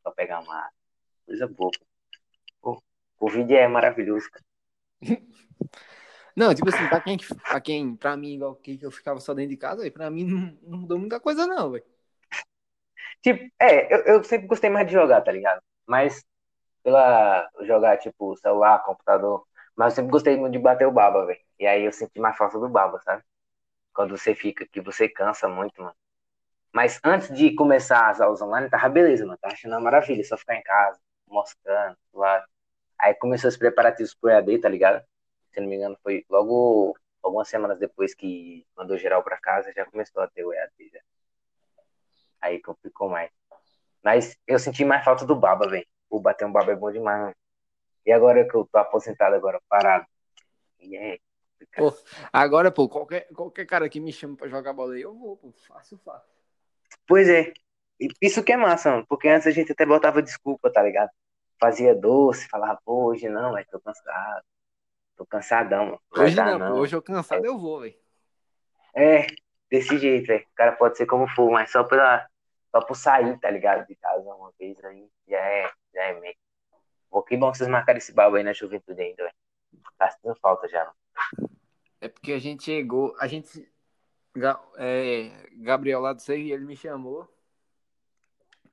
pra 0.00 0.12
pegar 0.12 0.38
uma 0.38 0.70
coisa 1.26 1.48
boa. 1.48 1.72
Pô, 2.62 2.80
Covid 3.16 3.52
é 3.52 3.66
maravilhoso, 3.66 4.30
cara. 4.30 4.44
Não, 6.36 6.54
tipo 6.54 6.68
assim, 6.68 6.88
pra 6.88 7.00
quem, 7.00 7.16
pra 7.18 7.60
quem, 7.60 7.96
pra 7.96 8.16
mim, 8.16 8.34
igual 8.34 8.54
que 8.56 8.78
eu 8.82 8.90
ficava 8.90 9.20
só 9.20 9.34
dentro 9.34 9.50
de 9.50 9.56
casa, 9.56 9.82
velho, 9.82 9.92
pra 9.92 10.10
mim 10.10 10.24
não, 10.24 10.58
não 10.62 10.78
mudou 10.80 10.98
muita 10.98 11.20
coisa, 11.20 11.46
não, 11.46 11.70
velho. 11.72 11.84
Tipo, 13.22 13.44
é, 13.60 13.92
eu, 13.94 13.98
eu 14.16 14.24
sempre 14.24 14.46
gostei 14.46 14.70
mais 14.70 14.86
de 14.86 14.92
jogar, 14.92 15.20
tá 15.22 15.32
ligado? 15.32 15.60
Mas 15.86 16.24
pela 16.82 17.48
jogar, 17.62 17.98
tipo, 17.98 18.36
celular, 18.38 18.80
computador, 18.84 19.46
mas 19.76 19.92
eu 19.94 19.96
sempre 19.96 20.12
gostei 20.12 20.36
muito 20.36 20.52
de 20.54 20.58
bater 20.58 20.86
o 20.86 20.92
baba, 20.92 21.26
velho. 21.26 21.40
E 21.58 21.66
aí 21.66 21.84
eu 21.84 21.92
senti 21.92 22.20
mais 22.20 22.36
falta 22.36 22.58
do 22.58 22.68
baba, 22.68 23.00
sabe? 23.02 23.22
Quando 23.94 24.16
você 24.18 24.34
fica 24.34 24.64
aqui, 24.64 24.80
você 24.80 25.08
cansa 25.08 25.48
muito, 25.48 25.80
mano. 25.82 25.94
Mas 26.74 27.00
antes 27.04 27.34
de 27.36 27.54
começar 27.54 28.10
as 28.10 28.20
aulas 28.20 28.42
online, 28.42 28.70
tava 28.70 28.88
beleza, 28.88 29.26
mano. 29.26 29.38
Tava 29.40 29.54
achando 29.54 29.72
uma 29.72 29.80
maravilha, 29.80 30.24
só 30.24 30.36
ficar 30.38 30.56
em 30.56 30.62
casa, 30.62 31.00
moscando, 31.28 31.96
lá. 32.14 32.44
Aí 33.00 33.14
começou 33.16 33.48
os 33.48 33.56
preparativos 33.56 34.14
pro 34.14 34.30
EAD, 34.30 34.58
tá 34.60 34.68
ligado? 34.68 35.04
Se 35.52 35.60
não 35.60 35.68
me 35.68 35.76
engano, 35.76 35.98
foi 36.02 36.24
logo 36.28 36.96
algumas 37.22 37.48
semanas 37.48 37.78
depois 37.78 38.14
que 38.14 38.66
mandou 38.76 38.96
geral 38.96 39.22
pra 39.22 39.38
casa, 39.38 39.72
já 39.72 39.84
começou 39.84 40.22
a 40.22 40.28
ter 40.28 40.44
o 40.44 40.52
EAD, 40.52 40.90
já. 40.92 41.00
Aí 42.40 42.60
complicou 42.60 43.08
mais. 43.08 43.30
Mas 44.02 44.36
eu 44.46 44.58
senti 44.58 44.84
mais 44.84 45.04
falta 45.04 45.26
do 45.26 45.36
baba, 45.36 45.68
velho. 45.68 45.86
O 46.08 46.20
bater 46.20 46.46
um 46.46 46.52
baba 46.52 46.72
é 46.72 46.76
bom 46.76 46.90
demais, 46.90 47.20
mano. 47.20 47.36
E 48.06 48.12
agora 48.12 48.48
que 48.48 48.54
eu 48.54 48.66
tô 48.70 48.78
aposentado 48.78 49.34
agora, 49.34 49.60
parado. 49.68 50.06
E 50.80 50.96
é. 50.96 51.18
Pô, 51.76 51.92
agora, 52.32 52.70
pô, 52.70 52.88
qualquer, 52.88 53.28
qualquer 53.34 53.66
cara 53.66 53.88
que 53.88 54.00
me 54.00 54.12
chama 54.12 54.36
pra 54.36 54.48
jogar 54.48 54.72
bola 54.72 54.94
aí, 54.94 55.02
eu 55.02 55.14
vou, 55.14 55.36
pô. 55.36 55.52
Fácil, 55.68 55.98
fácil. 55.98 56.28
Pois 57.06 57.28
é. 57.28 57.52
E 58.00 58.08
Isso 58.22 58.42
que 58.42 58.52
é 58.52 58.56
massa, 58.56 58.90
mano. 58.90 59.06
Porque 59.06 59.28
antes 59.28 59.46
a 59.46 59.50
gente 59.50 59.72
até 59.72 59.84
botava 59.84 60.22
desculpa, 60.22 60.72
tá 60.72 60.82
ligado? 60.82 61.10
Fazia 61.60 61.94
doce, 61.94 62.48
falava, 62.48 62.80
pô, 62.84 63.10
hoje 63.10 63.28
não, 63.28 63.52
mas 63.52 63.66
tô 63.68 63.78
cansado. 63.78 64.44
Tô 65.20 65.26
cansadão, 65.26 65.84
mano. 65.84 66.00
Hoje 66.16 66.34
não, 66.34 66.58
pô. 66.58 66.80
Hoje 66.80 66.96
eu 66.96 67.02
cansado, 67.02 67.44
eu 67.44 67.58
vou, 67.58 67.80
velho. 67.80 67.94
É, 68.94 69.26
desse 69.70 69.98
jeito, 69.98 70.26
velho. 70.28 70.46
O 70.50 70.54
cara 70.54 70.72
pode 70.72 70.96
ser 70.96 71.04
como 71.04 71.28
for, 71.28 71.50
mas 71.50 71.70
só 71.70 71.84
pela. 71.84 72.26
Só 72.70 72.80
por 72.80 72.94
sair, 72.94 73.38
tá 73.38 73.50
ligado? 73.50 73.86
De 73.86 73.94
casa 73.96 74.18
uma 74.18 74.50
vez 74.58 74.82
aí. 74.82 75.10
Já 75.28 75.36
é, 75.38 75.70
já 75.92 76.04
é 76.04 76.18
meio. 76.18 76.34
Pô, 77.10 77.22
que 77.22 77.36
bom 77.36 77.52
que 77.52 77.58
vocês 77.58 77.68
marcaram 77.68 77.98
esse 77.98 78.14
babo 78.14 78.36
aí 78.36 78.42
na 78.42 78.54
juventude 78.54 78.98
ainda, 78.98 79.24
velho. 79.24 79.34
Tá 79.98 80.10
sentindo 80.10 80.34
falta 80.36 80.66
já, 80.68 80.86
mano. 80.86 81.50
É 82.00 82.08
porque 82.08 82.32
a 82.32 82.38
gente 82.38 82.64
chegou, 82.64 83.14
a 83.20 83.26
gente. 83.26 83.70
É, 84.78 85.50
Gabriel 85.58 86.00
lá 86.00 86.14
do 86.14 86.22
Serri, 86.22 86.50
ele 86.50 86.64
me 86.64 86.76
chamou 86.78 87.28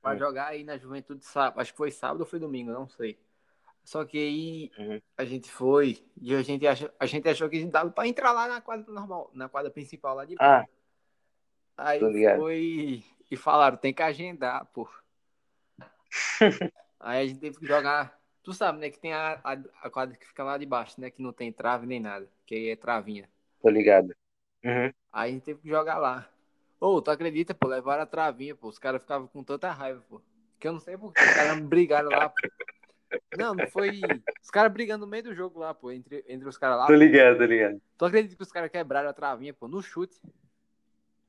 pra 0.00 0.14
Hum. 0.14 0.18
jogar 0.18 0.46
aí 0.46 0.64
na 0.64 0.78
juventude 0.78 1.22
sábado. 1.26 1.60
Acho 1.60 1.72
que 1.72 1.76
foi 1.76 1.90
sábado 1.90 2.20
ou 2.20 2.26
foi 2.26 2.38
domingo, 2.38 2.72
não 2.72 2.88
sei. 2.88 3.20
Só 3.88 4.04
que 4.04 4.18
aí 4.18 4.70
Uhum. 4.76 5.00
a 5.16 5.24
gente 5.24 5.50
foi 5.50 6.04
e 6.20 6.34
a 6.34 6.42
gente 6.42 6.66
achou, 6.66 6.90
a 7.00 7.06
gente 7.06 7.26
achou 7.26 7.48
que 7.48 7.64
dava 7.64 7.90
pra 7.90 8.06
entrar 8.06 8.32
lá 8.32 8.46
na 8.46 8.60
quadra 8.60 8.92
normal, 8.92 9.30
na 9.32 9.48
quadra 9.48 9.70
principal 9.70 10.14
lá 10.14 10.26
de 10.26 10.36
Ah, 10.38 10.66
Aí 11.74 11.98
foi 12.36 13.02
e 13.30 13.36
falaram, 13.36 13.78
tem 13.78 13.94
que 13.94 14.02
agendar, 14.02 14.66
pô. 14.74 14.86
Aí 17.00 17.22
a 17.22 17.26
gente 17.26 17.40
teve 17.40 17.58
que 17.58 17.66
jogar. 17.66 18.20
Tu 18.42 18.52
sabe, 18.52 18.78
né? 18.78 18.90
Que 18.90 18.98
tem 18.98 19.14
a, 19.14 19.40
a, 19.42 19.52
a 19.80 19.88
quadra 19.88 20.14
que 20.18 20.26
fica 20.26 20.44
lá 20.44 20.58
de 20.58 20.66
baixo, 20.66 21.00
né? 21.00 21.10
Que 21.10 21.22
não 21.22 21.32
tem 21.32 21.50
trave 21.50 21.86
nem 21.86 21.98
nada. 21.98 22.28
Que 22.44 22.56
aí 22.56 22.68
é 22.68 22.76
travinha. 22.76 23.26
tô 23.62 23.70
ligado. 23.70 24.14
Uhum. 24.62 24.92
Aí 25.10 25.30
a 25.30 25.32
gente 25.32 25.44
teve 25.44 25.62
que 25.62 25.68
jogar 25.68 25.96
lá. 25.96 26.28
Ô, 26.78 27.00
tu 27.00 27.10
acredita, 27.10 27.54
pô? 27.54 27.66
Levaram 27.66 28.02
a 28.02 28.06
travinha, 28.06 28.54
pô. 28.54 28.68
Os 28.68 28.78
caras 28.78 29.00
ficavam 29.00 29.26
com 29.28 29.42
tanta 29.42 29.70
raiva, 29.72 30.04
pô. 30.10 30.20
Que 30.60 30.68
eu 30.68 30.72
não 30.74 30.80
sei 30.80 30.98
por 30.98 31.14
que 31.14 31.22
os 31.22 31.34
caras 31.34 31.58
brigaram 31.60 32.10
lá, 32.10 32.28
pô. 32.28 32.36
Não, 33.36 33.54
não 33.54 33.66
foi. 33.68 34.00
Os 34.42 34.50
caras 34.50 34.72
brigando 34.72 35.04
no 35.04 35.10
meio 35.10 35.22
do 35.22 35.34
jogo 35.34 35.58
lá, 35.58 35.72
pô. 35.72 35.90
Entre, 35.90 36.24
entre 36.28 36.48
os 36.48 36.58
caras 36.58 36.78
lá. 36.78 36.86
Tô 36.86 36.94
ligado, 36.94 37.38
tô 37.38 37.44
ligado. 37.44 37.80
Tu 37.96 38.04
acredita 38.04 38.36
que 38.36 38.42
os 38.42 38.52
caras 38.52 38.70
quebraram 38.70 39.08
a 39.08 39.12
travinha, 39.12 39.54
pô? 39.54 39.68
No 39.68 39.82
chute. 39.82 40.20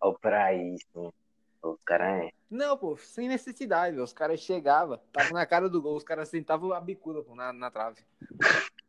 Ó, 0.01 0.13
pra 0.13 0.53
isso. 0.53 1.13
O 1.61 1.77
cara 1.85 2.25
é. 2.25 2.31
Não, 2.49 2.77
pô, 2.77 2.97
sem 2.97 3.27
necessidade. 3.27 3.99
Os 3.99 4.13
caras 4.13 4.39
chegavam, 4.39 4.99
tava 5.11 5.33
na 5.33 5.45
cara 5.45 5.69
do 5.69 5.81
gol, 5.81 5.95
os 5.95 6.03
caras 6.03 6.29
sentavam 6.29 6.71
a 6.71 6.79
bicuda, 6.79 7.21
pô, 7.21 7.35
na, 7.35 7.51
na 7.53 7.69
trave. 7.69 8.01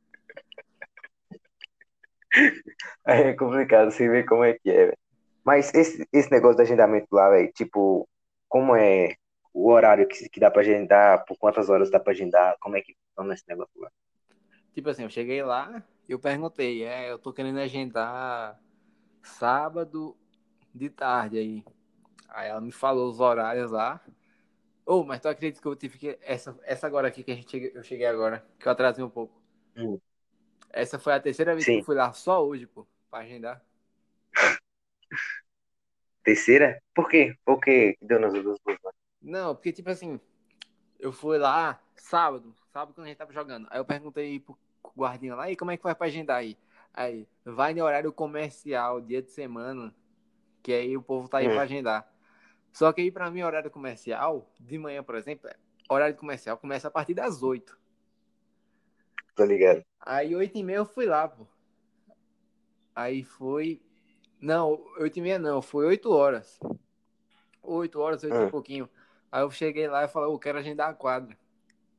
É 3.05 3.33
complicado, 3.33 3.91
você 3.91 4.09
vê 4.09 4.23
como 4.23 4.45
é 4.45 4.55
que 4.55 4.71
é, 4.71 4.85
velho. 4.87 4.99
Mas 5.45 5.75
esse, 5.75 6.07
esse 6.13 6.31
negócio 6.31 6.59
do 6.59 6.63
agendamento 6.63 7.09
lá, 7.11 7.29
velho, 7.29 7.51
tipo, 7.53 8.09
como 8.49 8.77
é 8.77 9.17
o 9.53 9.71
horário 9.71 10.07
que, 10.07 10.29
que 10.29 10.41
dá 10.41 10.51
pra 10.51 10.63
agendar, 10.63 11.25
por 11.25 11.37
quantas 11.39 11.69
horas 11.69 11.91
dá 11.91 11.99
pra 11.99 12.13
agendar, 12.13 12.57
como 12.61 12.77
é 12.77 12.83
que 12.83 12.97
funciona 13.09 13.35
esse 13.35 13.45
negócio 13.49 13.81
lá? 13.81 13.91
Tipo 14.73 14.91
assim, 14.91 15.03
eu 15.03 15.11
cheguei 15.11 15.43
lá, 15.43 15.83
eu 16.09 16.19
perguntei, 16.19 16.85
é, 16.85 17.11
eu 17.11 17.19
tô 17.19 17.33
querendo 17.33 17.59
agendar 17.59 18.59
sábado 19.23 20.17
de 20.75 20.89
tarde 20.89 21.39
aí. 21.39 21.65
Aí 22.29 22.49
ela 22.49 22.61
me 22.61 22.73
falou 22.73 23.09
os 23.11 23.21
horários 23.21 23.71
lá. 23.71 24.01
Ô, 24.87 25.05
mas 25.05 25.21
tu 25.21 25.29
acredita 25.29 25.61
que 25.61 25.69
eu 25.69 25.77
tive 25.77 25.99
que. 25.99 26.19
Essa, 26.23 26.57
essa 26.63 26.87
agora 26.87 27.09
aqui 27.09 27.23
que 27.23 27.33
a 27.33 27.35
gente 27.35 27.51
cheguei, 27.51 27.73
eu 27.75 27.83
cheguei 27.83 28.07
agora, 28.07 28.45
que 28.59 28.67
eu 28.67 28.73
atrasei 28.73 29.05
um 29.05 29.11
pouco. 29.11 29.41
Hum. 29.77 29.99
Essa 30.73 30.99
foi 30.99 31.13
a 31.13 31.21
terceira 31.21 31.53
vez 31.53 31.65
Sim. 31.65 31.75
que 31.75 31.81
eu 31.81 31.85
fui 31.85 31.97
lá 31.97 32.13
só 32.13 32.45
hoje, 32.45 32.67
pô, 32.67 32.87
pra 33.11 33.21
agendar. 33.21 33.65
Terceira? 36.23 36.81
Por 36.95 37.09
quê? 37.09 37.35
Por 37.45 37.61
que 37.61 37.97
deu 38.01 38.21
nas 38.21 38.33
duas 38.33 38.59
duas? 38.65 38.79
Não, 39.21 39.55
porque 39.55 39.73
tipo 39.73 39.91
assim, 39.91 40.19
eu 40.99 41.13
fui 41.13 41.39
lá 41.39 41.81
sábado, 41.95 42.55
sábado 42.73 42.95
quando 42.95 43.07
a 43.07 43.09
gente 43.09 43.19
tava 43.19 43.33
jogando. 43.33 43.67
Aí 43.71 43.79
eu 43.79 43.85
perguntei 43.85 44.41
pro 44.41 44.59
guardinha 44.97 45.35
lá, 45.35 45.51
e 45.51 45.57
como 45.57 45.71
é 45.71 45.77
que 45.77 45.83
vai 45.83 45.95
pra 45.95 46.07
agendar 46.07 46.39
aí? 46.39 46.57
Aí, 46.93 47.29
vai 47.45 47.73
no 47.75 47.85
horário 47.85 48.13
comercial, 48.13 49.01
dia 49.01 49.23
de 49.23 49.31
semana, 49.31 49.95
que 50.63 50.73
aí 50.73 50.97
o 50.97 51.03
povo 51.03 51.29
tá 51.29 51.39
aí 51.39 51.49
Hum. 51.49 51.53
pra 51.53 51.63
agendar. 51.63 52.13
Só 52.73 52.93
que 52.93 53.01
aí 53.01 53.11
pra 53.11 53.31
mim, 53.31 53.43
horário 53.43 53.71
comercial, 53.71 54.51
de 54.59 54.79
manhã, 54.79 55.03
por 55.03 55.15
exemplo, 55.15 55.49
é- 55.49 55.57
horário 55.89 56.17
comercial 56.17 56.57
começa 56.57 56.89
a 56.89 56.91
partir 56.91 57.15
das 57.15 57.43
8. 57.43 57.79
Tô 59.35 59.45
ligado. 59.45 59.85
Aí 60.01 60.35
8 60.35 60.57
e 60.59 60.63
meia 60.63 60.79
eu 60.79 60.87
fui 60.87 61.07
lá, 61.07 61.29
pô. 61.29 61.47
Aí 62.95 63.23
foi. 63.23 63.81
Não, 64.41 64.85
8 64.99 65.19
e 65.19 65.23
meia 65.23 65.39
não, 65.39 65.61
foi 65.63 65.87
8 65.87 66.11
horas. 66.13 66.59
8 67.63 68.01
horas, 68.01 68.23
8 68.25 68.37
Hum. 68.37 68.47
e 68.47 68.51
pouquinho. 68.51 68.89
Aí 69.31 69.43
eu 69.43 69.51
cheguei 69.51 69.87
lá 69.87 70.05
e 70.05 70.09
falei, 70.09 70.31
eu 70.31 70.39
quero 70.39 70.59
agendar 70.59 70.91
a 70.91 70.95
quadra. 70.95 71.37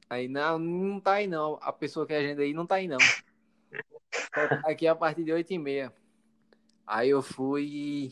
Aí, 0.10 0.28
não, 0.28 0.60
não 0.60 1.00
tá 1.00 1.14
aí 1.14 1.28
não. 1.28 1.58
A 1.62 1.72
pessoa 1.72 2.06
que 2.06 2.14
agenda 2.14 2.42
aí 2.42 2.54
não 2.54 2.66
tá 2.66 2.76
aí 2.76 2.88
não. 2.88 2.98
Aqui 4.66 4.86
a 4.88 4.96
partir 4.96 5.24
de 5.24 5.32
8 5.32 5.52
e 5.52 5.58
meia. 5.58 5.94
Aí 6.86 7.10
eu 7.10 7.22
fui 7.22 8.12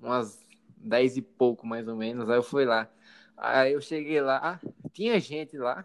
umas 0.00 0.46
10 0.76 1.16
e 1.16 1.22
pouco, 1.22 1.66
mais 1.66 1.88
ou 1.88 1.96
menos. 1.96 2.30
Aí 2.30 2.36
eu 2.36 2.42
fui 2.42 2.64
lá. 2.64 2.88
Aí 3.36 3.72
eu 3.72 3.80
cheguei 3.80 4.20
lá, 4.20 4.60
tinha 4.92 5.18
gente 5.18 5.56
lá 5.56 5.84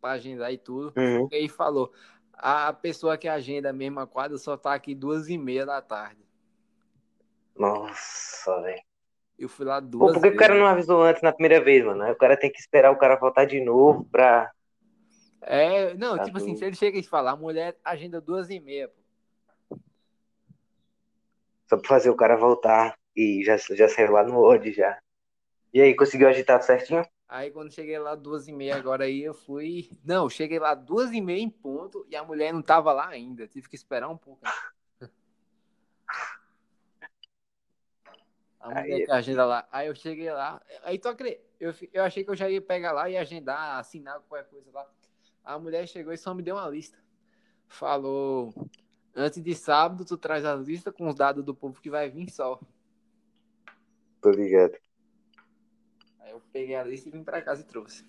pra 0.00 0.12
agendar 0.12 0.52
e 0.52 0.58
tudo. 0.58 0.92
Uhum. 0.96 1.28
E 1.32 1.36
aí 1.36 1.48
falou, 1.48 1.92
a 2.32 2.72
pessoa 2.72 3.18
que 3.18 3.26
agenda 3.26 3.70
a 3.70 3.72
mesma 3.72 4.06
quadra 4.06 4.38
só 4.38 4.56
tá 4.56 4.74
aqui 4.74 4.94
duas 4.94 5.28
e 5.28 5.36
meia 5.36 5.66
da 5.66 5.82
tarde. 5.82 6.22
Nossa, 7.56 8.60
velho. 8.62 8.87
Eu 9.38 9.48
fui 9.48 9.64
lá 9.64 9.80
Pô, 9.80 9.86
duas 9.88 10.12
por 10.12 10.22
que 10.22 10.28
o 10.28 10.36
cara 10.36 10.54
vezes. 10.54 10.64
não 10.64 10.66
avisou 10.66 11.02
antes 11.02 11.22
na 11.22 11.32
primeira 11.32 11.62
vez, 11.62 11.84
mano? 11.84 12.10
O 12.10 12.16
cara 12.16 12.36
tem 12.36 12.50
que 12.50 12.58
esperar 12.58 12.90
o 12.90 12.98
cara 12.98 13.16
voltar 13.16 13.44
de 13.44 13.60
novo 13.60 14.04
pra. 14.10 14.50
É, 15.40 15.94
não, 15.94 16.16
Tá 16.16 16.24
tipo 16.24 16.36
assim, 16.36 16.46
doido. 16.46 16.58
se 16.58 16.64
ele 16.64 16.76
chega 16.76 16.98
e 16.98 17.02
fala, 17.02 17.30
a 17.30 17.36
mulher 17.36 17.78
agenda 17.84 18.20
duas 18.20 18.50
e 18.50 18.58
meia, 18.60 18.88
pô. 18.88 19.78
Só 21.68 21.76
pra 21.76 21.88
fazer 21.88 22.10
o 22.10 22.16
cara 22.16 22.36
voltar 22.36 22.96
e 23.14 23.42
já, 23.44 23.56
já 23.56 23.88
saiu 23.88 24.12
lá 24.12 24.24
no 24.24 24.38
Word 24.38 24.72
já. 24.72 24.98
E 25.72 25.80
aí, 25.80 25.94
conseguiu 25.94 26.28
agitar 26.28 26.62
certinho? 26.62 27.04
Aí 27.28 27.50
quando 27.50 27.70
cheguei 27.72 27.98
lá 27.98 28.14
duas 28.14 28.48
e 28.48 28.52
meia 28.52 28.74
agora 28.76 29.04
aí, 29.04 29.22
eu 29.22 29.34
fui... 29.34 29.90
Não, 30.02 30.30
cheguei 30.30 30.58
lá 30.58 30.74
duas 30.74 31.12
e 31.12 31.20
meia 31.20 31.42
em 31.42 31.50
ponto 31.50 32.06
e 32.08 32.16
a 32.16 32.24
mulher 32.24 32.52
não 32.54 32.62
tava 32.62 32.90
lá 32.92 33.06
ainda. 33.08 33.46
Tive 33.46 33.68
que 33.68 33.76
esperar 33.76 34.08
um 34.08 34.16
pouco. 34.16 34.40
A 38.70 38.82
mulher 38.82 39.04
que 39.04 39.10
agenda 39.10 39.44
lá. 39.44 39.68
Aí 39.70 39.88
eu 39.88 39.94
cheguei 39.94 40.30
lá. 40.30 40.60
Aí 40.82 40.98
tu 40.98 41.08
acredita? 41.08 41.42
Eu, 41.58 41.74
eu 41.92 42.04
achei 42.04 42.22
que 42.22 42.30
eu 42.30 42.36
já 42.36 42.48
ia 42.48 42.60
pegar 42.60 42.92
lá 42.92 43.10
e 43.10 43.16
agendar, 43.16 43.78
assinar 43.78 44.20
qualquer 44.20 44.48
coisa 44.48 44.70
lá. 44.72 44.86
A 45.44 45.58
mulher 45.58 45.86
chegou 45.88 46.12
e 46.12 46.18
só 46.18 46.34
me 46.34 46.42
deu 46.42 46.56
uma 46.56 46.68
lista. 46.68 46.98
Falou: 47.66 48.52
antes 49.14 49.42
de 49.42 49.54
sábado, 49.54 50.04
tu 50.04 50.16
traz 50.16 50.44
a 50.44 50.54
lista 50.54 50.92
com 50.92 51.08
os 51.08 51.14
dados 51.14 51.44
do 51.44 51.54
povo 51.54 51.80
que 51.80 51.90
vai 51.90 52.08
vir 52.08 52.30
só. 52.30 52.60
Tô 54.20 54.30
ligado. 54.30 54.76
Aí 56.20 56.30
eu 56.30 56.42
peguei 56.52 56.76
a 56.76 56.84
lista 56.84 57.08
e 57.08 57.12
vim 57.12 57.24
pra 57.24 57.42
casa 57.42 57.62
e 57.62 57.64
trouxe. 57.64 58.04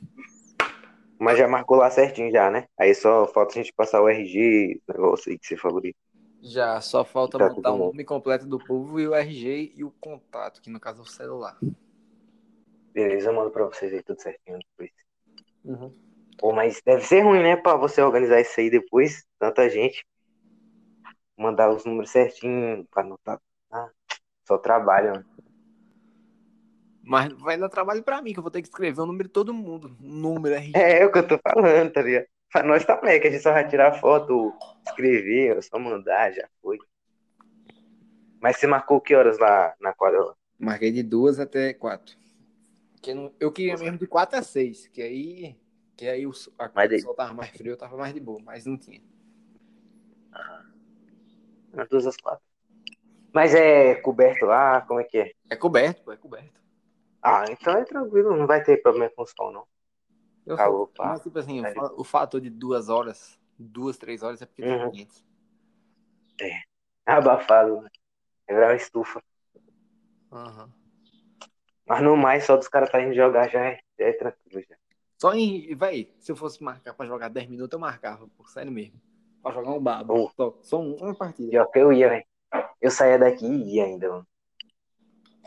Mas 1.19 1.37
já 1.37 1.47
marcou 1.47 1.77
lá 1.77 1.91
certinho 1.91 2.31
já, 2.31 2.49
né? 2.49 2.65
Aí 2.77 2.95
só 2.95 3.27
falta 3.27 3.51
a 3.53 3.55
gente 3.61 3.73
passar 3.73 4.01
o 4.01 4.07
RG, 4.07 4.81
negócio 4.87 5.31
aí 5.31 5.37
que 5.37 5.47
você 5.47 5.57
falou. 5.57 5.81
Já 6.41 6.79
só 6.79 7.03
falta 7.03 7.37
Tá 7.37 7.49
montar 7.49 7.71
o 7.71 7.77
bom. 7.77 7.87
nome 7.87 8.03
completo 8.05 8.45
do 8.45 8.57
povo 8.59 8.99
e 8.99 9.07
o 9.07 9.13
RG 9.13 9.73
e 9.75 9.83
o 9.83 9.91
contato, 9.91 10.61
que 10.61 10.69
no 10.69 10.79
caso 10.79 11.01
é 11.01 11.03
o 11.03 11.07
celular. 11.07 11.57
Beleza, 12.93 13.29
eu 13.29 13.33
mando 13.33 13.51
pra 13.51 13.65
vocês 13.65 13.93
aí 13.93 14.01
tudo 14.01 14.21
certinho 14.21 14.57
depois. 14.57 14.91
Uhum. 15.63 15.93
Pô, 16.37 16.53
mas 16.53 16.81
deve 16.85 17.03
ser 17.03 17.21
ruim, 17.21 17.43
né? 17.43 17.57
Pra 17.57 17.75
você 17.75 18.01
organizar 18.01 18.39
isso 18.39 18.59
aí 18.59 18.69
depois, 18.69 19.25
tanta 19.37 19.69
gente. 19.69 20.05
Mandar 21.37 21.69
os 21.69 21.85
números 21.85 22.09
certinho 22.09 22.85
pra 22.89 23.03
anotar. 23.03 23.39
Ah, 23.71 23.89
só 24.47 24.57
trabalho, 24.57 25.11
mano. 25.11 25.25
Mas 27.03 27.33
vai 27.33 27.57
dar 27.57 27.69
trabalho 27.69 28.03
pra 28.03 28.21
mim, 28.21 28.33
que 28.33 28.39
eu 28.39 28.43
vou 28.43 28.51
ter 28.51 28.61
que 28.61 28.67
escrever 28.67 29.01
o 29.01 29.05
número 29.05 29.27
de 29.27 29.33
todo 29.33 29.53
mundo. 29.53 29.95
Número 29.99 30.55
RG. 30.55 30.73
É, 30.75 30.99
é 31.01 31.05
o 31.05 31.11
que 31.11 31.19
eu 31.19 31.27
tô 31.27 31.39
falando, 31.39 31.91
tá 31.91 32.01
ligado? 32.01 32.27
Pra 32.51 32.63
nós 32.63 32.83
tá 32.85 32.95
moleque, 32.95 33.27
a 33.27 33.31
gente 33.31 33.43
só 33.43 33.53
vai 33.53 33.67
tirar 33.67 33.93
foto, 33.99 34.53
escrever, 34.87 35.61
só 35.63 35.77
mandar, 35.77 36.31
já 36.31 36.47
foi. 36.61 36.77
Mas 38.41 38.57
você 38.57 38.65
marcou 38.67 38.99
que 39.01 39.13
horas 39.13 39.37
lá 39.37 39.75
na 39.79 39.93
quadra? 39.93 40.19
Marquei 40.57 40.91
de 40.91 41.03
duas 41.03 41.39
até 41.39 41.73
quatro. 41.73 42.17
Que 43.01 43.11
eu 43.11 43.15
não- 43.15 43.33
eu 43.39 43.51
queria 43.51 43.77
mesmo 43.77 43.97
de 43.97 44.07
quatro 44.07 44.37
a 44.37 44.41
seis, 44.43 44.87
que 44.87 45.01
aí, 45.01 45.55
que 45.95 46.07
aí 46.07 46.25
o, 46.25 46.31
a, 46.57 46.71
Mas 46.73 46.91
o 46.91 46.99
sol 46.99 47.13
tava 47.15 47.33
mais 47.33 47.49
frio, 47.51 47.73
eu 47.73 47.77
tava 47.77 47.95
mais 47.97 48.13
de 48.13 48.19
boa, 48.19 48.39
mas 48.43 48.65
não 48.65 48.77
tinha. 48.77 49.01
Nas 51.73 51.87
duas 51.87 52.07
às 52.07 52.17
quatro. 52.17 52.43
Mas 53.33 53.53
é 53.53 53.95
coberto 53.95 54.45
lá, 54.45 54.81
como 54.81 54.99
é 54.99 55.03
que 55.03 55.17
é? 55.17 55.31
É 55.49 55.55
coberto, 55.55 56.03
pô, 56.03 56.11
é 56.11 56.17
coberto. 56.17 56.59
Ah, 57.21 57.45
então 57.49 57.77
é 57.77 57.83
tranquilo, 57.85 58.35
não 58.35 58.47
vai 58.47 58.63
ter 58.63 58.81
problema 58.81 59.11
com 59.15 59.21
o 59.21 59.27
som, 59.27 59.51
não. 59.51 59.65
Eu 60.49 60.89
mas 60.97 61.21
tipo 61.21 61.37
assim, 61.37 61.61
fa- 61.73 61.93
o 61.95 62.03
fator 62.03 62.41
de 62.41 62.49
duas 62.49 62.89
horas, 62.89 63.39
duas, 63.57 63.97
três 63.97 64.23
horas 64.23 64.41
é 64.41 64.45
porque 64.47 64.63
Uhum. 64.63 64.89
tem 64.91 64.99
gente. 65.01 65.23
Abafado, 67.05 67.81
né? 67.81 67.89
Quebrar 68.47 68.71
a 68.71 68.75
estufa. 68.75 69.21
Aham. 70.31 70.71
Mas 71.85 72.01
no 72.03 72.15
mais, 72.15 72.45
só 72.45 72.55
dos 72.55 72.67
caras 72.67 72.89
tá 72.89 73.01
indo 73.01 73.13
jogar 73.15 73.49
já 73.49 73.63
é, 73.65 73.79
já 73.97 74.05
é 74.05 74.13
tranquilo. 74.13 74.63
Já. 74.67 74.75
Só 75.17 75.33
em. 75.33 75.75
Véi, 75.75 76.13
se 76.19 76.31
eu 76.31 76.35
fosse 76.35 76.63
marcar 76.63 76.93
pra 76.93 77.05
jogar 77.05 77.29
10 77.29 77.47
minutos, 77.47 77.73
eu 77.73 77.79
marcava, 77.79 78.27
pô, 78.37 78.45
sério 78.45 78.71
mesmo. 78.71 78.99
Pra 79.41 79.51
jogar 79.51 79.71
um 79.71 79.81
babo. 79.81 80.13
Bom. 80.13 80.31
Só, 80.35 80.57
só 80.61 80.79
um- 80.79 80.95
uma 80.95 81.15
partida. 81.15 81.49
Pior 81.49 81.65
que 81.67 81.79
eu 81.79 81.93
ia, 81.93 82.09
velho. 82.09 82.25
Eu 82.81 82.91
saía 82.91 83.17
daqui 83.19 83.45
e 83.45 83.75
ia 83.75 83.85
ainda, 83.85 84.09
mano. 84.09 84.27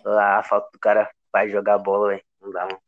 Lá, 0.05 0.39
a 0.39 0.43
falta 0.43 0.69
do 0.73 0.79
cara 0.79 1.11
vai 1.33 1.49
jogar 1.49 1.79
bola, 1.79 2.09
velho. 2.09 2.25
Não 2.41 2.51
dá, 2.51 2.65
mano. 2.67 2.81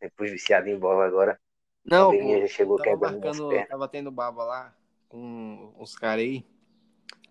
Depois 0.00 0.30
viciado 0.30 0.68
em 0.68 0.78
bola 0.78 1.06
agora. 1.06 1.38
Não, 1.84 2.08
a 2.08 2.12
pô, 2.12 2.18
pandemia 2.18 2.40
já 2.40 2.46
chegou 2.46 2.76
tava 2.78 2.90
quebrando 2.90 3.20
marcando, 3.20 3.68
tava 3.68 3.88
tendo 3.88 4.10
baba 4.10 4.44
lá 4.44 4.76
com 5.08 5.74
os 5.78 5.96
caras 5.96 6.24
aí. 6.24 6.46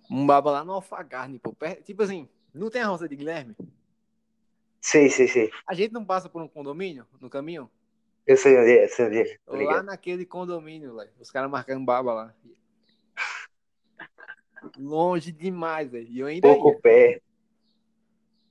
Um 0.10 0.26
baba 0.28 0.52
lá 0.52 0.64
no 0.64 0.74
Alfagarne, 0.74 1.40
pô. 1.40 1.56
Tipo 1.84 2.04
assim, 2.04 2.28
não 2.54 2.70
tem 2.70 2.82
a 2.82 2.88
roça 2.88 3.08
de 3.08 3.16
Guilherme? 3.16 3.56
Sei, 4.82 5.10
sei, 5.10 5.28
sei. 5.28 5.52
A 5.66 5.74
gente 5.74 5.92
não 5.92 6.04
passa 6.04 6.28
por 6.28 6.42
um 6.42 6.48
condomínio 6.48 7.06
no 7.20 7.30
caminho? 7.30 7.70
Eu 8.26 8.36
sei 8.36 8.58
onde 8.58 8.78
é, 8.78 8.88
sei 8.88 9.06
onde 9.06 9.20
é. 9.20 9.38
Tá 9.38 9.54
Lá 9.54 9.84
naquele 9.84 10.26
condomínio, 10.26 10.96
velho. 10.96 11.12
Os 11.20 11.32
caras 11.32 11.50
marcando 11.50 11.86
baba 11.86 12.14
lá. 12.14 12.36
Longe 14.78 15.32
demais, 15.32 15.90
velho. 15.90 16.08
E 16.08 16.20
eu 16.20 16.28
ainda 16.28 16.48
ia. 16.48 16.54
Pouco 16.54 16.80
pé. 16.82 17.22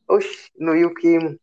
Oxi, 0.08 0.50
no 0.58 0.74
Yuki, 0.74 1.18
mano. 1.18 1.38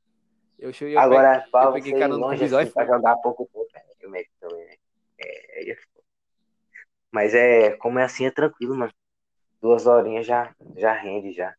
Eu 0.60 0.74
cheguei 0.74 0.98
Agora, 0.98 1.46
eu 1.54 1.74
peguei 1.74 1.94
carona 1.94 2.16
com 2.16 2.22
longe 2.22 2.44
assim, 2.44 2.72
pra 2.72 2.86
jogar 2.86 3.16
pouco 3.18 3.46
pé, 3.72 3.80
velho. 3.80 3.96
Eu 4.02 4.10
meto 4.10 4.30
também, 4.40 4.66
velho. 4.66 4.80
É, 5.20 5.72
é. 5.72 5.78
Mas 7.12 7.34
é, 7.34 7.72
como 7.78 8.00
é 8.00 8.04
assim, 8.04 8.26
é 8.26 8.32
tranquilo, 8.32 8.76
mano. 8.76 8.94
Duas 9.62 9.88
horinhas 9.88 10.26
já, 10.26 10.56
já 10.76 10.94
rende, 10.94 11.34
já. 11.34 11.56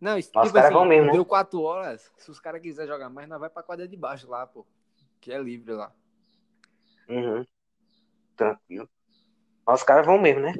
Não, 0.00 0.18
isso, 0.18 0.28
os 0.28 0.42
tipo 0.42 0.54
caras 0.54 0.66
assim, 0.66 0.74
vão 0.74 0.84
mesmo, 0.84 1.06
né? 1.06 1.12
deu 1.12 1.24
quatro 1.24 1.62
horas. 1.62 2.12
Se 2.18 2.30
os 2.30 2.38
caras 2.38 2.60
quiserem 2.60 2.92
jogar 2.92 3.08
mais, 3.08 3.28
nós 3.28 3.40
vai 3.40 3.50
pra 3.50 3.62
quadra 3.62 3.88
de 3.88 3.96
baixo 3.96 4.28
lá, 4.28 4.46
pô. 4.46 4.66
Que 5.20 5.32
é 5.32 5.38
livre 5.38 5.72
lá. 5.72 5.92
Uhum. 7.08 7.44
Tranquilo. 8.36 8.88
Mas 9.66 9.80
os 9.80 9.82
caras 9.82 10.06
vão 10.06 10.18
mesmo, 10.18 10.42
né? 10.42 10.52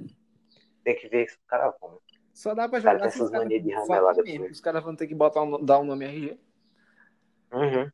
Tem 0.82 0.96
que 0.96 1.08
ver 1.08 1.28
se 1.28 1.36
os 1.36 1.46
caras 1.46 1.74
vão. 1.80 2.00
Só 2.32 2.54
dá 2.54 2.68
pra 2.68 2.80
Cara, 2.80 2.98
jogar 2.98 3.10
tem 3.10 3.10
se 3.12 3.22
os 3.22 3.32
essas 3.32 3.88
caras. 3.88 4.50
Os 4.50 4.60
caras 4.60 4.82
vão 4.82 4.96
ter 4.96 5.06
que 5.06 5.14
botar 5.14 5.42
um, 5.42 5.64
dar 5.64 5.78
um 5.78 5.84
nome 5.84 6.04
RG. 6.06 6.38
Uhum. 7.52 7.90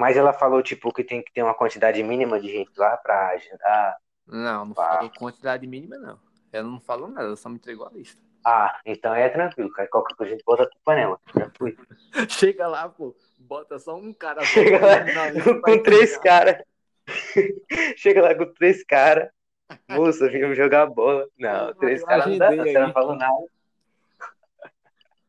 Mas 0.00 0.16
ela 0.16 0.32
falou, 0.32 0.62
tipo, 0.62 0.90
que 0.94 1.04
tem 1.04 1.22
que 1.22 1.30
ter 1.30 1.42
uma 1.42 1.52
quantidade 1.52 2.02
mínima 2.02 2.40
de 2.40 2.48
gente 2.50 2.70
lá 2.74 2.96
pra 2.96 3.32
agendar. 3.32 3.98
Não, 4.26 4.64
não 4.64 4.72
Pá. 4.72 4.94
falou 4.94 5.10
quantidade 5.10 5.66
mínima, 5.66 5.98
não. 5.98 6.18
Ela 6.50 6.66
não 6.66 6.80
falou 6.80 7.06
nada, 7.06 7.26
ela 7.26 7.36
só 7.36 7.50
me 7.50 7.56
entregou 7.56 7.86
a 7.86 7.90
lista. 7.90 8.18
Ah, 8.42 8.80
então 8.86 9.14
é 9.14 9.28
tranquilo, 9.28 9.70
cara. 9.70 9.86
Qualquer 9.90 10.14
coisa 10.16 10.32
a 10.32 10.34
gente 10.34 10.44
bota 10.46 10.62
a 10.62 10.70
culpa 10.70 10.94
nela. 10.94 11.20
Fui. 11.58 11.76
Chega 12.30 12.66
lá, 12.66 12.88
pô, 12.88 13.14
bota 13.38 13.78
só 13.78 13.94
um 13.94 14.10
cara. 14.14 14.40
Chega 14.48 14.78
lá 14.80 15.04
pra 15.04 15.60
com 15.60 15.82
três 15.82 16.16
caras. 16.16 16.62
Chega 17.98 18.22
lá 18.22 18.34
com 18.34 18.46
três 18.54 18.82
caras. 18.82 19.28
Moça, 19.86 20.30
vimos 20.30 20.56
jogar 20.56 20.86
bola. 20.86 21.28
Não, 21.38 21.68
Eu 21.68 21.74
três 21.74 22.02
caras 22.02 22.26
não 22.26 22.38
dá. 22.38 22.56
Você 22.56 22.78
não 22.78 22.92
falou 22.94 23.16
nada. 23.16 23.44